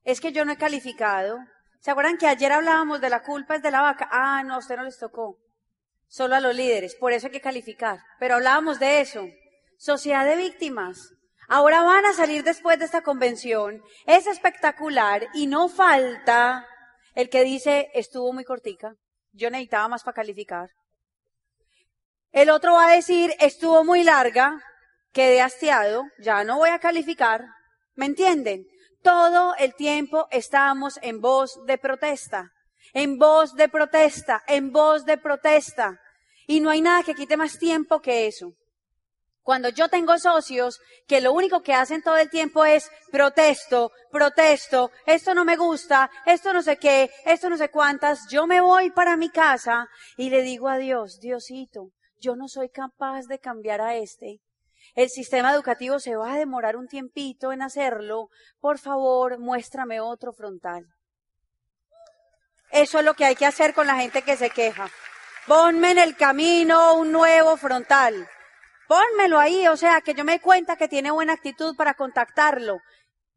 Es 0.02 0.20
que 0.20 0.32
yo 0.32 0.44
no 0.44 0.50
he 0.50 0.56
calificado. 0.56 1.38
¿Se 1.78 1.92
acuerdan 1.92 2.18
que 2.18 2.26
ayer 2.26 2.50
hablábamos 2.50 3.00
de 3.00 3.10
la 3.10 3.22
culpa 3.22 3.54
es 3.54 3.62
de 3.62 3.70
la 3.70 3.82
vaca? 3.82 4.08
Ah, 4.10 4.42
no, 4.42 4.54
a 4.54 4.58
usted 4.58 4.76
no 4.76 4.82
les 4.82 4.98
tocó 4.98 5.43
solo 6.08 6.36
a 6.36 6.40
los 6.40 6.54
líderes, 6.54 6.94
por 6.94 7.12
eso 7.12 7.26
hay 7.26 7.32
que 7.32 7.40
calificar. 7.40 7.98
Pero 8.18 8.34
hablábamos 8.34 8.78
de 8.78 9.00
eso. 9.00 9.26
Sociedad 9.78 10.24
de 10.24 10.36
víctimas. 10.36 11.10
Ahora 11.48 11.82
van 11.82 12.06
a 12.06 12.12
salir 12.12 12.42
después 12.42 12.78
de 12.78 12.86
esta 12.86 13.02
convención. 13.02 13.82
Es 14.06 14.26
espectacular 14.26 15.26
y 15.34 15.46
no 15.46 15.68
falta 15.68 16.66
el 17.14 17.28
que 17.28 17.44
dice 17.44 17.90
estuvo 17.94 18.32
muy 18.32 18.44
cortica. 18.44 18.94
Yo 19.32 19.50
necesitaba 19.50 19.88
más 19.88 20.02
para 20.02 20.14
calificar. 20.14 20.70
El 22.32 22.50
otro 22.50 22.74
va 22.74 22.88
a 22.88 22.96
decir 22.96 23.34
estuvo 23.38 23.84
muy 23.84 24.02
larga, 24.02 24.60
quedé 25.12 25.40
hastiado, 25.40 26.04
ya 26.18 26.44
no 26.44 26.58
voy 26.58 26.70
a 26.70 26.80
calificar. 26.80 27.44
¿Me 27.94 28.06
entienden? 28.06 28.66
Todo 29.02 29.54
el 29.56 29.74
tiempo 29.74 30.26
estamos 30.30 30.98
en 31.02 31.20
voz 31.20 31.60
de 31.66 31.78
protesta, 31.78 32.50
en 32.94 33.18
voz 33.18 33.54
de 33.54 33.68
protesta, 33.68 34.42
en 34.46 34.72
voz 34.72 35.04
de 35.04 35.18
protesta. 35.18 36.00
Y 36.46 36.60
no 36.60 36.70
hay 36.70 36.80
nada 36.80 37.02
que 37.02 37.14
quite 37.14 37.36
más 37.36 37.58
tiempo 37.58 38.00
que 38.00 38.26
eso. 38.26 38.54
Cuando 39.42 39.68
yo 39.68 39.88
tengo 39.88 40.16
socios 40.18 40.80
que 41.06 41.20
lo 41.20 41.34
único 41.34 41.62
que 41.62 41.74
hacen 41.74 42.02
todo 42.02 42.16
el 42.16 42.30
tiempo 42.30 42.64
es 42.64 42.90
protesto, 43.12 43.92
protesto, 44.10 44.90
esto 45.04 45.34
no 45.34 45.44
me 45.44 45.58
gusta, 45.58 46.10
esto 46.24 46.54
no 46.54 46.62
sé 46.62 46.78
qué, 46.78 47.10
esto 47.26 47.50
no 47.50 47.58
sé 47.58 47.68
cuántas, 47.68 48.26
yo 48.30 48.46
me 48.46 48.62
voy 48.62 48.90
para 48.90 49.18
mi 49.18 49.28
casa 49.28 49.86
y 50.16 50.30
le 50.30 50.40
digo 50.40 50.70
a 50.70 50.78
Dios, 50.78 51.18
Diosito, 51.20 51.90
yo 52.18 52.36
no 52.36 52.48
soy 52.48 52.70
capaz 52.70 53.26
de 53.26 53.38
cambiar 53.38 53.82
a 53.82 53.96
este. 53.96 54.40
El 54.94 55.10
sistema 55.10 55.52
educativo 55.52 55.98
se 55.98 56.16
va 56.16 56.32
a 56.32 56.38
demorar 56.38 56.76
un 56.76 56.88
tiempito 56.88 57.52
en 57.52 57.60
hacerlo. 57.60 58.28
Por 58.60 58.78
favor, 58.78 59.38
muéstrame 59.38 60.00
otro 60.00 60.32
frontal. 60.32 60.86
Eso 62.74 62.98
es 62.98 63.04
lo 63.04 63.14
que 63.14 63.24
hay 63.24 63.36
que 63.36 63.46
hacer 63.46 63.72
con 63.72 63.86
la 63.86 63.94
gente 63.94 64.22
que 64.22 64.36
se 64.36 64.50
queja. 64.50 64.90
Ponme 65.46 65.92
en 65.92 65.98
el 65.98 66.16
camino 66.16 66.94
un 66.94 67.12
nuevo 67.12 67.56
frontal. 67.56 68.28
Pónmelo 68.88 69.38
ahí, 69.38 69.68
o 69.68 69.76
sea, 69.76 70.00
que 70.00 70.12
yo 70.12 70.24
me 70.24 70.32
dé 70.32 70.40
cuenta 70.40 70.74
que 70.74 70.88
tiene 70.88 71.12
buena 71.12 71.34
actitud 71.34 71.76
para 71.76 71.94
contactarlo 71.94 72.80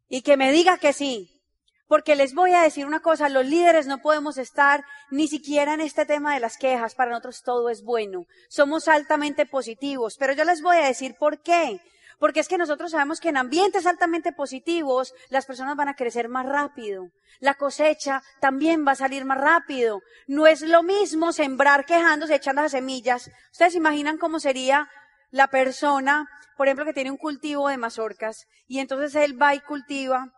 y 0.09 0.23
que 0.23 0.37
me 0.37 0.51
diga 0.51 0.79
que 0.79 0.91
sí. 0.91 1.39
Porque 1.87 2.15
les 2.15 2.33
voy 2.33 2.55
a 2.55 2.63
decir 2.63 2.87
una 2.87 2.99
cosa, 2.99 3.29
los 3.29 3.45
líderes 3.45 3.85
no 3.85 3.99
podemos 3.99 4.39
estar 4.39 4.83
ni 5.11 5.27
siquiera 5.27 5.75
en 5.75 5.81
este 5.81 6.07
tema 6.07 6.33
de 6.33 6.39
las 6.39 6.57
quejas, 6.57 6.95
para 6.95 7.11
nosotros 7.11 7.43
todo 7.43 7.69
es 7.69 7.83
bueno. 7.83 8.25
Somos 8.49 8.87
altamente 8.87 9.45
positivos, 9.45 10.15
pero 10.17 10.33
yo 10.33 10.45
les 10.45 10.63
voy 10.63 10.77
a 10.77 10.87
decir 10.87 11.15
por 11.15 11.43
qué. 11.43 11.79
Porque 12.19 12.39
es 12.39 12.47
que 12.47 12.57
nosotros 12.57 12.91
sabemos 12.91 13.19
que 13.19 13.29
en 13.29 13.37
ambientes 13.37 13.85
altamente 13.85 14.31
positivos 14.31 15.13
las 15.29 15.45
personas 15.45 15.75
van 15.75 15.89
a 15.89 15.95
crecer 15.95 16.29
más 16.29 16.45
rápido. 16.45 17.09
La 17.39 17.53
cosecha 17.53 18.23
también 18.39 18.85
va 18.87 18.93
a 18.93 18.95
salir 18.95 19.25
más 19.25 19.39
rápido. 19.39 20.01
No 20.27 20.47
es 20.47 20.61
lo 20.61 20.81
mismo 20.81 21.31
sembrar 21.31 21.85
quejándose, 21.85 22.35
echando 22.35 22.63
las 22.63 22.71
semillas. 22.71 23.29
Ustedes 23.51 23.75
imaginan 23.75 24.17
cómo 24.17 24.39
sería 24.39 24.89
la 25.29 25.47
persona, 25.47 26.27
por 26.55 26.67
ejemplo, 26.67 26.85
que 26.85 26.93
tiene 26.93 27.11
un 27.11 27.17
cultivo 27.17 27.69
de 27.69 27.77
mazorcas 27.77 28.47
y 28.67 28.79
entonces 28.79 29.13
él 29.15 29.39
va 29.39 29.53
y 29.53 29.59
cultiva 29.59 30.33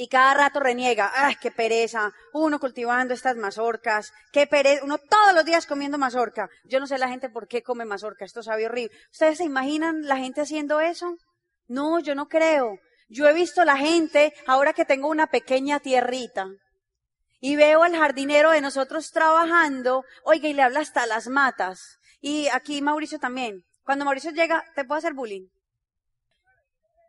y 0.00 0.06
cada 0.06 0.32
rato 0.32 0.60
reniega, 0.60 1.10
¡ay, 1.12 1.34
qué 1.40 1.50
pereza! 1.50 2.12
Uno 2.32 2.60
cultivando 2.60 3.14
estas 3.14 3.34
mazorcas, 3.34 4.12
qué 4.32 4.46
pereza, 4.46 4.84
uno 4.84 4.98
todos 4.98 5.34
los 5.34 5.44
días 5.44 5.66
comiendo 5.66 5.98
mazorca. 5.98 6.48
Yo 6.62 6.78
no 6.78 6.86
sé 6.86 6.98
la 6.98 7.08
gente 7.08 7.28
por 7.28 7.48
qué 7.48 7.64
come 7.64 7.84
mazorca, 7.84 8.24
esto 8.24 8.40
sabe 8.44 8.66
horrible. 8.66 8.96
¿Ustedes 9.10 9.38
se 9.38 9.44
imaginan 9.44 10.06
la 10.06 10.16
gente 10.16 10.40
haciendo 10.40 10.78
eso? 10.78 11.16
No, 11.66 11.98
yo 11.98 12.14
no 12.14 12.28
creo. 12.28 12.78
Yo 13.08 13.28
he 13.28 13.34
visto 13.34 13.64
la 13.64 13.76
gente, 13.76 14.32
ahora 14.46 14.72
que 14.72 14.84
tengo 14.84 15.08
una 15.08 15.26
pequeña 15.26 15.80
tierrita, 15.80 16.46
y 17.40 17.56
veo 17.56 17.82
al 17.82 17.96
jardinero 17.96 18.52
de 18.52 18.60
nosotros 18.60 19.10
trabajando, 19.10 20.04
oiga, 20.22 20.48
y 20.48 20.54
le 20.54 20.62
habla 20.62 20.78
hasta 20.78 21.06
las 21.06 21.26
matas. 21.26 21.98
Y 22.20 22.46
aquí 22.52 22.82
Mauricio 22.82 23.18
también. 23.18 23.64
Cuando 23.82 24.04
Mauricio 24.04 24.30
llega, 24.30 24.64
¿te 24.76 24.84
puedo 24.84 24.98
hacer 25.00 25.14
bullying? 25.14 25.48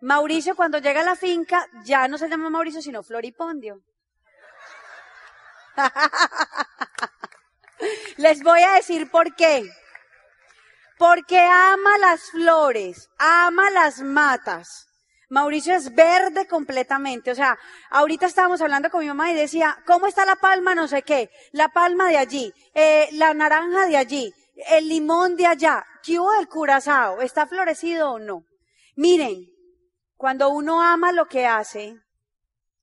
Mauricio 0.01 0.55
cuando 0.55 0.79
llega 0.79 1.01
a 1.01 1.05
la 1.05 1.15
finca 1.15 1.67
ya 1.83 2.07
no 2.07 2.17
se 2.17 2.29
llama 2.29 2.49
Mauricio 2.49 2.81
sino 2.81 3.03
Floripondio. 3.03 3.81
Les 8.17 8.43
voy 8.43 8.61
a 8.63 8.73
decir 8.73 9.09
por 9.09 9.35
qué. 9.35 9.69
Porque 10.97 11.39
ama 11.39 11.97
las 11.97 12.31
flores, 12.31 13.09
ama 13.17 13.69
las 13.69 14.01
matas. 14.01 14.87
Mauricio 15.29 15.75
es 15.75 15.93
verde 15.93 16.47
completamente. 16.47 17.31
O 17.31 17.35
sea, 17.35 17.57
ahorita 17.91 18.25
estábamos 18.25 18.61
hablando 18.61 18.89
con 18.89 19.01
mi 19.01 19.07
mamá 19.07 19.31
y 19.31 19.35
decía, 19.35 19.77
¿cómo 19.85 20.07
está 20.07 20.25
la 20.25 20.35
palma? 20.35 20.75
No 20.75 20.87
sé 20.87 21.03
qué. 21.03 21.29
La 21.51 21.69
palma 21.69 22.09
de 22.09 22.17
allí, 22.17 22.53
eh, 22.73 23.07
la 23.13 23.33
naranja 23.33 23.85
de 23.85 23.95
allí, 23.95 24.33
el 24.69 24.89
limón 24.89 25.35
de 25.35 25.45
allá. 25.45 25.85
¿Qué 26.03 26.19
hubo 26.19 26.31
del 26.33 26.49
curazao? 26.49 27.21
¿Está 27.21 27.45
florecido 27.45 28.11
o 28.11 28.19
no? 28.19 28.43
Miren, 28.95 29.45
cuando 30.19 30.49
uno 30.49 30.81
ama 30.81 31.13
lo 31.13 31.27
que 31.27 31.45
hace, 31.45 31.95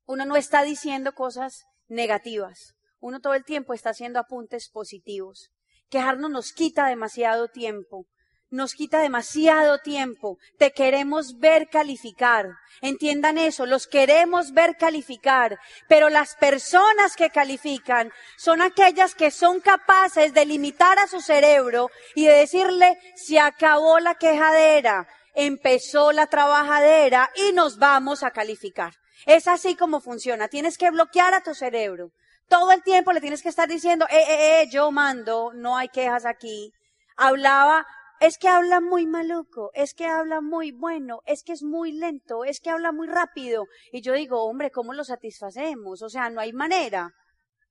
uno 0.07 0.25
no 0.25 0.37
está 0.37 0.63
diciendo 0.63 1.13
cosas 1.13 1.67
negativas. 1.87 2.75
Uno 2.99 3.21
todo 3.21 3.35
el 3.35 3.45
tiempo 3.45 3.75
está 3.75 3.91
haciendo 3.91 4.19
apuntes 4.19 4.71
positivos. 4.71 5.51
Quejarnos 5.91 6.31
nos 6.31 6.53
quita 6.53 6.87
demasiado 6.87 7.49
tiempo. 7.49 8.07
Nos 8.49 8.73
quita 8.73 9.01
demasiado 9.01 9.81
tiempo. 9.81 10.39
Te 10.57 10.73
queremos 10.73 11.37
ver 11.37 11.69
calificar. 11.69 12.55
Entiendan 12.81 13.37
eso, 13.37 13.67
los 13.67 13.87
queremos 13.87 14.53
ver 14.53 14.79
calificar. 14.79 15.59
Pero 15.91 16.09
las 16.09 16.37
personas 16.37 17.17
que 17.17 17.29
califican 17.29 18.13
son 18.39 18.63
aquellas 18.63 19.15
que 19.15 19.31
son 19.31 19.61
capaces 19.61 20.33
de 20.33 20.47
limitar 20.47 20.99
a 20.99 21.07
su 21.07 21.21
cerebro 21.21 21.91
y 22.15 22.25
de 22.29 22.33
decirle, 22.33 22.99
se 23.15 23.39
acabó 23.39 24.01
la 24.01 24.15
quejadera, 24.15 25.07
empezó 25.37 26.11
la 26.13 26.27
trabajadera 26.27 27.31
y 27.37 27.53
nos 27.53 27.79
vamos 27.79 28.25
a 28.25 28.33
calificar. 28.33 28.95
Es 29.27 29.47
así 29.47 29.77
como 29.77 30.01
funciona. 30.01 30.49
Tienes 30.49 30.79
que 30.79 30.91
bloquear 30.91 31.35
a 31.35 31.43
tu 31.43 31.55
cerebro. 31.55 32.11
Todo 32.49 32.73
el 32.73 32.83
tiempo 32.83 33.13
le 33.13 33.21
tienes 33.21 33.43
que 33.43 33.51
estar 33.51 33.69
diciendo, 33.69 34.07
eh, 34.11 34.25
eh, 34.29 34.63
eh, 34.63 34.69
yo 34.71 34.91
mando, 34.91 35.53
no 35.55 35.77
hay 35.77 35.89
quejas 35.89 36.25
aquí. 36.25 36.73
Hablaba, 37.17 37.87
es 38.21 38.39
que 38.39 38.49
habla 38.49 38.81
muy 38.81 39.07
maluco, 39.07 39.71
es 39.75 39.95
que 39.95 40.07
habla 40.07 40.41
muy 40.41 40.73
bueno, 40.73 41.21
es 41.27 41.43
que 41.43 41.53
es 41.53 41.63
muy 41.63 41.93
lento, 41.93 42.45
es 42.45 42.61
que 42.61 42.71
habla 42.71 42.93
muy 42.93 43.09
rápido. 43.09 43.67
Y 43.93 44.01
yo 44.01 44.13
digo, 44.15 44.45
hombre, 44.45 44.71
¿cómo 44.71 44.95
lo 44.95 45.05
satisfacemos? 45.05 46.03
O 46.03 46.09
sea, 46.09 46.31
no 46.31 46.41
hay 46.41 46.53
manera. 46.53 47.11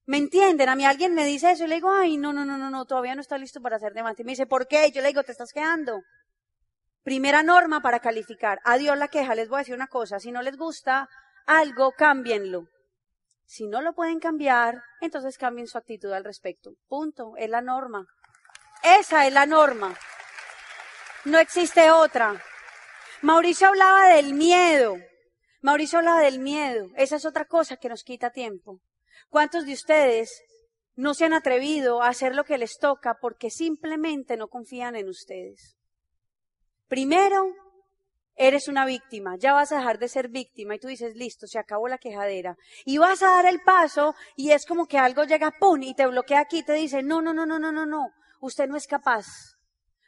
¿Me 0.05 0.17
entienden? 0.17 0.69
A 0.69 0.75
mí 0.75 0.85
alguien 0.85 1.15
me 1.15 1.25
dice 1.25 1.51
eso 1.51 1.63
y 1.63 1.67
le 1.67 1.75
digo, 1.75 1.91
ay, 1.91 2.17
no, 2.17 2.31
no, 2.31 2.45
no, 2.45 2.57
no, 2.59 2.69
no, 2.69 2.85
todavía 2.85 3.15
no 3.15 3.21
está 3.21 3.39
listo 3.39 3.59
para 3.61 3.77
hacer 3.77 3.93
diamante. 3.93 4.21
Y 4.21 4.25
me 4.25 4.33
dice, 4.33 4.45
¿por 4.45 4.67
qué? 4.67 4.87
Y 4.87 4.91
yo 4.91 5.01
le 5.01 5.07
digo, 5.07 5.23
te 5.23 5.31
estás 5.31 5.51
quedando. 5.51 6.01
Primera 7.05 7.43
norma 7.43 7.81
para 7.81 7.99
calificar. 7.99 8.59
Adiós 8.63 8.97
la 8.97 9.09
queja. 9.09 9.35
Les 9.35 9.47
voy 9.47 9.57
a 9.57 9.59
decir 9.59 9.75
una 9.75 9.85
cosa. 9.85 10.19
Si 10.19 10.31
no 10.31 10.41
les 10.41 10.57
gusta 10.57 11.07
algo, 11.45 11.91
cámbienlo. 11.91 12.67
Si 13.45 13.67
no 13.67 13.83
lo 13.83 13.93
pueden 13.93 14.19
cambiar, 14.19 14.81
entonces 15.01 15.37
cambien 15.37 15.67
su 15.67 15.77
actitud 15.77 16.11
al 16.11 16.23
respecto. 16.23 16.71
Punto. 16.87 17.33
Es 17.37 17.47
la 17.47 17.61
norma. 17.61 18.07
Esa 18.81 19.27
es 19.27 19.33
la 19.33 19.45
norma. 19.45 19.95
No 21.25 21.37
existe 21.37 21.91
otra. 21.91 22.41
Mauricio 23.21 23.67
hablaba 23.67 24.07
del 24.07 24.33
miedo. 24.33 24.97
Mauricio 25.61 25.99
hablaba 25.99 26.21
del 26.21 26.39
miedo. 26.39 26.87
Esa 26.95 27.17
es 27.17 27.25
otra 27.27 27.45
cosa 27.45 27.77
que 27.77 27.87
nos 27.87 28.03
quita 28.03 28.31
tiempo. 28.31 28.79
¿Cuántos 29.29 29.67
de 29.67 29.73
ustedes 29.73 30.41
no 30.95 31.13
se 31.13 31.25
han 31.25 31.33
atrevido 31.33 32.01
a 32.01 32.07
hacer 32.07 32.33
lo 32.33 32.45
que 32.45 32.57
les 32.57 32.79
toca 32.79 33.19
porque 33.21 33.51
simplemente 33.51 34.37
no 34.37 34.47
confían 34.47 34.95
en 34.95 35.07
ustedes? 35.07 35.75
Primero, 36.87 37.53
eres 38.35 38.67
una 38.67 38.85
víctima, 38.85 39.37
ya 39.37 39.53
vas 39.53 39.71
a 39.71 39.77
dejar 39.77 39.97
de 39.97 40.07
ser 40.07 40.27
víctima 40.29 40.75
y 40.75 40.79
tú 40.79 40.87
dices, 40.87 41.15
listo, 41.15 41.47
se 41.47 41.57
acabó 41.57 41.87
la 41.87 41.97
quejadera. 41.97 42.57
Y 42.85 42.97
vas 42.97 43.23
a 43.23 43.31
dar 43.31 43.45
el 43.45 43.61
paso 43.61 44.15
y 44.35 44.51
es 44.51 44.65
como 44.65 44.87
que 44.87 44.97
algo 44.97 45.23
llega, 45.23 45.51
¡pum! 45.51 45.81
y 45.83 45.95
te 45.95 46.05
bloquea 46.05 46.41
aquí 46.41 46.59
y 46.59 46.63
te 46.63 46.73
dice, 46.73 47.01
no, 47.01 47.21
no, 47.21 47.33
no, 47.33 47.45
no, 47.45 47.59
no, 47.59 47.71
no, 47.71 47.85
no, 47.85 48.11
usted 48.41 48.67
no 48.67 48.75
es 48.75 48.87
capaz. 48.87 49.25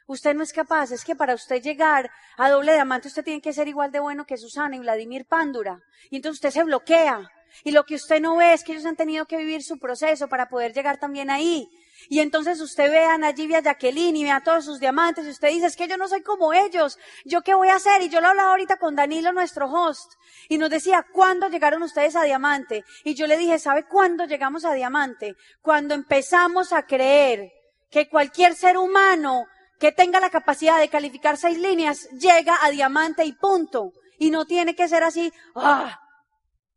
Usted 0.06 0.34
no 0.34 0.42
es 0.42 0.54
capaz, 0.54 0.90
es 0.90 1.04
que 1.04 1.14
para 1.14 1.34
usted 1.34 1.60
llegar 1.60 2.10
a 2.38 2.48
doble 2.48 2.72
diamante 2.72 3.08
usted 3.08 3.22
tiene 3.22 3.42
que 3.42 3.52
ser 3.52 3.68
igual 3.68 3.92
de 3.92 4.00
bueno 4.00 4.24
que 4.24 4.38
Susana 4.38 4.74
y 4.74 4.78
Vladimir 4.78 5.26
Pándura. 5.26 5.82
Y 6.08 6.16
entonces 6.16 6.38
usted 6.38 6.50
se 6.50 6.64
bloquea. 6.64 7.30
Y 7.62 7.72
lo 7.72 7.84
que 7.84 7.96
usted 7.96 8.20
no 8.20 8.36
ve 8.36 8.54
es 8.54 8.64
que 8.64 8.72
ellos 8.72 8.86
han 8.86 8.96
tenido 8.96 9.26
que 9.26 9.36
vivir 9.36 9.62
su 9.62 9.78
proceso 9.78 10.28
para 10.28 10.48
poder 10.48 10.72
llegar 10.72 10.98
también 10.98 11.28
ahí. 11.28 11.68
Y 12.08 12.20
entonces 12.20 12.60
usted 12.60 12.90
ve 12.90 13.04
a 13.04 13.18
Nayib 13.18 13.50
y 13.50 13.54
a 13.54 13.60
Jacqueline 13.60 14.16
y 14.16 14.24
ve 14.24 14.30
a 14.30 14.42
todos 14.42 14.64
sus 14.64 14.80
diamantes 14.80 15.26
y 15.26 15.30
usted 15.30 15.48
dice, 15.48 15.66
es 15.66 15.76
que 15.76 15.88
yo 15.88 15.96
no 15.96 16.08
soy 16.08 16.22
como 16.22 16.52
ellos, 16.52 16.98
¿yo 17.24 17.42
qué 17.42 17.54
voy 17.54 17.68
a 17.68 17.76
hacer? 17.76 18.02
Y 18.02 18.08
yo 18.08 18.20
lo 18.20 18.28
hablaba 18.28 18.50
ahorita 18.50 18.76
con 18.76 18.94
Danilo, 18.94 19.32
nuestro 19.32 19.66
host, 19.66 20.12
y 20.48 20.58
nos 20.58 20.70
decía, 20.70 21.04
¿cuándo 21.12 21.48
llegaron 21.48 21.82
ustedes 21.82 22.16
a 22.16 22.22
diamante? 22.22 22.84
Y 23.04 23.14
yo 23.14 23.26
le 23.26 23.36
dije, 23.36 23.58
¿sabe 23.58 23.84
cuándo 23.84 24.24
llegamos 24.24 24.64
a 24.64 24.74
diamante? 24.74 25.34
Cuando 25.60 25.94
empezamos 25.94 26.72
a 26.72 26.86
creer 26.86 27.52
que 27.90 28.08
cualquier 28.08 28.54
ser 28.54 28.76
humano 28.76 29.46
que 29.78 29.92
tenga 29.92 30.20
la 30.20 30.30
capacidad 30.30 30.78
de 30.78 30.88
calificar 30.88 31.36
seis 31.36 31.58
líneas 31.58 32.08
llega 32.10 32.56
a 32.62 32.70
diamante 32.70 33.24
y 33.24 33.32
punto. 33.32 33.92
Y 34.18 34.30
no 34.30 34.44
tiene 34.44 34.74
que 34.74 34.88
ser 34.88 35.04
así, 35.04 35.32
¡ah! 35.54 36.00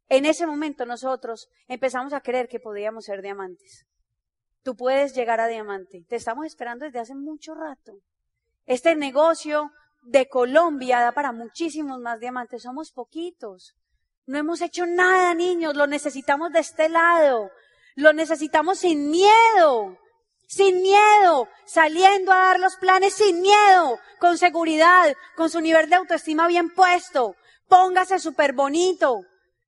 En 0.08 0.26
ese 0.26 0.46
momento 0.46 0.86
nosotros 0.86 1.50
empezamos 1.68 2.14
a 2.14 2.22
creer 2.22 2.48
que 2.48 2.60
podíamos 2.60 3.06
ser 3.06 3.22
diamantes. 3.22 3.86
Tú 4.64 4.76
puedes 4.76 5.16
llegar 5.16 5.40
a 5.40 5.48
diamante. 5.48 6.06
Te 6.08 6.16
estamos 6.16 6.46
esperando 6.46 6.86
desde 6.86 7.00
hace 7.00 7.16
mucho 7.16 7.56
rato. 7.56 7.94
Este 8.66 8.96
negocio 8.96 9.72
de 10.04 10.28
Colombia 10.28 11.00
da 11.00 11.12
para 11.12 11.32
muchísimos 11.32 12.00
más 12.00 12.20
diamantes. 12.20 12.64
Somos 12.64 12.92
poquitos. 12.92 13.76
No 14.28 14.38
hemos 14.38 14.62
hecho 14.62 14.86
nada, 14.86 15.34
niños. 15.34 15.76
Lo 15.76 15.88
necesitamos 15.88 16.52
de 16.52 16.60
este 16.60 16.90
lado. 16.90 17.50
Lo 17.96 18.14
necesitamos 18.14 18.80
sin 18.80 19.10
miedo. 19.10 19.98
Sin 20.48 20.82
miedo. 20.82 21.48
Saliendo 21.66 22.32
a 22.32 22.38
dar 22.38 22.60
los 22.60 22.76
planes 22.76 23.16
sin 23.16 23.42
miedo. 23.42 24.00
Con 24.20 24.38
seguridad. 24.38 25.12
Con 25.36 25.50
su 25.50 25.60
nivel 25.60 25.90
de 25.90 25.96
autoestima 25.96 26.48
bien 26.48 26.70
puesto. 26.70 27.36
Póngase 27.68 28.20
súper 28.20 28.54
bonito. 28.54 29.22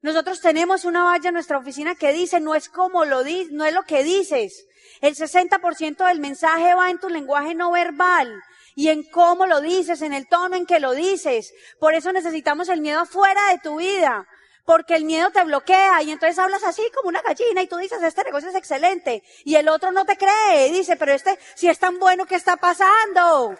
Nosotros 0.03 0.41
tenemos 0.41 0.83
una 0.83 1.03
valla 1.03 1.29
en 1.29 1.33
nuestra 1.33 1.57
oficina 1.57 1.95
que 1.95 2.11
dice, 2.11 2.41
no 2.41 2.55
es 2.55 2.67
como 2.67 3.05
lo 3.05 3.23
di, 3.23 3.47
no 3.51 3.63
es 3.63 3.73
lo 3.73 3.83
que 3.83 4.03
dices, 4.03 4.67
el 4.99 5.15
60% 5.15 6.05
del 6.05 6.19
mensaje 6.19 6.75
va 6.75 6.89
en 6.89 6.99
tu 6.99 7.09
lenguaje 7.09 7.55
no 7.55 7.71
verbal 7.71 8.43
y 8.75 8.89
en 8.89 9.03
cómo 9.03 9.45
lo 9.45 9.61
dices, 9.61 10.01
en 10.01 10.13
el 10.13 10.27
tono 10.27 10.57
en 10.57 10.65
que 10.65 10.81
lo 10.81 10.91
dices. 10.91 11.53
Por 11.79 11.93
eso 11.93 12.11
necesitamos 12.11 12.67
el 12.67 12.81
miedo 12.81 13.05
fuera 13.05 13.49
de 13.51 13.59
tu 13.59 13.77
vida. 13.77 14.27
Porque 14.65 14.95
el 14.95 15.03
miedo 15.03 15.29
te 15.31 15.43
bloquea 15.43 16.01
y 16.03 16.11
entonces 16.11 16.39
hablas 16.39 16.63
así 16.63 16.81
como 16.95 17.09
una 17.09 17.21
gallina 17.21 17.61
y 17.61 17.67
tú 17.67 17.77
dices, 17.77 18.01
este 18.01 18.23
negocio 18.23 18.49
es 18.49 18.55
excelente. 18.55 19.23
Y 19.43 19.55
el 19.55 19.67
otro 19.67 19.91
no 19.91 20.05
te 20.05 20.17
cree 20.17 20.67
y 20.67 20.71
dice, 20.71 20.95
pero 20.95 21.13
este, 21.13 21.37
si 21.55 21.67
es 21.67 21.79
tan 21.79 21.99
bueno, 21.99 22.25
¿qué 22.25 22.35
está 22.35 22.55
pasando? 22.55 23.57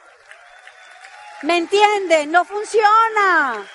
¿Me 1.41 1.58
entienden? 1.58 2.32
No 2.32 2.45
funciona. 2.45 3.65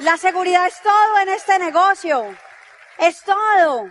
La 0.00 0.16
seguridad 0.16 0.66
es 0.66 0.80
todo 0.80 1.18
en 1.22 1.28
este 1.28 1.58
negocio. 1.58 2.24
Es 2.98 3.20
todo. 3.22 3.90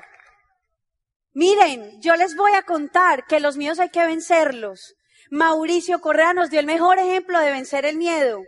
Miren, 1.33 2.01
yo 2.01 2.15
les 2.15 2.35
voy 2.35 2.53
a 2.53 2.63
contar 2.63 3.25
que 3.25 3.41
los 3.41 3.57
miedos 3.57 3.79
hay 3.79 3.89
que 3.89 4.05
vencerlos. 4.05 4.95
Mauricio 5.29 5.99
Correa 5.99 6.33
nos 6.33 6.49
dio 6.49 6.61
el 6.61 6.65
mejor 6.65 6.97
ejemplo 6.97 7.39
de 7.39 7.51
vencer 7.51 7.85
el 7.85 7.97
miedo. 7.97 8.41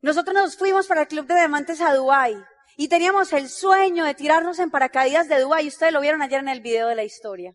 Nosotros 0.00 0.34
nos 0.34 0.56
fuimos 0.56 0.86
para 0.86 1.02
el 1.02 1.08
Club 1.08 1.26
de 1.26 1.34
Diamantes 1.34 1.80
a 1.82 1.94
Dubái 1.94 2.42
y 2.76 2.88
teníamos 2.88 3.32
el 3.34 3.50
sueño 3.50 4.06
de 4.06 4.14
tirarnos 4.14 4.58
en 4.58 4.70
paracaídas 4.70 5.28
de 5.28 5.40
Dubái. 5.40 5.68
Ustedes 5.68 5.92
lo 5.92 6.00
vieron 6.00 6.22
ayer 6.22 6.40
en 6.40 6.48
el 6.48 6.60
video 6.60 6.88
de 6.88 6.94
la 6.94 7.04
historia. 7.04 7.54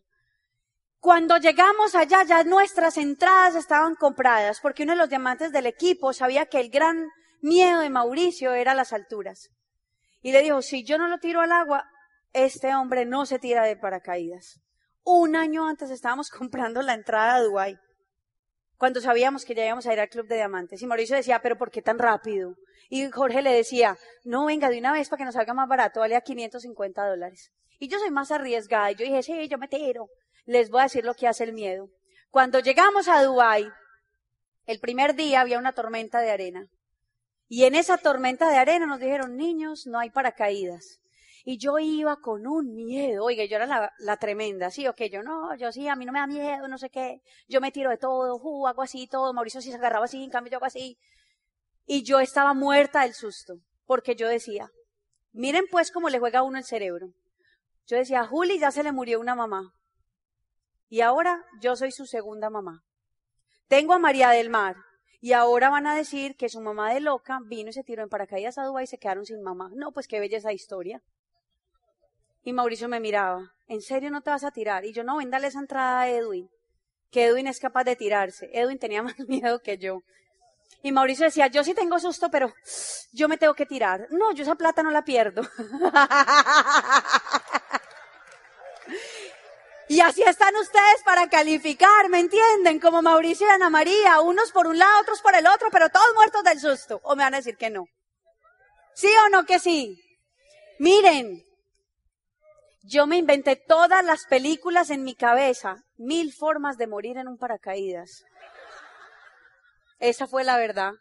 Cuando 1.00 1.36
llegamos 1.38 1.96
allá, 1.96 2.22
ya 2.22 2.44
nuestras 2.44 2.96
entradas 2.96 3.56
estaban 3.56 3.96
compradas 3.96 4.60
porque 4.60 4.84
uno 4.84 4.92
de 4.92 4.98
los 4.98 5.08
diamantes 5.08 5.50
del 5.50 5.66
equipo 5.66 6.12
sabía 6.12 6.46
que 6.46 6.60
el 6.60 6.70
gran 6.70 7.08
miedo 7.40 7.80
de 7.80 7.90
Mauricio 7.90 8.54
era 8.54 8.74
las 8.74 8.92
alturas. 8.92 9.50
Y 10.20 10.32
le 10.32 10.42
dijo, 10.42 10.62
si 10.62 10.84
yo 10.84 10.98
no 10.98 11.08
lo 11.08 11.18
tiro 11.18 11.40
al 11.40 11.52
agua, 11.52 11.88
este 12.32 12.74
hombre 12.74 13.04
no 13.04 13.26
se 13.26 13.38
tira 13.38 13.64
de 13.64 13.76
paracaídas. 13.76 14.60
Un 15.04 15.36
año 15.36 15.66
antes 15.66 15.90
estábamos 15.90 16.30
comprando 16.36 16.82
la 16.82 16.94
entrada 16.94 17.36
a 17.36 17.42
Dubái, 17.42 17.78
cuando 18.76 19.00
sabíamos 19.00 19.44
que 19.44 19.54
ya 19.54 19.66
íbamos 19.66 19.86
a 19.86 19.92
ir 19.92 20.00
al 20.00 20.08
Club 20.08 20.28
de 20.28 20.36
Diamantes. 20.36 20.80
Y 20.82 20.86
Mauricio 20.86 21.16
decía, 21.16 21.40
pero 21.42 21.56
¿por 21.58 21.70
qué 21.70 21.82
tan 21.82 21.98
rápido? 21.98 22.54
Y 22.88 23.10
Jorge 23.10 23.42
le 23.42 23.52
decía, 23.52 23.98
no, 24.24 24.46
venga, 24.46 24.70
de 24.70 24.78
una 24.78 24.92
vez 24.92 25.08
para 25.08 25.18
que 25.18 25.24
nos 25.24 25.34
salga 25.34 25.52
más 25.52 25.68
barato, 25.68 26.00
vale 26.00 26.16
a 26.16 26.20
550 26.20 27.04
dólares. 27.04 27.50
Y 27.78 27.88
yo 27.88 27.98
soy 27.98 28.10
más 28.10 28.30
arriesgada. 28.30 28.90
Y 28.92 28.94
yo 28.94 29.04
dije, 29.04 29.22
sí, 29.22 29.48
yo 29.48 29.58
me 29.58 29.68
tiro. 29.68 30.08
Les 30.44 30.70
voy 30.70 30.80
a 30.80 30.84
decir 30.84 31.04
lo 31.04 31.14
que 31.14 31.28
hace 31.28 31.44
el 31.44 31.52
miedo. 31.52 31.88
Cuando 32.30 32.60
llegamos 32.60 33.08
a 33.08 33.22
Dubái, 33.22 33.68
el 34.66 34.80
primer 34.80 35.14
día 35.14 35.40
había 35.40 35.58
una 35.58 35.72
tormenta 35.72 36.20
de 36.20 36.30
arena. 36.30 36.66
Y 37.48 37.64
en 37.64 37.74
esa 37.74 37.96
tormenta 37.96 38.48
de 38.50 38.56
arena 38.56 38.86
nos 38.86 39.00
dijeron, 39.00 39.36
niños, 39.36 39.86
no 39.86 39.98
hay 39.98 40.10
paracaídas. 40.10 41.00
Y 41.44 41.56
yo 41.56 41.78
iba 41.78 42.16
con 42.16 42.46
un 42.46 42.74
miedo, 42.74 43.24
oiga, 43.24 43.44
yo 43.46 43.56
era 43.56 43.90
la, 43.98 44.16
tremenda, 44.18 44.70
sí, 44.70 44.86
ok, 44.86 45.04
yo 45.10 45.22
no, 45.22 45.54
yo 45.56 45.72
sí, 45.72 45.88
a 45.88 45.96
mí 45.96 46.04
no 46.04 46.12
me 46.12 46.18
da 46.18 46.26
miedo, 46.26 46.68
no 46.68 46.76
sé 46.76 46.90
qué, 46.90 47.22
yo 47.48 47.62
me 47.62 47.72
tiro 47.72 47.88
de 47.88 47.96
todo, 47.96 48.36
uh, 48.36 48.66
hago 48.66 48.82
así, 48.82 49.06
todo, 49.06 49.32
Mauricio 49.32 49.62
sí 49.62 49.70
se 49.70 49.76
agarraba 49.76 50.04
así, 50.04 50.22
en 50.22 50.30
cambio 50.30 50.50
yo 50.50 50.56
hago 50.58 50.66
así. 50.66 50.98
Y 51.86 52.02
yo 52.02 52.20
estaba 52.20 52.52
muerta 52.52 53.02
del 53.02 53.14
susto, 53.14 53.60
porque 53.86 54.14
yo 54.14 54.28
decía, 54.28 54.70
miren 55.32 55.64
pues 55.70 55.90
cómo 55.90 56.10
le 56.10 56.18
juega 56.18 56.40
a 56.40 56.42
uno 56.42 56.58
el 56.58 56.64
cerebro. 56.64 57.14
Yo 57.86 57.96
decía, 57.96 58.26
Juli 58.26 58.58
ya 58.58 58.70
se 58.70 58.82
le 58.82 58.92
murió 58.92 59.18
una 59.18 59.34
mamá. 59.34 59.72
Y 60.90 61.00
ahora 61.00 61.46
yo 61.62 61.76
soy 61.76 61.92
su 61.92 62.04
segunda 62.04 62.50
mamá. 62.50 62.82
Tengo 63.68 63.94
a 63.94 63.98
María 63.98 64.28
del 64.30 64.50
Mar. 64.50 64.76
Y 65.20 65.32
ahora 65.32 65.68
van 65.68 65.86
a 65.86 65.96
decir 65.96 66.36
que 66.36 66.48
su 66.48 66.60
mamá 66.60 66.94
de 66.94 67.00
loca 67.00 67.40
vino 67.44 67.70
y 67.70 67.72
se 67.72 67.82
tiró 67.82 68.02
en 68.02 68.08
paracaídas 68.08 68.58
a 68.58 68.64
Dubái 68.64 68.84
y 68.84 68.86
se 68.86 68.98
quedaron 68.98 69.26
sin 69.26 69.42
mamá. 69.42 69.70
No, 69.74 69.92
pues 69.92 70.06
qué 70.06 70.20
bella 70.20 70.38
esa 70.38 70.52
historia. 70.52 71.02
Y 72.44 72.52
Mauricio 72.52 72.88
me 72.88 73.00
miraba, 73.00 73.52
¿en 73.66 73.82
serio 73.82 74.10
no 74.10 74.22
te 74.22 74.30
vas 74.30 74.44
a 74.44 74.52
tirar? 74.52 74.84
Y 74.84 74.92
yo, 74.92 75.02
no, 75.02 75.16
ven, 75.16 75.34
esa 75.34 75.58
entrada 75.58 76.00
a 76.00 76.08
Edwin, 76.08 76.48
que 77.10 77.26
Edwin 77.26 77.48
es 77.48 77.58
capaz 77.58 77.84
de 77.84 77.96
tirarse. 77.96 78.48
Edwin 78.52 78.78
tenía 78.78 79.02
más 79.02 79.18
miedo 79.28 79.60
que 79.60 79.76
yo. 79.76 80.02
Y 80.82 80.92
Mauricio 80.92 81.24
decía, 81.24 81.48
yo 81.48 81.64
sí 81.64 81.74
tengo 81.74 81.98
susto, 81.98 82.30
pero 82.30 82.54
yo 83.12 83.28
me 83.28 83.36
tengo 83.36 83.54
que 83.54 83.66
tirar. 83.66 84.06
No, 84.10 84.32
yo 84.32 84.44
esa 84.44 84.54
plata 84.54 84.82
no 84.82 84.92
la 84.92 85.04
pierdo. 85.04 85.42
Y 89.88 90.00
así 90.00 90.22
están 90.22 90.54
ustedes 90.56 91.02
para 91.04 91.28
calificar, 91.28 92.10
¿me 92.10 92.20
entienden? 92.20 92.78
Como 92.78 93.00
Mauricio 93.00 93.46
y 93.46 93.50
Ana 93.50 93.70
María, 93.70 94.20
unos 94.20 94.52
por 94.52 94.66
un 94.66 94.78
lado, 94.78 95.00
otros 95.00 95.22
por 95.22 95.34
el 95.34 95.46
otro, 95.46 95.70
pero 95.70 95.88
todos 95.88 96.14
muertos 96.14 96.44
del 96.44 96.60
susto. 96.60 97.00
¿O 97.04 97.16
me 97.16 97.24
van 97.24 97.34
a 97.34 97.38
decir 97.38 97.56
que 97.56 97.70
no? 97.70 97.86
¿Sí 98.94 99.08
o 99.24 99.30
no 99.30 99.44
que 99.44 99.58
sí? 99.58 99.98
Miren, 100.78 101.42
yo 102.82 103.06
me 103.06 103.16
inventé 103.16 103.56
todas 103.56 104.04
las 104.04 104.26
películas 104.26 104.90
en 104.90 105.04
mi 105.04 105.14
cabeza, 105.14 105.76
mil 105.96 106.32
formas 106.32 106.76
de 106.76 106.86
morir 106.86 107.16
en 107.16 107.28
un 107.28 107.38
paracaídas. 107.38 108.24
Esa 109.98 110.26
fue 110.26 110.44
la 110.44 110.58
verdad. 110.58 110.92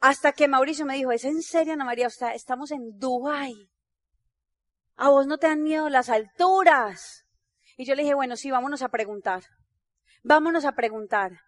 Hasta 0.00 0.32
que 0.32 0.46
Mauricio 0.46 0.86
me 0.86 0.94
dijo, 0.94 1.10
¿es 1.10 1.24
en 1.24 1.42
serio, 1.42 1.72
Ana 1.72 1.84
María? 1.84 2.08
Estamos 2.32 2.70
en 2.70 2.98
Dubái. 2.98 3.68
A 4.98 5.10
vos 5.10 5.28
no 5.28 5.38
te 5.38 5.46
dan 5.46 5.62
miedo 5.62 5.88
las 5.88 6.08
alturas. 6.08 7.24
Y 7.76 7.84
yo 7.84 7.94
le 7.94 8.02
dije, 8.02 8.14
bueno, 8.14 8.36
sí, 8.36 8.50
vámonos 8.50 8.82
a 8.82 8.88
preguntar. 8.88 9.44
Vámonos 10.24 10.64
a 10.64 10.72
preguntar. 10.72 11.38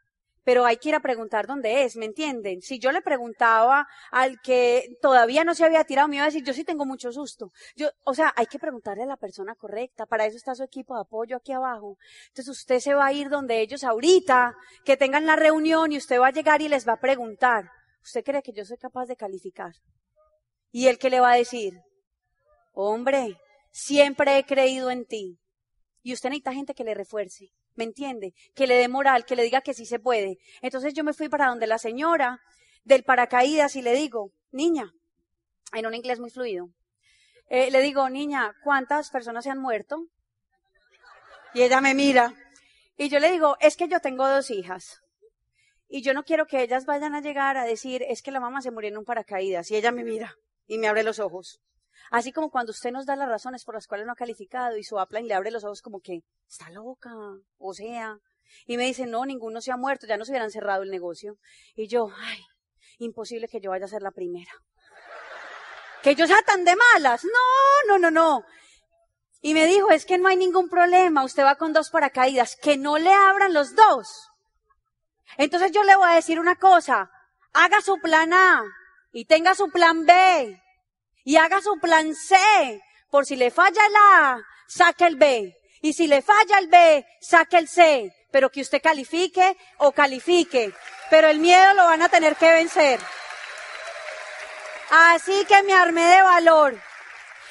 Pero 0.44 0.64
hay 0.64 0.76
que 0.76 0.90
ir 0.90 0.94
a 0.94 1.00
preguntar 1.00 1.48
dónde 1.48 1.82
es, 1.82 1.96
¿me 1.96 2.06
entienden? 2.06 2.62
Si 2.62 2.78
yo 2.78 2.92
le 2.92 3.02
preguntaba 3.02 3.88
al 4.12 4.40
que 4.40 4.96
todavía 5.02 5.42
no 5.42 5.56
se 5.56 5.64
había 5.64 5.82
tirado, 5.82 6.06
me 6.06 6.16
iba 6.16 6.24
a 6.24 6.28
decir, 6.28 6.44
yo 6.44 6.54
sí 6.54 6.62
tengo 6.62 6.86
mucho 6.86 7.10
susto. 7.10 7.50
Yo, 7.74 7.90
o 8.04 8.14
sea, 8.14 8.32
hay 8.36 8.46
que 8.46 8.60
preguntarle 8.60 9.02
a 9.02 9.06
la 9.06 9.16
persona 9.16 9.56
correcta. 9.56 10.06
Para 10.06 10.26
eso 10.26 10.36
está 10.36 10.54
su 10.54 10.62
equipo 10.62 10.94
de 10.94 11.00
apoyo 11.00 11.36
aquí 11.36 11.50
abajo. 11.50 11.98
Entonces 12.28 12.56
usted 12.56 12.78
se 12.78 12.94
va 12.94 13.06
a 13.06 13.12
ir 13.12 13.30
donde 13.30 13.60
ellos 13.60 13.82
ahorita, 13.82 14.54
que 14.84 14.96
tengan 14.96 15.26
la 15.26 15.34
reunión 15.34 15.90
y 15.90 15.98
usted 15.98 16.20
va 16.20 16.28
a 16.28 16.32
llegar 16.32 16.62
y 16.62 16.68
les 16.68 16.88
va 16.88 16.92
a 16.92 17.00
preguntar. 17.00 17.68
¿Usted 18.00 18.24
cree 18.24 18.42
que 18.42 18.52
yo 18.52 18.64
soy 18.64 18.76
capaz 18.78 19.06
de 19.06 19.16
calificar? 19.16 19.72
Y 20.70 20.86
él 20.86 20.98
que 20.98 21.10
le 21.10 21.18
va 21.18 21.32
a 21.32 21.36
decir, 21.36 21.74
hombre, 22.72 23.36
siempre 23.70 24.38
he 24.38 24.44
creído 24.44 24.90
en 24.90 25.06
ti. 25.06 25.38
Y 26.02 26.12
usted 26.12 26.30
necesita 26.30 26.52
gente 26.52 26.74
que 26.74 26.84
le 26.84 26.94
refuerce, 26.94 27.52
¿me 27.74 27.84
entiende? 27.84 28.32
Que 28.54 28.66
le 28.66 28.76
dé 28.76 28.88
moral, 28.88 29.24
que 29.24 29.36
le 29.36 29.42
diga 29.42 29.60
que 29.60 29.74
sí 29.74 29.84
se 29.84 29.98
puede. 29.98 30.38
Entonces 30.62 30.94
yo 30.94 31.04
me 31.04 31.12
fui 31.12 31.28
para 31.28 31.48
donde 31.48 31.66
la 31.66 31.78
señora 31.78 32.40
del 32.84 33.04
paracaídas 33.04 33.76
y 33.76 33.82
le 33.82 33.94
digo, 33.94 34.32
niña, 34.50 34.92
en 35.72 35.86
un 35.86 35.94
inglés 35.94 36.18
muy 36.20 36.30
fluido, 36.30 36.70
eh, 37.48 37.70
le 37.70 37.82
digo, 37.82 38.08
niña, 38.08 38.54
¿cuántas 38.62 39.10
personas 39.10 39.44
se 39.44 39.50
han 39.50 39.58
muerto? 39.58 40.06
Y 41.52 41.62
ella 41.62 41.80
me 41.80 41.94
mira. 41.94 42.32
Y 42.96 43.08
yo 43.08 43.18
le 43.18 43.32
digo, 43.32 43.56
es 43.60 43.76
que 43.76 43.88
yo 43.88 44.00
tengo 44.00 44.28
dos 44.28 44.50
hijas. 44.50 45.00
Y 45.88 46.02
yo 46.02 46.14
no 46.14 46.22
quiero 46.22 46.46
que 46.46 46.62
ellas 46.62 46.86
vayan 46.86 47.14
a 47.14 47.20
llegar 47.20 47.56
a 47.56 47.64
decir, 47.64 48.04
es 48.08 48.22
que 48.22 48.30
la 48.30 48.38
mamá 48.38 48.62
se 48.62 48.70
murió 48.70 48.90
en 48.90 48.98
un 48.98 49.04
paracaídas. 49.04 49.70
Y 49.70 49.76
ella 49.76 49.90
me 49.90 50.04
mira 50.04 50.36
y 50.66 50.78
me 50.78 50.86
abre 50.86 51.02
los 51.02 51.18
ojos. 51.18 51.60
Así 52.10 52.32
como 52.32 52.50
cuando 52.50 52.70
usted 52.70 52.90
nos 52.90 53.06
da 53.06 53.16
las 53.16 53.28
razones 53.28 53.64
por 53.64 53.74
las 53.74 53.86
cuales 53.86 54.06
no 54.06 54.12
ha 54.12 54.16
calificado 54.16 54.76
y 54.76 54.84
su 54.84 54.96
y 54.98 55.22
le 55.22 55.34
abre 55.34 55.50
los 55.50 55.64
ojos 55.64 55.82
como 55.82 56.00
que 56.00 56.22
está 56.48 56.70
loca, 56.70 57.10
o 57.58 57.72
sea, 57.74 58.18
y 58.66 58.76
me 58.76 58.84
dice, 58.84 59.06
no, 59.06 59.24
ninguno 59.24 59.60
se 59.60 59.70
ha 59.72 59.76
muerto, 59.76 60.06
ya 60.06 60.16
no 60.16 60.24
se 60.24 60.32
hubieran 60.32 60.50
cerrado 60.50 60.82
el 60.82 60.90
negocio. 60.90 61.36
Y 61.74 61.86
yo, 61.86 62.08
ay, 62.18 62.40
imposible 62.98 63.48
que 63.48 63.60
yo 63.60 63.70
vaya 63.70 63.84
a 63.84 63.88
ser 63.88 64.02
la 64.02 64.10
primera. 64.10 64.50
Que 66.02 66.14
yo 66.14 66.26
sea 66.26 66.42
tan 66.42 66.64
de 66.64 66.74
malas. 66.74 67.24
No, 67.24 67.88
no, 67.88 67.98
no, 67.98 68.10
no. 68.10 68.44
Y 69.42 69.54
me 69.54 69.66
dijo, 69.66 69.90
es 69.90 70.04
que 70.04 70.18
no 70.18 70.28
hay 70.28 70.36
ningún 70.36 70.68
problema, 70.68 71.24
usted 71.24 71.44
va 71.44 71.56
con 71.56 71.72
dos 71.72 71.90
paracaídas, 71.90 72.56
que 72.56 72.76
no 72.76 72.98
le 72.98 73.12
abran 73.12 73.54
los 73.54 73.74
dos. 73.74 74.28
Entonces 75.38 75.72
yo 75.72 75.82
le 75.82 75.96
voy 75.96 76.10
a 76.10 76.14
decir 76.14 76.38
una 76.38 76.56
cosa, 76.56 77.10
haga 77.52 77.80
su 77.80 77.98
plan 78.00 78.32
A 78.34 78.62
y 79.12 79.24
tenga 79.24 79.54
su 79.54 79.70
plan 79.70 80.04
B 80.04 80.60
y 81.24 81.36
haga 81.36 81.60
su 81.60 81.78
plan 81.78 82.14
C. 82.14 82.36
Por 83.10 83.26
si 83.26 83.36
le 83.36 83.50
falla 83.50 83.84
el 83.86 83.94
A, 83.96 84.38
saque 84.66 85.06
el 85.06 85.16
B. 85.16 85.56
Y 85.82 85.92
si 85.92 86.06
le 86.06 86.22
falla 86.22 86.58
el 86.58 86.68
B, 86.68 87.06
saque 87.20 87.58
el 87.58 87.68
C. 87.68 88.14
Pero 88.30 88.50
que 88.50 88.60
usted 88.60 88.80
califique 88.82 89.56
o 89.78 89.92
califique. 89.92 90.72
Pero 91.10 91.28
el 91.28 91.38
miedo 91.38 91.74
lo 91.74 91.84
van 91.86 92.02
a 92.02 92.08
tener 92.08 92.36
que 92.36 92.52
vencer. 92.52 93.00
Así 94.90 95.44
que 95.46 95.62
me 95.62 95.72
armé 95.72 96.04
de 96.04 96.22
valor 96.22 96.89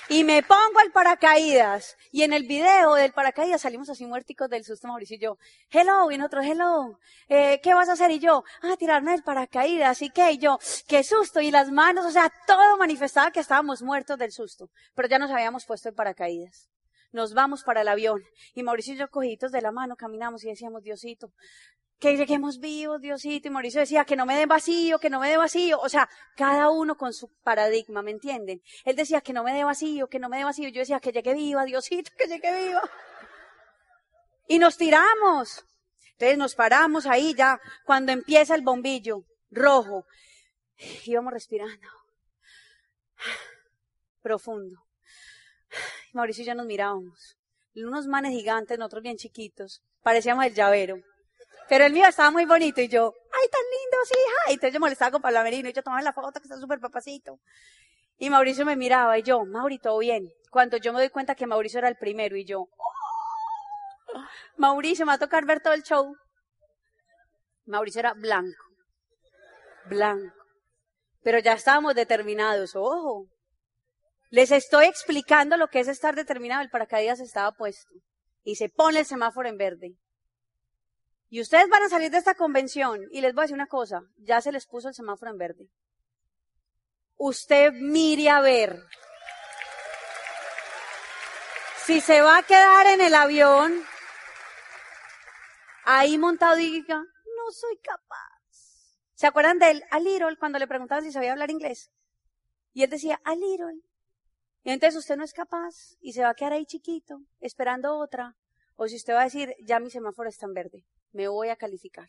y 0.10 0.24
me 0.24 0.42
pongo 0.42 0.80
el 0.84 0.92
paracaídas. 0.92 1.96
Y 2.12 2.24
en 2.24 2.34
el 2.34 2.44
video 2.48 2.96
del 2.96 3.14
paracaídas 3.14 3.62
salimos 3.62 3.90
así 3.90 4.06
muerticos 4.06 4.50
del 4.50 4.66
susto, 4.66 4.88
Mauricio 4.88 5.16
y 5.18 5.20
yo. 5.20 5.38
Hello, 5.70 6.10
y 6.12 6.18
nosotros, 6.18 6.46
hello. 6.46 7.00
Eh, 7.28 7.60
¿Qué 7.62 7.74
vas 7.76 7.90
a 7.90 7.94
hacer? 7.94 8.10
Y 8.12 8.20
yo, 8.20 8.44
ah, 8.64 8.76
tirarme 8.78 9.14
el 9.14 9.24
paracaídas. 9.24 10.02
¿Y 10.02 10.10
qué? 10.10 10.32
Y 10.32 10.40
yo, 10.40 10.58
qué 10.88 11.04
susto. 11.04 11.40
Y 11.42 11.52
las 11.52 11.72
manos, 11.72 12.06
o 12.06 12.12
sea, 12.12 12.32
todo 12.48 12.78
manifestaba 12.78 13.32
que 13.32 13.40
estábamos 13.40 13.84
muertos 13.84 14.18
del 14.18 14.32
susto. 14.32 14.70
Pero 14.96 15.08
ya 15.08 15.20
nos 15.20 15.30
habíamos 15.32 15.66
puesto 15.66 15.90
el 15.90 15.96
paracaídas. 15.96 16.70
Nos 17.12 17.34
vamos 17.34 17.64
para 17.64 17.82
el 17.82 17.88
avión. 17.88 18.24
Y 18.56 18.64
Mauricio 18.64 18.96
y 18.96 18.98
yo 18.98 19.10
cogidos 19.10 19.52
de 19.52 19.62
la 19.62 19.72
mano 19.72 19.96
caminamos 19.96 20.44
y 20.44 20.50
decíamos, 20.50 20.84
Diosito, 20.84 21.32
que 22.00 22.16
lleguemos 22.16 22.60
vivos, 22.60 23.02
Diosito. 23.02 23.48
Y 23.48 23.52
Mauricio 23.52 23.82
decía, 23.82 24.06
que 24.06 24.16
no 24.16 24.26
me 24.26 24.36
dé 24.38 24.46
vacío, 24.46 25.00
que 25.00 25.10
no 25.10 25.20
me 25.20 25.30
dé 25.30 25.38
vacío. 25.38 25.80
O 25.80 25.90
sea, 25.90 26.10
cada 26.36 26.70
uno 26.70 26.96
con 26.96 27.14
su 27.14 27.28
paradigma, 27.44 28.02
¿me 28.02 28.12
entienden? 28.12 28.62
Él 28.86 28.96
decía, 28.96 29.22
que 29.22 29.34
no 29.34 29.44
me 29.44 29.54
dé 29.54 29.64
vacío, 29.64 30.08
que 30.08 30.20
no 30.20 30.30
me 30.30 30.38
dé 30.38 30.46
vacío. 30.46 30.70
Yo 30.70 30.80
decía, 30.80 31.00
que 31.00 31.12
llegue 31.12 31.34
viva, 31.34 31.66
Diosito, 31.66 32.12
que 32.18 32.28
llegue 32.28 32.68
viva. 32.68 32.82
Y 34.48 34.60
nos 34.60 34.78
tiramos. 34.78 35.66
Entonces 36.14 36.38
nos 36.38 36.56
paramos 36.56 37.06
ahí 37.06 37.34
ya, 37.34 37.60
cuando 37.86 38.12
empieza 38.12 38.56
el 38.56 38.62
bombillo 38.62 39.24
rojo. 39.52 40.06
Íbamos 41.06 41.34
respirando. 41.34 41.88
Profundo. 44.22 44.82
Mauricio 46.14 46.44
y 46.44 46.48
yo 46.48 46.56
nos 46.56 46.66
mirábamos. 46.66 47.38
Unos 47.76 48.08
manes 48.08 48.32
gigantes, 48.32 48.78
nosotros 48.78 49.04
bien 49.04 49.18
chiquitos. 49.18 49.82
Parecíamos 50.02 50.46
el 50.46 50.54
llavero. 50.54 50.98
Pero 51.70 51.86
el 51.86 51.94
mío 51.94 52.08
estaba 52.08 52.32
muy 52.32 52.46
bonito 52.46 52.82
y 52.82 52.88
yo, 52.88 53.14
¡ay, 53.32 53.48
tan 53.48 53.62
lindo, 53.62 53.98
sí, 54.06 54.16
hija! 54.18 54.52
Y 54.52 54.54
entonces 54.54 54.74
yo 54.74 54.80
molestaba 54.80 55.12
con 55.12 55.22
Pablo 55.22 55.44
Merino 55.44 55.70
y 55.70 55.74
yo 55.74 55.84
tomaba 55.84 56.02
la 56.02 56.14
foto 56.14 56.40
que 56.40 56.48
está 56.48 56.58
súper 56.58 56.80
papacito. 56.80 57.40
Y 58.18 58.30
Mauricio 58.32 58.66
me 58.66 58.76
miraba 58.76 59.18
y 59.20 59.24
yo, 59.24 59.46
Mauri, 59.46 59.80
bien. 60.00 60.28
Cuando 60.50 60.78
yo 60.78 60.92
me 60.92 61.00
doy 61.00 61.10
cuenta 61.10 61.36
que 61.36 61.46
Mauricio 61.46 61.78
era 61.78 61.88
el 61.88 61.96
primero 61.96 62.36
y 62.36 62.44
yo, 62.44 62.62
oh, 62.62 64.24
Mauricio, 64.58 65.06
me 65.06 65.12
va 65.12 65.16
a 65.16 65.20
tocar 65.20 65.46
ver 65.46 65.62
todo 65.62 65.74
el 65.74 65.84
show. 65.84 66.16
Mauricio 67.66 68.00
era 68.00 68.14
blanco, 68.14 68.66
blanco. 69.86 70.36
Pero 71.22 71.38
ya 71.38 71.54
estábamos 71.54 71.94
determinados, 71.94 72.76
ojo. 72.76 73.28
Les 74.32 74.52
estoy 74.52 74.88
explicando 74.88 75.56
lo 75.56 75.68
que 75.68 75.80
es 75.80 75.88
estar 75.88 76.16
determinado. 76.16 76.64
El 76.64 76.70
paracaídas 76.70 77.20
estaba 77.20 77.52
puesto 77.52 77.94
y 78.44 78.56
se 78.56 78.70
pone 78.70 79.00
el 79.00 79.06
semáforo 79.06 79.48
en 79.48 79.58
verde. 79.58 79.92
Y 81.30 81.42
ustedes 81.42 81.70
van 81.70 81.84
a 81.84 81.90
salir 81.90 82.10
de 82.10 82.18
esta 82.18 82.34
convención 82.34 83.08
y 83.12 83.22
les 83.22 83.34
voy 83.34 83.42
a 83.42 83.44
decir 83.44 83.56
una 83.56 83.68
cosa, 83.68 84.02
ya 84.18 84.42
se 84.42 84.52
les 84.52 84.66
puso 84.66 84.88
el 84.88 84.96
semáforo 84.96 85.32
en 85.32 85.38
verde. 85.38 85.70
Usted 87.18 87.72
mire 87.74 88.30
a 88.30 88.42
ver. 88.42 88.84
Si 91.86 92.02
se 92.02 92.22
va 92.22 92.40
a 92.40 92.44
quedar 92.44 92.88
en 92.88 93.02
el 93.02 93.14
avión, 93.14 93.84
ahí 95.86 96.18
montado 96.18 96.56
diga, 96.56 96.98
no 96.98 97.52
soy 97.52 97.78
capaz. 97.78 98.96
¿Se 99.14 99.28
acuerdan 99.28 99.60
de 99.60 99.72
él, 99.72 99.84
a 99.92 100.00
Little, 100.00 100.38
cuando 100.38 100.58
le 100.58 100.68
preguntaban 100.68 101.04
si 101.04 101.12
sabía 101.12 101.32
hablar 101.32 101.52
inglés? 101.52 101.92
Y 102.74 102.84
él 102.84 102.90
decía, 102.90 103.22
a 103.24 103.36
Little. 103.36 103.82
Y 104.64 104.72
entonces 104.72 104.98
usted 104.98 105.16
no 105.16 105.24
es 105.24 105.34
capaz 105.34 105.96
y 106.00 106.14
se 106.14 106.24
va 106.24 106.30
a 106.30 106.36
quedar 106.36 106.54
ahí 106.54 106.66
chiquito, 106.66 107.22
esperando 107.40 107.98
otra. 107.98 108.36
O 108.76 108.88
si 108.88 108.96
usted 108.96 109.14
va 109.14 109.22
a 109.22 109.26
decir, 109.26 109.56
ya 109.62 109.80
mi 109.80 109.92
semáforo 109.92 110.30
está 110.30 110.48
en 110.48 110.54
verde 110.54 110.86
me 111.12 111.28
voy 111.28 111.50
a 111.50 111.56
calificar. 111.56 112.08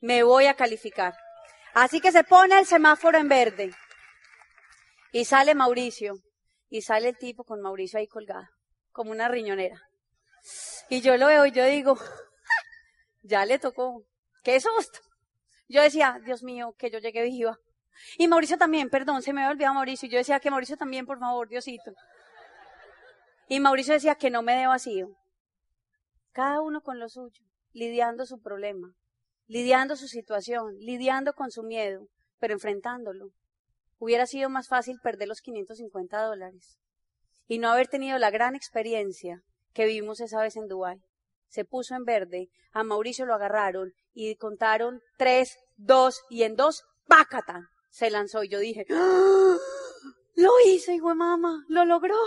Me 0.00 0.22
voy 0.22 0.46
a 0.46 0.54
calificar. 0.54 1.14
Así 1.74 2.00
que 2.00 2.12
se 2.12 2.24
pone 2.24 2.58
el 2.58 2.66
semáforo 2.66 3.18
en 3.18 3.28
verde. 3.28 3.74
Y 5.12 5.24
sale 5.24 5.54
Mauricio. 5.54 6.14
Y 6.68 6.82
sale 6.82 7.10
el 7.10 7.18
tipo 7.18 7.44
con 7.44 7.60
Mauricio 7.60 7.98
ahí 7.98 8.08
colgado, 8.08 8.48
como 8.90 9.12
una 9.12 9.28
riñonera. 9.28 9.80
Y 10.88 11.00
yo 11.00 11.16
lo 11.16 11.26
veo 11.26 11.46
y 11.46 11.52
yo 11.52 11.64
digo, 11.64 11.96
ya 13.22 13.46
le 13.46 13.58
tocó. 13.58 14.04
¡Qué 14.42 14.60
susto! 14.60 14.98
Yo 15.68 15.82
decía, 15.82 16.20
Dios 16.24 16.42
mío, 16.42 16.74
que 16.76 16.90
yo 16.90 16.98
llegué 16.98 17.22
viva. 17.22 17.58
Y 18.18 18.28
Mauricio 18.28 18.58
también, 18.58 18.90
perdón, 18.90 19.22
se 19.22 19.32
me 19.32 19.42
había 19.42 19.52
olvidado 19.52 19.74
Mauricio. 19.74 20.08
Yo 20.08 20.18
decía 20.18 20.40
que 20.40 20.50
Mauricio 20.50 20.76
también, 20.76 21.06
por 21.06 21.18
favor, 21.18 21.48
Diosito. 21.48 21.92
Y 23.48 23.60
Mauricio 23.60 23.94
decía 23.94 24.16
que 24.16 24.30
no 24.30 24.42
me 24.42 24.56
dé 24.56 24.66
vacío. 24.66 25.08
Cada 26.34 26.60
uno 26.62 26.80
con 26.80 26.98
lo 26.98 27.08
suyo, 27.08 27.44
lidiando 27.72 28.26
su 28.26 28.40
problema, 28.40 28.92
lidiando 29.46 29.94
su 29.94 30.08
situación, 30.08 30.74
lidiando 30.80 31.32
con 31.32 31.52
su 31.52 31.62
miedo, 31.62 32.08
pero 32.40 32.54
enfrentándolo. 32.54 33.30
Hubiera 34.00 34.26
sido 34.26 34.50
más 34.50 34.66
fácil 34.66 34.98
perder 35.00 35.28
los 35.28 35.40
550 35.40 36.20
dólares 36.20 36.80
y 37.46 37.58
no 37.58 37.70
haber 37.70 37.86
tenido 37.86 38.18
la 38.18 38.32
gran 38.32 38.56
experiencia 38.56 39.44
que 39.72 39.86
vivimos 39.86 40.18
esa 40.18 40.42
vez 40.42 40.56
en 40.56 40.66
Dubái. 40.66 41.00
Se 41.46 41.64
puso 41.64 41.94
en 41.94 42.04
verde, 42.04 42.48
a 42.72 42.82
Mauricio 42.82 43.26
lo 43.26 43.34
agarraron 43.34 43.94
y 44.12 44.34
contaron 44.34 45.02
tres, 45.16 45.56
dos 45.76 46.20
y 46.30 46.42
en 46.42 46.56
dos, 46.56 46.82
¡pácata! 47.06 47.68
Se 47.90 48.10
lanzó 48.10 48.42
y 48.42 48.48
yo 48.48 48.58
dije, 48.58 48.84
¡Ah! 48.90 49.56
lo 50.34 50.50
hice, 50.66 50.96
hijo 50.96 51.10
de 51.10 51.14
mamá, 51.14 51.64
lo 51.68 51.84
logró. 51.84 52.18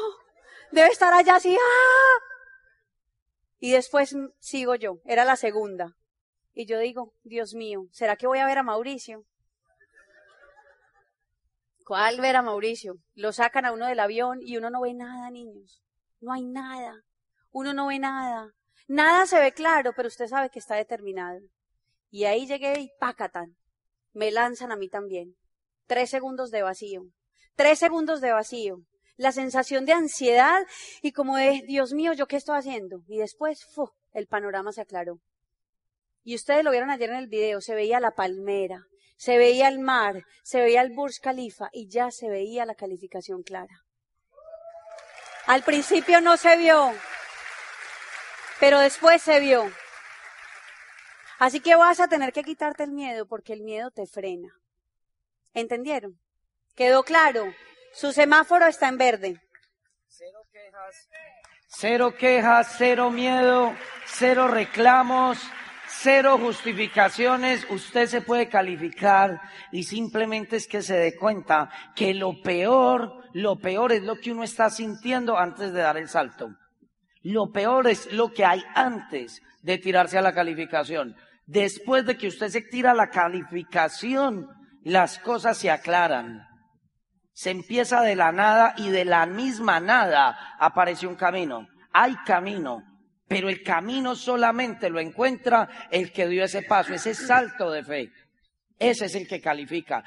Debe 0.72 0.88
estar 0.88 1.14
allá 1.14 1.36
así, 1.36 1.58
¡ah! 1.58 2.37
Y 3.60 3.72
después 3.72 4.16
sigo 4.40 4.76
yo, 4.76 5.00
era 5.06 5.26
la 5.26 5.36
segunda. 5.36 5.96
Y 6.54 6.66
yo 6.66 6.80
digo, 6.80 7.14
Dios 7.24 7.54
mío, 7.54 7.88
¿será 7.92 8.16
que 8.16 8.28
voy 8.28 8.40
a 8.40 8.46
ver 8.46 8.58
a 8.58 8.64
Mauricio? 8.64 9.24
¿Cuál 11.86 12.20
ver 12.20 12.36
a 12.36 12.42
Mauricio? 12.42 12.98
Lo 13.16 13.32
sacan 13.32 13.66
a 13.66 13.72
uno 13.72 13.88
del 13.88 14.00
avión 14.00 14.40
y 14.42 14.58
uno 14.58 14.70
no 14.70 14.82
ve 14.82 14.94
nada, 14.94 15.30
niños. 15.32 15.82
No 16.20 16.34
hay 16.34 16.46
nada. 16.46 17.04
Uno 17.52 17.74
no 17.74 17.88
ve 17.88 18.00
nada. 18.00 18.52
Nada 18.88 19.26
se 19.26 19.40
ve 19.40 19.54
claro, 19.54 19.94
pero 19.96 20.08
usted 20.08 20.28
sabe 20.28 20.50
que 20.50 20.60
está 20.60 20.76
determinado. 20.76 21.40
Y 22.10 22.26
ahí 22.26 22.46
llegué 22.46 22.80
y 22.80 22.92
pácatan. 23.00 23.56
Me 24.14 24.32
lanzan 24.32 24.72
a 24.72 24.76
mí 24.76 24.90
también. 24.90 25.36
Tres 25.86 26.10
segundos 26.10 26.52
de 26.52 26.62
vacío. 26.62 27.04
Tres 27.56 27.80
segundos 27.80 28.20
de 28.22 28.32
vacío 28.34 28.82
la 29.18 29.32
sensación 29.32 29.86
de 29.86 29.94
ansiedad 29.94 30.66
y 31.02 31.12
como 31.12 31.36
de, 31.36 31.64
Dios 31.68 31.94
mío, 31.94 32.14
¿yo 32.14 32.28
qué 32.28 32.38
estoy 32.38 32.58
haciendo? 32.58 33.02
Y 33.08 33.18
después, 33.18 33.66
¡fu! 33.66 33.92
el 34.14 34.28
panorama 34.28 34.72
se 34.72 34.82
aclaró. 34.82 35.20
Y 36.24 36.36
ustedes 36.36 36.64
lo 36.64 36.72
vieron 36.72 36.90
ayer 36.90 37.10
en 37.10 37.18
el 37.18 37.28
video, 37.28 37.62
se 37.62 37.76
veía 37.76 38.00
la 38.00 38.12
palmera, 38.12 38.86
se 39.16 39.38
veía 39.38 39.68
el 39.68 39.80
mar, 39.80 40.24
se 40.44 40.62
veía 40.62 40.82
el 40.82 40.94
Burj 40.94 41.20
Khalifa 41.22 41.70
y 41.72 41.88
ya 41.88 42.12
se 42.12 42.30
veía 42.30 42.66
la 42.66 42.76
calificación 42.76 43.44
clara. 43.44 43.84
Al 45.46 45.64
principio 45.64 46.20
no 46.20 46.36
se 46.36 46.58
vio, 46.58 46.94
pero 48.60 48.80
después 48.80 49.22
se 49.22 49.40
vio. 49.40 49.72
Así 51.40 51.60
que 51.60 51.76
vas 51.76 52.00
a 52.00 52.08
tener 52.08 52.34
que 52.34 52.44
quitarte 52.44 52.84
el 52.84 52.92
miedo 52.92 53.28
porque 53.28 53.54
el 53.54 53.62
miedo 53.62 53.92
te 53.92 54.08
frena. 54.08 54.50
¿Entendieron? 55.54 56.20
¿Quedó 56.76 57.04
claro? 57.04 57.54
Su 57.98 58.12
semáforo 58.12 58.68
está 58.68 58.90
en 58.90 58.98
verde. 59.00 59.42
Cero 60.08 60.40
quejas, 60.52 61.10
cero 61.68 62.14
quejas, 62.16 62.76
cero 62.78 63.10
miedo, 63.10 63.74
cero 64.06 64.48
reclamos, 64.48 65.40
cero 65.88 66.38
justificaciones. 66.40 67.66
Usted 67.72 68.06
se 68.06 68.22
puede 68.22 68.50
calificar 68.50 69.42
y 69.72 69.82
simplemente 69.82 70.58
es 70.58 70.68
que 70.68 70.84
se 70.84 70.96
dé 70.96 71.16
cuenta 71.16 71.72
que 71.96 72.14
lo 72.14 72.40
peor, 72.44 73.24
lo 73.34 73.56
peor 73.56 73.92
es 73.92 74.04
lo 74.04 74.20
que 74.20 74.32
uno 74.32 74.44
está 74.44 74.70
sintiendo 74.70 75.36
antes 75.36 75.74
de 75.74 75.82
dar 75.82 75.98
el 75.98 76.08
salto. 76.08 76.52
Lo 77.24 77.52
peor 77.52 77.88
es 77.88 78.14
lo 78.14 78.32
que 78.32 78.46
hay 78.46 78.64
antes 78.76 79.42
de 79.64 79.80
tirarse 79.80 80.20
a 80.20 80.22
la 80.22 80.36
calificación. 80.36 81.16
Después 81.48 82.06
de 82.06 82.16
que 82.16 82.28
usted 82.28 82.50
se 82.50 82.62
tira 82.62 82.92
a 82.92 82.96
la 82.96 83.10
calificación, 83.10 84.48
las 84.84 85.18
cosas 85.18 85.58
se 85.58 85.72
aclaran. 85.72 86.48
Se 87.38 87.52
empieza 87.52 88.02
de 88.02 88.16
la 88.16 88.32
nada 88.32 88.74
y 88.78 88.90
de 88.90 89.06
la 89.06 89.28
misma 89.28 89.80
nada 89.80 90.56
aparece 90.58 91.06
un 91.06 91.14
camino. 91.14 91.68
Hay 91.94 92.16
camino, 92.26 92.82
pero 93.28 93.48
el 93.48 93.62
camino 93.62 94.16
solamente 94.16 94.90
lo 94.90 95.00
encuentra 95.00 95.70
el 95.92 96.12
que 96.12 96.28
dio 96.28 96.44
ese 96.44 96.64
paso, 96.64 96.96
ese 96.96 97.14
salto 97.14 97.70
de 97.70 97.84
fe. 97.84 98.12
Ese 98.80 99.06
es 99.06 99.14
el 99.14 99.28
que 99.28 99.40
califica. 99.40 100.04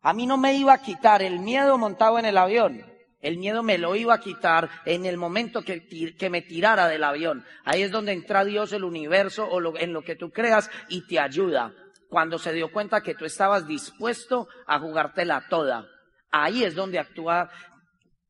A 0.00 0.14
mí 0.14 0.24
no 0.24 0.38
me 0.38 0.54
iba 0.54 0.72
a 0.72 0.80
quitar 0.80 1.20
el 1.20 1.38
miedo 1.38 1.76
montado 1.76 2.18
en 2.18 2.24
el 2.24 2.38
avión. 2.38 2.82
El 3.20 3.36
miedo 3.36 3.62
me 3.62 3.76
lo 3.76 3.94
iba 3.94 4.14
a 4.14 4.20
quitar 4.20 4.70
en 4.86 5.04
el 5.04 5.18
momento 5.18 5.60
que, 5.60 5.86
que 6.16 6.30
me 6.30 6.40
tirara 6.40 6.88
del 6.88 7.04
avión. 7.04 7.44
Ahí 7.66 7.82
es 7.82 7.90
donde 7.90 8.12
entra 8.12 8.42
Dios, 8.42 8.72
el 8.72 8.84
universo 8.84 9.44
o 9.44 9.76
en 9.76 9.92
lo 9.92 10.00
que 10.00 10.16
tú 10.16 10.30
creas 10.30 10.70
y 10.88 11.06
te 11.06 11.20
ayuda. 11.20 11.74
Cuando 12.08 12.38
se 12.38 12.54
dio 12.54 12.72
cuenta 12.72 13.02
que 13.02 13.14
tú 13.14 13.26
estabas 13.26 13.66
dispuesto 13.66 14.48
a 14.66 14.78
jugártela 14.78 15.44
toda. 15.50 15.86
Ahí 16.32 16.64
es 16.64 16.74
donde 16.74 16.98
actúa 16.98 17.50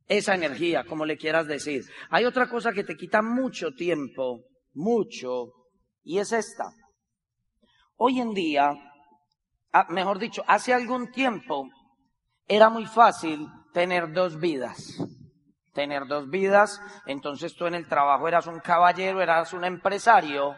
esa 0.09 0.35
energía, 0.35 0.85
como 0.85 1.07
le 1.07 1.17
quieras 1.17 1.47
decir. 1.47 1.85
Hay 2.11 2.25
otra 2.25 2.49
cosa 2.49 2.73
que 2.73 2.85
te 2.85 2.97
quita 2.97 3.23
mucho 3.23 3.71
tiempo, 3.73 4.41
mucho, 4.75 5.53
y 6.03 6.19
es 6.19 6.33
esta. 6.33 6.65
Hoy 7.97 8.21
en 8.21 8.35
día, 8.35 8.73
ah, 9.73 9.87
mejor 9.89 10.19
dicho, 10.19 10.43
hace 10.47 10.75
algún 10.75 11.13
tiempo, 11.13 11.69
era 12.49 12.69
muy 12.69 12.87
fácil 12.87 13.47
tener 13.73 14.13
dos 14.13 14.39
vidas. 14.39 14.99
Tener 15.73 16.07
dos 16.07 16.29
vidas, 16.29 16.81
entonces 17.07 17.55
tú 17.55 17.67
en 17.67 17.75
el 17.75 17.89
trabajo 17.89 18.29
eras 18.29 18.47
un 18.47 18.59
caballero, 18.59 19.23
eras 19.23 19.55
un 19.55 19.65
empresario, 19.65 20.55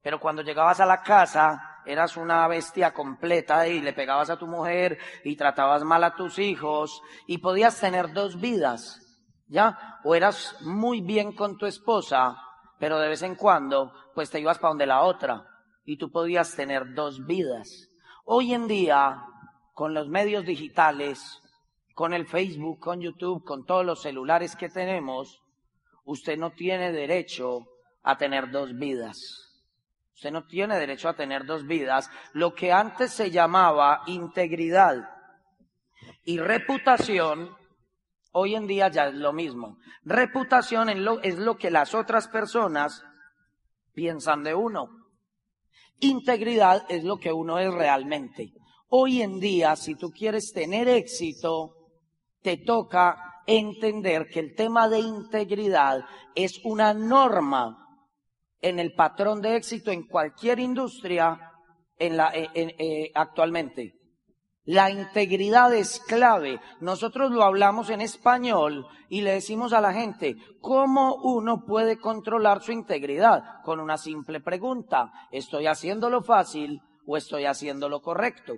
pero 0.00 0.18
cuando 0.18 0.42
llegabas 0.42 0.80
a 0.80 0.86
la 0.86 1.02
casa, 1.02 1.60
eras 1.86 2.16
una 2.16 2.46
bestia 2.48 2.92
completa 2.92 3.66
y 3.68 3.80
le 3.80 3.92
pegabas 3.92 4.30
a 4.30 4.38
tu 4.38 4.46
mujer 4.46 4.98
y 5.24 5.36
tratabas 5.36 5.84
mal 5.84 6.04
a 6.04 6.14
tus 6.14 6.38
hijos 6.38 7.02
y 7.26 7.38
podías 7.38 7.80
tener 7.80 8.12
dos 8.12 8.40
vidas, 8.40 9.00
¿ya? 9.48 10.00
O 10.04 10.14
eras 10.14 10.56
muy 10.62 11.00
bien 11.00 11.32
con 11.32 11.56
tu 11.56 11.66
esposa, 11.66 12.36
pero 12.78 12.98
de 12.98 13.08
vez 13.08 13.22
en 13.22 13.36
cuando, 13.36 13.92
pues 14.14 14.30
te 14.30 14.40
ibas 14.40 14.58
para 14.58 14.70
donde 14.70 14.86
la 14.86 15.02
otra 15.02 15.46
y 15.84 15.96
tú 15.96 16.10
podías 16.10 16.54
tener 16.54 16.94
dos 16.94 17.24
vidas. 17.26 17.88
Hoy 18.24 18.52
en 18.52 18.66
día, 18.66 19.22
con 19.72 19.94
los 19.94 20.08
medios 20.08 20.44
digitales, 20.44 21.40
con 21.94 22.12
el 22.12 22.26
Facebook, 22.26 22.80
con 22.80 23.00
YouTube, 23.00 23.44
con 23.44 23.64
todos 23.64 23.86
los 23.86 24.02
celulares 24.02 24.56
que 24.56 24.68
tenemos, 24.68 25.42
usted 26.04 26.36
no 26.36 26.50
tiene 26.50 26.92
derecho 26.92 27.66
a 28.02 28.16
tener 28.16 28.50
dos 28.50 28.76
vidas. 28.76 29.45
Usted 30.16 30.30
no 30.30 30.46
tiene 30.46 30.78
derecho 30.78 31.10
a 31.10 31.14
tener 31.14 31.44
dos 31.44 31.66
vidas. 31.66 32.10
Lo 32.32 32.54
que 32.54 32.72
antes 32.72 33.12
se 33.12 33.30
llamaba 33.30 34.00
integridad 34.06 35.10
y 36.24 36.38
reputación, 36.38 37.54
hoy 38.32 38.54
en 38.54 38.66
día 38.66 38.88
ya 38.88 39.08
es 39.08 39.14
lo 39.14 39.34
mismo. 39.34 39.76
Reputación 40.04 40.88
es 40.88 41.36
lo, 41.38 41.58
que 41.58 41.70
las 41.70 41.94
otras 41.94 42.28
personas 42.28 43.04
piensan 43.92 44.42
de 44.42 44.54
uno. 44.54 44.88
Integridad 46.00 46.86
es 46.88 47.04
lo 47.04 47.18
que 47.18 47.30
uno 47.30 47.58
es 47.58 47.72
realmente. 47.74 48.54
Hoy 48.88 49.20
en 49.20 49.38
día, 49.38 49.76
si 49.76 49.96
tú 49.96 50.12
quieres 50.12 50.50
tener 50.54 50.88
éxito, 50.88 51.74
te 52.40 52.56
toca 52.56 53.42
entender 53.46 54.28
que 54.32 54.40
el 54.40 54.54
tema 54.54 54.88
de 54.88 55.00
integridad 55.00 56.06
es 56.34 56.58
una 56.64 56.94
norma 56.94 57.85
en 58.60 58.78
el 58.78 58.94
patrón 58.94 59.40
de 59.40 59.56
éxito 59.56 59.90
en 59.90 60.06
cualquier 60.06 60.58
industria 60.58 61.38
en 61.98 62.16
la, 62.16 62.30
eh, 62.34 62.48
eh, 62.54 63.10
actualmente. 63.14 63.94
La 64.64 64.90
integridad 64.90 65.72
es 65.72 66.00
clave. 66.00 66.60
Nosotros 66.80 67.30
lo 67.30 67.44
hablamos 67.44 67.88
en 67.88 68.00
español 68.00 68.84
y 69.08 69.20
le 69.20 69.34
decimos 69.34 69.72
a 69.72 69.80
la 69.80 69.92
gente, 69.92 70.34
¿cómo 70.60 71.14
uno 71.22 71.64
puede 71.64 71.98
controlar 71.98 72.60
su 72.60 72.72
integridad? 72.72 73.62
Con 73.64 73.78
una 73.78 73.96
simple 73.96 74.40
pregunta, 74.40 75.12
¿estoy 75.30 75.68
haciendo 75.68 76.10
lo 76.10 76.22
fácil 76.22 76.80
o 77.06 77.16
estoy 77.16 77.44
haciendo 77.44 77.88
lo 77.88 78.02
correcto? 78.02 78.54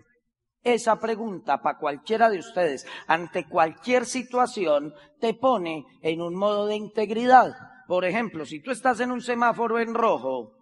Esa 0.63 0.99
pregunta 0.99 1.61
para 1.61 1.79
cualquiera 1.79 2.31
de 2.31 2.39
ustedes, 2.39 2.87
ante 3.07 3.47
cualquier 3.47 4.07
situación, 4.07 4.95
te 5.21 5.35
pone 5.35 5.85
en 6.01 6.23
un 6.23 6.35
modo 6.35 6.67
de 6.67 6.77
integridad. 6.77 7.53
Por 7.89 8.05
ejemplo, 8.05 8.45
si 8.45 8.61
tú 8.61 8.71
estás 8.71 9.01
en 9.01 9.11
un 9.11 9.23
semáforo 9.23 9.79
en 9.79 9.95
rojo 9.95 10.53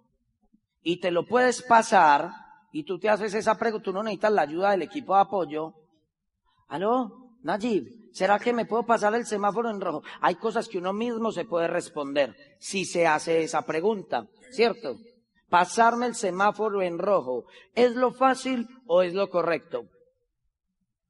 y 0.80 1.00
te 1.00 1.10
lo 1.10 1.26
puedes 1.26 1.60
pasar, 1.60 2.30
y 2.70 2.84
tú 2.84 3.00
te 3.00 3.08
haces 3.08 3.34
esa 3.34 3.58
pregunta, 3.58 3.82
tú 3.82 3.92
no 3.92 4.04
necesitas 4.04 4.32
la 4.32 4.42
ayuda 4.42 4.70
del 4.70 4.82
equipo 4.82 5.12
de 5.12 5.22
apoyo. 5.22 5.74
Aló, 6.68 7.32
Najib, 7.42 8.12
¿será 8.12 8.38
que 8.38 8.52
me 8.52 8.64
puedo 8.64 8.84
pasar 8.84 9.12
el 9.16 9.26
semáforo 9.26 9.70
en 9.70 9.80
rojo? 9.80 10.04
Hay 10.20 10.36
cosas 10.36 10.68
que 10.68 10.78
uno 10.78 10.92
mismo 10.92 11.32
se 11.32 11.44
puede 11.44 11.66
responder 11.66 12.36
si 12.60 12.84
se 12.84 13.08
hace 13.08 13.42
esa 13.42 13.62
pregunta, 13.62 14.28
¿cierto? 14.52 14.96
Pasarme 15.48 16.06
el 16.06 16.14
semáforo 16.14 16.80
en 16.80 16.96
rojo, 16.96 17.46
¿es 17.74 17.96
lo 17.96 18.12
fácil 18.12 18.68
o 18.86 19.02
es 19.02 19.14
lo 19.14 19.30
correcto? 19.30 19.88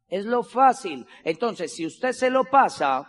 Es 0.08 0.24
lo 0.24 0.42
fácil. 0.42 1.06
Entonces, 1.24 1.74
si 1.74 1.84
usted 1.84 2.12
se 2.12 2.30
lo 2.30 2.44
pasa, 2.44 3.06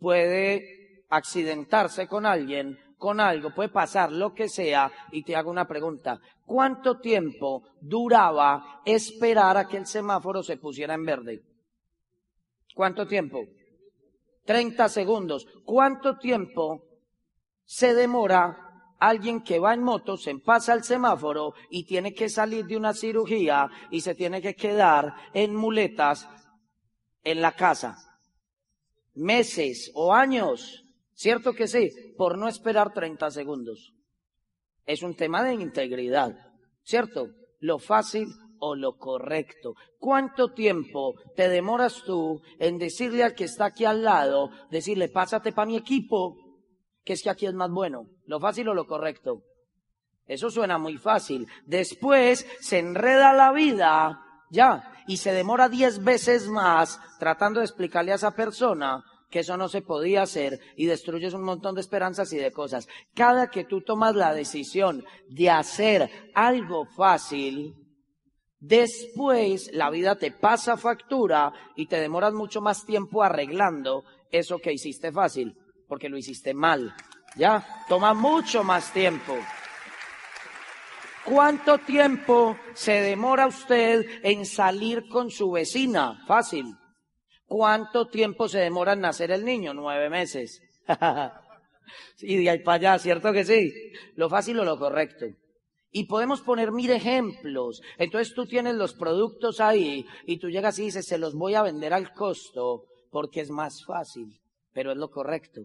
puede 0.00 0.77
accidentarse 1.08 2.06
con 2.06 2.26
alguien, 2.26 2.78
con 2.98 3.20
algo, 3.20 3.54
puede 3.54 3.68
pasar 3.68 4.10
lo 4.12 4.34
que 4.34 4.48
sea, 4.48 4.90
y 5.12 5.22
te 5.22 5.36
hago 5.36 5.50
una 5.50 5.66
pregunta. 5.66 6.20
¿Cuánto 6.44 6.98
tiempo 6.98 7.62
duraba 7.80 8.82
esperar 8.84 9.56
a 9.56 9.68
que 9.68 9.76
el 9.76 9.86
semáforo 9.86 10.42
se 10.42 10.56
pusiera 10.56 10.94
en 10.94 11.04
verde? 11.04 11.42
¿Cuánto 12.74 13.06
tiempo? 13.06 13.44
30 14.44 14.88
segundos. 14.88 15.46
¿Cuánto 15.64 16.16
tiempo 16.16 16.84
se 17.64 17.94
demora 17.94 18.94
alguien 18.98 19.42
que 19.42 19.58
va 19.58 19.74
en 19.74 19.82
moto, 19.82 20.16
se 20.16 20.34
pasa 20.38 20.72
el 20.72 20.82
semáforo 20.82 21.54
y 21.70 21.84
tiene 21.84 22.14
que 22.14 22.28
salir 22.28 22.64
de 22.66 22.76
una 22.76 22.94
cirugía 22.94 23.68
y 23.90 24.00
se 24.00 24.14
tiene 24.14 24.40
que 24.40 24.54
quedar 24.54 25.14
en 25.34 25.54
muletas 25.54 26.28
en 27.22 27.42
la 27.42 27.52
casa? 27.52 27.96
Meses 29.14 29.90
o 29.94 30.14
años. 30.14 30.84
¿Cierto 31.18 31.52
que 31.52 31.66
sí? 31.66 31.90
Por 32.16 32.38
no 32.38 32.46
esperar 32.46 32.92
30 32.92 33.32
segundos. 33.32 33.92
Es 34.86 35.02
un 35.02 35.16
tema 35.16 35.42
de 35.42 35.52
integridad. 35.54 36.30
¿Cierto? 36.84 37.30
Lo 37.58 37.80
fácil 37.80 38.28
o 38.60 38.76
lo 38.76 38.96
correcto. 38.98 39.74
¿Cuánto 39.98 40.52
tiempo 40.52 41.14
te 41.34 41.48
demoras 41.48 42.04
tú 42.04 42.40
en 42.60 42.78
decirle 42.78 43.24
al 43.24 43.34
que 43.34 43.44
está 43.44 43.64
aquí 43.64 43.84
al 43.84 44.04
lado, 44.04 44.50
decirle, 44.70 45.08
pásate 45.08 45.50
para 45.50 45.66
mi 45.66 45.76
equipo, 45.76 46.36
que 47.04 47.14
es 47.14 47.22
que 47.24 47.30
aquí 47.30 47.46
es 47.46 47.54
más 47.54 47.70
bueno? 47.72 48.06
¿Lo 48.26 48.38
fácil 48.38 48.68
o 48.68 48.74
lo 48.74 48.86
correcto? 48.86 49.42
Eso 50.24 50.50
suena 50.50 50.78
muy 50.78 50.98
fácil. 50.98 51.48
Después 51.66 52.46
se 52.60 52.78
enreda 52.78 53.32
la 53.32 53.50
vida, 53.50 54.20
ya, 54.52 54.92
y 55.08 55.16
se 55.16 55.32
demora 55.32 55.68
diez 55.68 56.04
veces 56.04 56.46
más 56.46 57.00
tratando 57.18 57.58
de 57.58 57.66
explicarle 57.66 58.12
a 58.12 58.16
esa 58.16 58.36
persona 58.36 59.02
que 59.30 59.40
eso 59.40 59.56
no 59.56 59.68
se 59.68 59.82
podía 59.82 60.22
hacer 60.22 60.60
y 60.76 60.86
destruyes 60.86 61.34
un 61.34 61.42
montón 61.42 61.74
de 61.74 61.80
esperanzas 61.80 62.32
y 62.32 62.38
de 62.38 62.52
cosas. 62.52 62.88
Cada 63.14 63.50
que 63.50 63.64
tú 63.64 63.82
tomas 63.82 64.14
la 64.14 64.32
decisión 64.32 65.04
de 65.28 65.50
hacer 65.50 66.30
algo 66.34 66.86
fácil, 66.86 67.74
después 68.58 69.70
la 69.72 69.90
vida 69.90 70.16
te 70.16 70.32
pasa 70.32 70.76
factura 70.76 71.52
y 71.76 71.86
te 71.86 72.00
demoras 72.00 72.32
mucho 72.32 72.60
más 72.60 72.84
tiempo 72.86 73.22
arreglando 73.22 74.04
eso 74.30 74.58
que 74.58 74.72
hiciste 74.72 75.12
fácil, 75.12 75.56
porque 75.86 76.08
lo 76.08 76.16
hiciste 76.16 76.54
mal. 76.54 76.94
Ya, 77.36 77.84
toma 77.88 78.14
mucho 78.14 78.64
más 78.64 78.92
tiempo. 78.92 79.36
¿Cuánto 81.24 81.76
tiempo 81.78 82.56
se 82.72 83.02
demora 83.02 83.46
usted 83.46 84.06
en 84.22 84.46
salir 84.46 85.06
con 85.08 85.30
su 85.30 85.50
vecina? 85.50 86.24
Fácil. 86.26 86.74
¿Cuánto 87.48 88.08
tiempo 88.08 88.46
se 88.46 88.58
demora 88.58 88.92
en 88.92 89.00
nacer 89.00 89.30
el 89.30 89.42
niño? 89.42 89.72
Nueve 89.72 90.10
meses. 90.10 90.62
y 92.20 92.36
de 92.36 92.50
ahí 92.50 92.58
para 92.62 92.76
allá, 92.76 92.98
¿cierto 92.98 93.32
que 93.32 93.42
sí? 93.42 93.72
Lo 94.16 94.28
fácil 94.28 94.60
o 94.60 94.64
lo 94.64 94.78
correcto. 94.78 95.24
Y 95.90 96.04
podemos 96.04 96.42
poner 96.42 96.72
mil 96.72 96.90
ejemplos. 96.90 97.80
Entonces 97.96 98.34
tú 98.34 98.44
tienes 98.44 98.74
los 98.74 98.92
productos 98.92 99.60
ahí 99.60 100.04
y 100.26 100.36
tú 100.36 100.50
llegas 100.50 100.78
y 100.78 100.84
dices, 100.84 101.06
se 101.06 101.16
los 101.16 101.34
voy 101.34 101.54
a 101.54 101.62
vender 101.62 101.94
al 101.94 102.12
costo 102.12 102.84
porque 103.10 103.40
es 103.40 103.50
más 103.50 103.82
fácil, 103.82 104.38
pero 104.74 104.92
es 104.92 104.98
lo 104.98 105.08
correcto. 105.08 105.62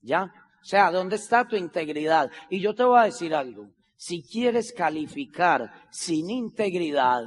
¿Ya? 0.00 0.24
O 0.60 0.64
sea, 0.64 0.90
¿dónde 0.90 1.14
está 1.14 1.46
tu 1.46 1.54
integridad? 1.54 2.32
Y 2.50 2.58
yo 2.58 2.74
te 2.74 2.82
voy 2.82 2.98
a 2.98 3.04
decir 3.04 3.32
algo. 3.32 3.68
Si 3.94 4.24
quieres 4.24 4.72
calificar 4.72 5.70
sin 5.92 6.30
integridad, 6.30 7.22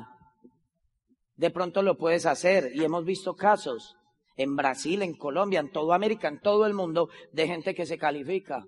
de 1.38 1.50
pronto 1.50 1.82
lo 1.82 1.98
puedes 1.98 2.26
hacer 2.26 2.72
y 2.74 2.84
hemos 2.84 3.06
visto 3.06 3.36
casos 3.36 3.96
en 4.38 4.56
Brasil, 4.56 5.02
en 5.02 5.16
Colombia, 5.16 5.60
en 5.60 5.72
toda 5.72 5.96
América, 5.96 6.28
en 6.28 6.40
todo 6.40 6.66
el 6.66 6.74
mundo 6.74 7.10
de 7.32 7.48
gente 7.48 7.74
que 7.74 7.86
se 7.86 7.98
califica. 7.98 8.66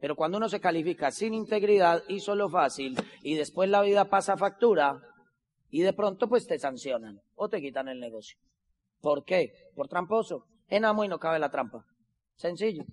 Pero 0.00 0.16
cuando 0.16 0.38
uno 0.38 0.48
se 0.48 0.60
califica 0.60 1.10
sin 1.10 1.34
integridad, 1.34 2.02
hizo 2.08 2.34
lo 2.34 2.48
fácil 2.48 2.96
y 3.22 3.34
después 3.34 3.68
la 3.68 3.82
vida 3.82 4.06
pasa 4.06 4.36
factura 4.36 4.98
y 5.68 5.82
de 5.82 5.92
pronto 5.92 6.28
pues 6.28 6.46
te 6.46 6.58
sancionan 6.58 7.20
o 7.34 7.48
te 7.48 7.60
quitan 7.60 7.88
el 7.88 8.00
negocio. 8.00 8.38
¿Por 9.00 9.24
qué? 9.24 9.52
Por 9.74 9.88
tramposo. 9.88 10.44
En 10.68 10.84
y 10.84 11.08
no 11.08 11.18
cabe 11.18 11.38
la 11.38 11.50
trampa. 11.50 11.84
Sencillo. 12.36 12.84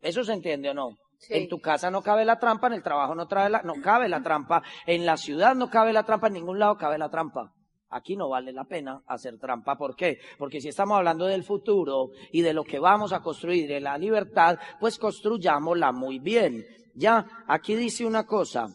¿Eso 0.00 0.24
se 0.24 0.32
entiende 0.32 0.70
o 0.70 0.74
no? 0.74 0.96
En 1.30 1.48
tu 1.48 1.58
casa 1.58 1.90
no 1.90 2.02
cabe 2.02 2.24
la 2.24 2.38
trampa, 2.38 2.68
en 2.68 2.74
el 2.74 2.82
trabajo 2.82 3.14
no, 3.14 3.26
trae 3.26 3.50
la, 3.50 3.62
no 3.62 3.74
cabe 3.82 4.08
la 4.08 4.22
trampa, 4.22 4.62
en 4.86 5.04
la 5.04 5.16
ciudad 5.16 5.54
no 5.54 5.68
cabe 5.68 5.92
la 5.92 6.04
trampa, 6.04 6.28
en 6.28 6.34
ningún 6.34 6.58
lado 6.58 6.76
cabe 6.76 6.98
la 6.98 7.10
trampa. 7.10 7.52
Aquí 7.90 8.16
no 8.16 8.28
vale 8.28 8.52
la 8.52 8.64
pena 8.64 9.02
hacer 9.06 9.38
trampa. 9.38 9.76
¿Por 9.76 9.96
qué? 9.96 10.18
Porque 10.36 10.60
si 10.60 10.68
estamos 10.68 10.98
hablando 10.98 11.26
del 11.26 11.42
futuro 11.42 12.10
y 12.32 12.42
de 12.42 12.52
lo 12.52 12.64
que 12.64 12.78
vamos 12.78 13.12
a 13.12 13.20
construir 13.20 13.66
de 13.66 13.80
la 13.80 13.96
libertad, 13.96 14.58
pues 14.78 14.98
construyámosla 14.98 15.92
muy 15.92 16.18
bien. 16.18 16.66
Ya, 16.94 17.44
aquí 17.46 17.74
dice 17.74 18.04
una 18.04 18.26
cosa. 18.26 18.68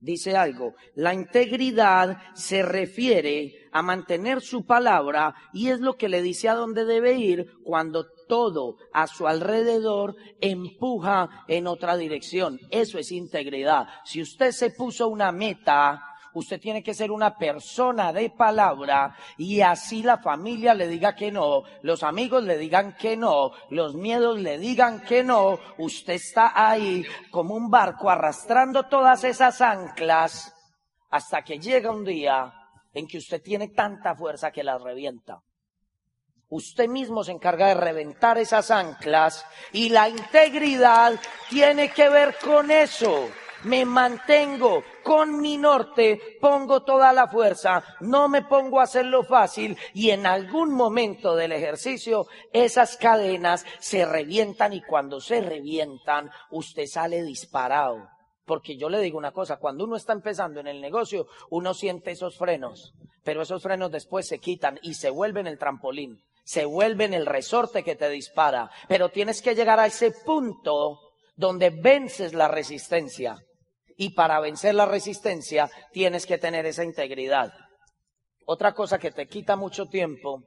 Dice 0.00 0.36
algo. 0.36 0.74
La 0.94 1.14
integridad 1.14 2.18
se 2.34 2.62
refiere 2.62 3.68
a 3.72 3.82
mantener 3.82 4.40
su 4.40 4.64
palabra 4.64 5.34
y 5.52 5.68
es 5.68 5.80
lo 5.80 5.96
que 5.96 6.08
le 6.08 6.22
dice 6.22 6.48
a 6.48 6.54
dónde 6.54 6.84
debe 6.84 7.14
ir 7.14 7.46
cuando 7.64 8.06
todo 8.28 8.76
a 8.92 9.06
su 9.06 9.26
alrededor 9.26 10.16
empuja 10.40 11.44
en 11.48 11.66
otra 11.66 11.96
dirección. 11.96 12.60
Eso 12.70 12.98
es 12.98 13.10
integridad. 13.12 13.86
Si 14.04 14.22
usted 14.22 14.52
se 14.52 14.70
puso 14.70 15.08
una 15.08 15.32
meta, 15.32 16.00
usted 16.38 16.60
tiene 16.60 16.82
que 16.82 16.94
ser 16.94 17.10
una 17.10 17.36
persona 17.36 18.12
de 18.12 18.30
palabra 18.30 19.16
y 19.36 19.60
así 19.60 20.02
la 20.02 20.18
familia 20.18 20.74
le 20.74 20.88
diga 20.88 21.14
que 21.14 21.30
no, 21.30 21.64
los 21.82 22.02
amigos 22.02 22.44
le 22.44 22.56
digan 22.56 22.96
que 22.96 23.16
no, 23.16 23.52
los 23.70 23.94
miedos 23.94 24.38
le 24.38 24.58
digan 24.58 25.00
que 25.00 25.22
no, 25.24 25.58
usted 25.78 26.14
está 26.14 26.52
ahí 26.54 27.04
como 27.30 27.54
un 27.54 27.70
barco 27.70 28.10
arrastrando 28.10 28.84
todas 28.84 29.24
esas 29.24 29.60
anclas 29.60 30.54
hasta 31.10 31.42
que 31.42 31.58
llega 31.58 31.90
un 31.90 32.04
día 32.04 32.52
en 32.92 33.06
que 33.06 33.18
usted 33.18 33.42
tiene 33.42 33.68
tanta 33.68 34.14
fuerza 34.14 34.50
que 34.50 34.64
las 34.64 34.80
revienta. 34.82 35.40
Usted 36.50 36.88
mismo 36.88 37.24
se 37.24 37.32
encarga 37.32 37.68
de 37.68 37.74
reventar 37.74 38.38
esas 38.38 38.70
anclas 38.70 39.44
y 39.72 39.90
la 39.90 40.08
integridad 40.08 41.20
tiene 41.50 41.90
que 41.90 42.08
ver 42.08 42.36
con 42.42 42.70
eso 42.70 43.28
me 43.64 43.84
mantengo 43.84 44.84
con 45.02 45.40
mi 45.40 45.56
norte, 45.56 46.38
pongo 46.40 46.82
toda 46.82 47.12
la 47.12 47.28
fuerza, 47.28 47.82
no 48.00 48.28
me 48.28 48.42
pongo 48.42 48.80
a 48.80 48.84
hacerlo 48.84 49.24
fácil 49.24 49.76
y 49.94 50.10
en 50.10 50.26
algún 50.26 50.72
momento 50.72 51.34
del 51.34 51.52
ejercicio 51.52 52.26
esas 52.52 52.96
cadenas 52.96 53.64
se 53.78 54.04
revientan 54.04 54.72
y 54.72 54.82
cuando 54.82 55.20
se 55.20 55.40
revientan 55.40 56.30
usted 56.50 56.86
sale 56.86 57.22
disparado. 57.22 58.08
Porque 58.44 58.78
yo 58.78 58.88
le 58.88 59.00
digo 59.00 59.18
una 59.18 59.32
cosa, 59.32 59.58
cuando 59.58 59.84
uno 59.84 59.96
está 59.96 60.12
empezando 60.12 60.60
en 60.60 60.68
el 60.68 60.80
negocio, 60.80 61.26
uno 61.50 61.74
siente 61.74 62.12
esos 62.12 62.38
frenos, 62.38 62.94
pero 63.22 63.42
esos 63.42 63.62
frenos 63.62 63.90
después 63.90 64.26
se 64.26 64.38
quitan 64.38 64.78
y 64.82 64.94
se 64.94 65.10
vuelven 65.10 65.46
el 65.46 65.58
trampolín, 65.58 66.22
se 66.44 66.64
vuelven 66.64 67.12
el 67.12 67.26
resorte 67.26 67.82
que 67.82 67.96
te 67.96 68.08
dispara, 68.08 68.70
pero 68.88 69.10
tienes 69.10 69.42
que 69.42 69.54
llegar 69.54 69.78
a 69.80 69.86
ese 69.86 70.12
punto 70.24 70.98
donde 71.36 71.68
vences 71.70 72.32
la 72.32 72.48
resistencia 72.48 73.36
y 74.00 74.10
para 74.10 74.38
vencer 74.38 74.76
la 74.76 74.86
resistencia 74.86 75.68
tienes 75.92 76.24
que 76.24 76.38
tener 76.38 76.64
esa 76.66 76.84
integridad. 76.84 77.52
Otra 78.46 78.72
cosa 78.72 78.98
que 78.98 79.10
te 79.10 79.26
quita 79.26 79.56
mucho 79.56 79.86
tiempo 79.86 80.44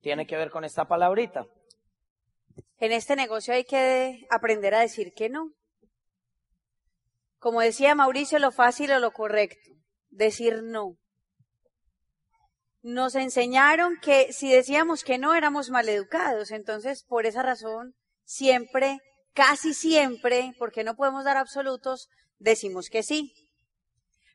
tiene 0.00 0.26
que 0.26 0.36
ver 0.36 0.50
con 0.50 0.64
esta 0.64 0.86
palabrita. 0.86 1.46
En 2.78 2.90
este 2.90 3.14
negocio 3.14 3.54
hay 3.54 3.64
que 3.64 4.26
aprender 4.30 4.74
a 4.74 4.80
decir 4.80 5.12
que 5.14 5.28
no. 5.28 5.52
Como 7.38 7.60
decía 7.60 7.94
Mauricio, 7.94 8.40
lo 8.40 8.50
fácil 8.50 8.90
o 8.90 8.98
lo 8.98 9.12
correcto, 9.12 9.70
decir 10.10 10.62
no. 10.64 10.96
nos 12.82 13.14
enseñaron 13.14 13.96
que 14.02 14.32
si 14.32 14.50
decíamos 14.50 15.04
que 15.04 15.18
no 15.18 15.34
éramos 15.34 15.70
maleducados. 15.70 16.50
Entonces, 16.50 17.04
por 17.04 17.26
esa 17.26 17.42
razón, 17.42 17.94
siempre, 18.24 18.98
casi 19.34 19.72
siempre, 19.72 20.52
porque 20.58 20.82
no 20.82 20.96
podemos 20.96 21.24
dar 21.24 21.36
absolutos, 21.36 22.08
decimos 22.38 22.88
que 22.90 23.02
sí. 23.02 23.32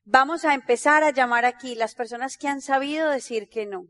Vamos 0.06 0.45
a 0.45 0.54
empezar 0.54 1.04
a 1.04 1.12
llamar 1.12 1.45
aquí 1.45 1.76
las 1.76 1.95
personas 1.95 2.38
que 2.38 2.47
han 2.47 2.62
sabido 2.62 3.10
decir 3.10 3.47
que 3.49 3.66
no. 3.66 3.86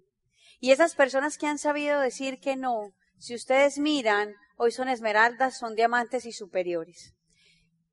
Y 0.59 0.72
esas 0.72 0.95
personas 0.95 1.38
que 1.38 1.47
han 1.47 1.57
sabido 1.57 1.99
decir 1.99 2.39
que 2.39 2.55
no, 2.55 2.93
si 3.18 3.36
ustedes 3.36 3.80
miran, 3.80 4.36
hoy 4.57 4.72
son 4.72 4.89
esmeraldas, 4.89 5.57
son 5.57 5.76
diamantes 5.76 6.26
y 6.26 6.32
superiores. 6.32 7.14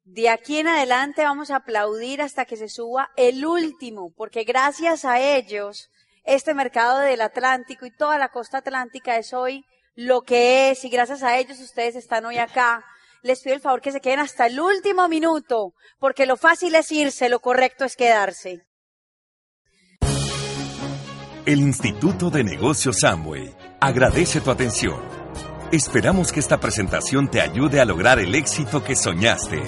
De 0.05 0.29
aquí 0.29 0.59
en 0.59 0.69
adelante 0.69 1.23
vamos 1.23 1.51
a 1.51 1.57
aplaudir 1.57 2.21
hasta 2.21 2.45
que 2.45 2.57
se 2.57 2.69
suba 2.69 3.11
el 3.17 3.47
último, 3.47 4.13
porque 4.17 4.45
gracias 4.45 5.05
a 5.05 5.21
ellos, 5.21 5.89
este 6.25 6.53
mercado 6.53 6.99
del 6.99 7.21
Atlántico 7.21 7.87
y 7.87 7.97
toda 7.97 8.19
la 8.19 8.31
costa 8.31 8.59
atlántica 8.59 9.17
es 9.17 9.33
hoy 9.33 9.65
lo 9.95 10.23
que 10.23 10.71
es, 10.71 10.85
y 10.85 10.89
gracias 10.89 11.23
a 11.23 11.39
ellos 11.39 11.61
ustedes 11.61 11.97
están 11.97 12.25
hoy 12.25 12.39
acá. 12.39 12.85
Les 13.23 13.43
pido 13.43 13.55
el 13.55 13.61
favor 13.61 13.81
que 13.83 13.93
se 13.93 14.01
queden 14.01 14.21
hasta 14.21 14.47
el 14.47 14.59
último 14.59 15.07
minuto, 15.09 15.75
porque 15.99 16.25
lo 16.25 16.37
fácil 16.37 16.75
es 16.75 16.91
irse, 16.91 17.29
lo 17.29 17.41
correcto 17.41 17.85
es 17.85 17.95
quedarse. 17.95 18.67
El 21.45 21.61
Instituto 21.61 22.31
de 22.31 22.45
Negocios 22.45 23.03
Amway 23.05 23.55
agradece 23.81 24.41
tu 24.41 24.51
atención. 24.51 25.01
Esperamos 25.73 26.33
que 26.33 26.41
esta 26.41 26.59
presentación 26.59 27.31
te 27.31 27.41
ayude 27.41 27.81
a 27.81 27.85
lograr 27.85 28.19
el 28.19 28.35
éxito 28.35 28.83
que 28.83 28.97
soñaste. 28.97 29.63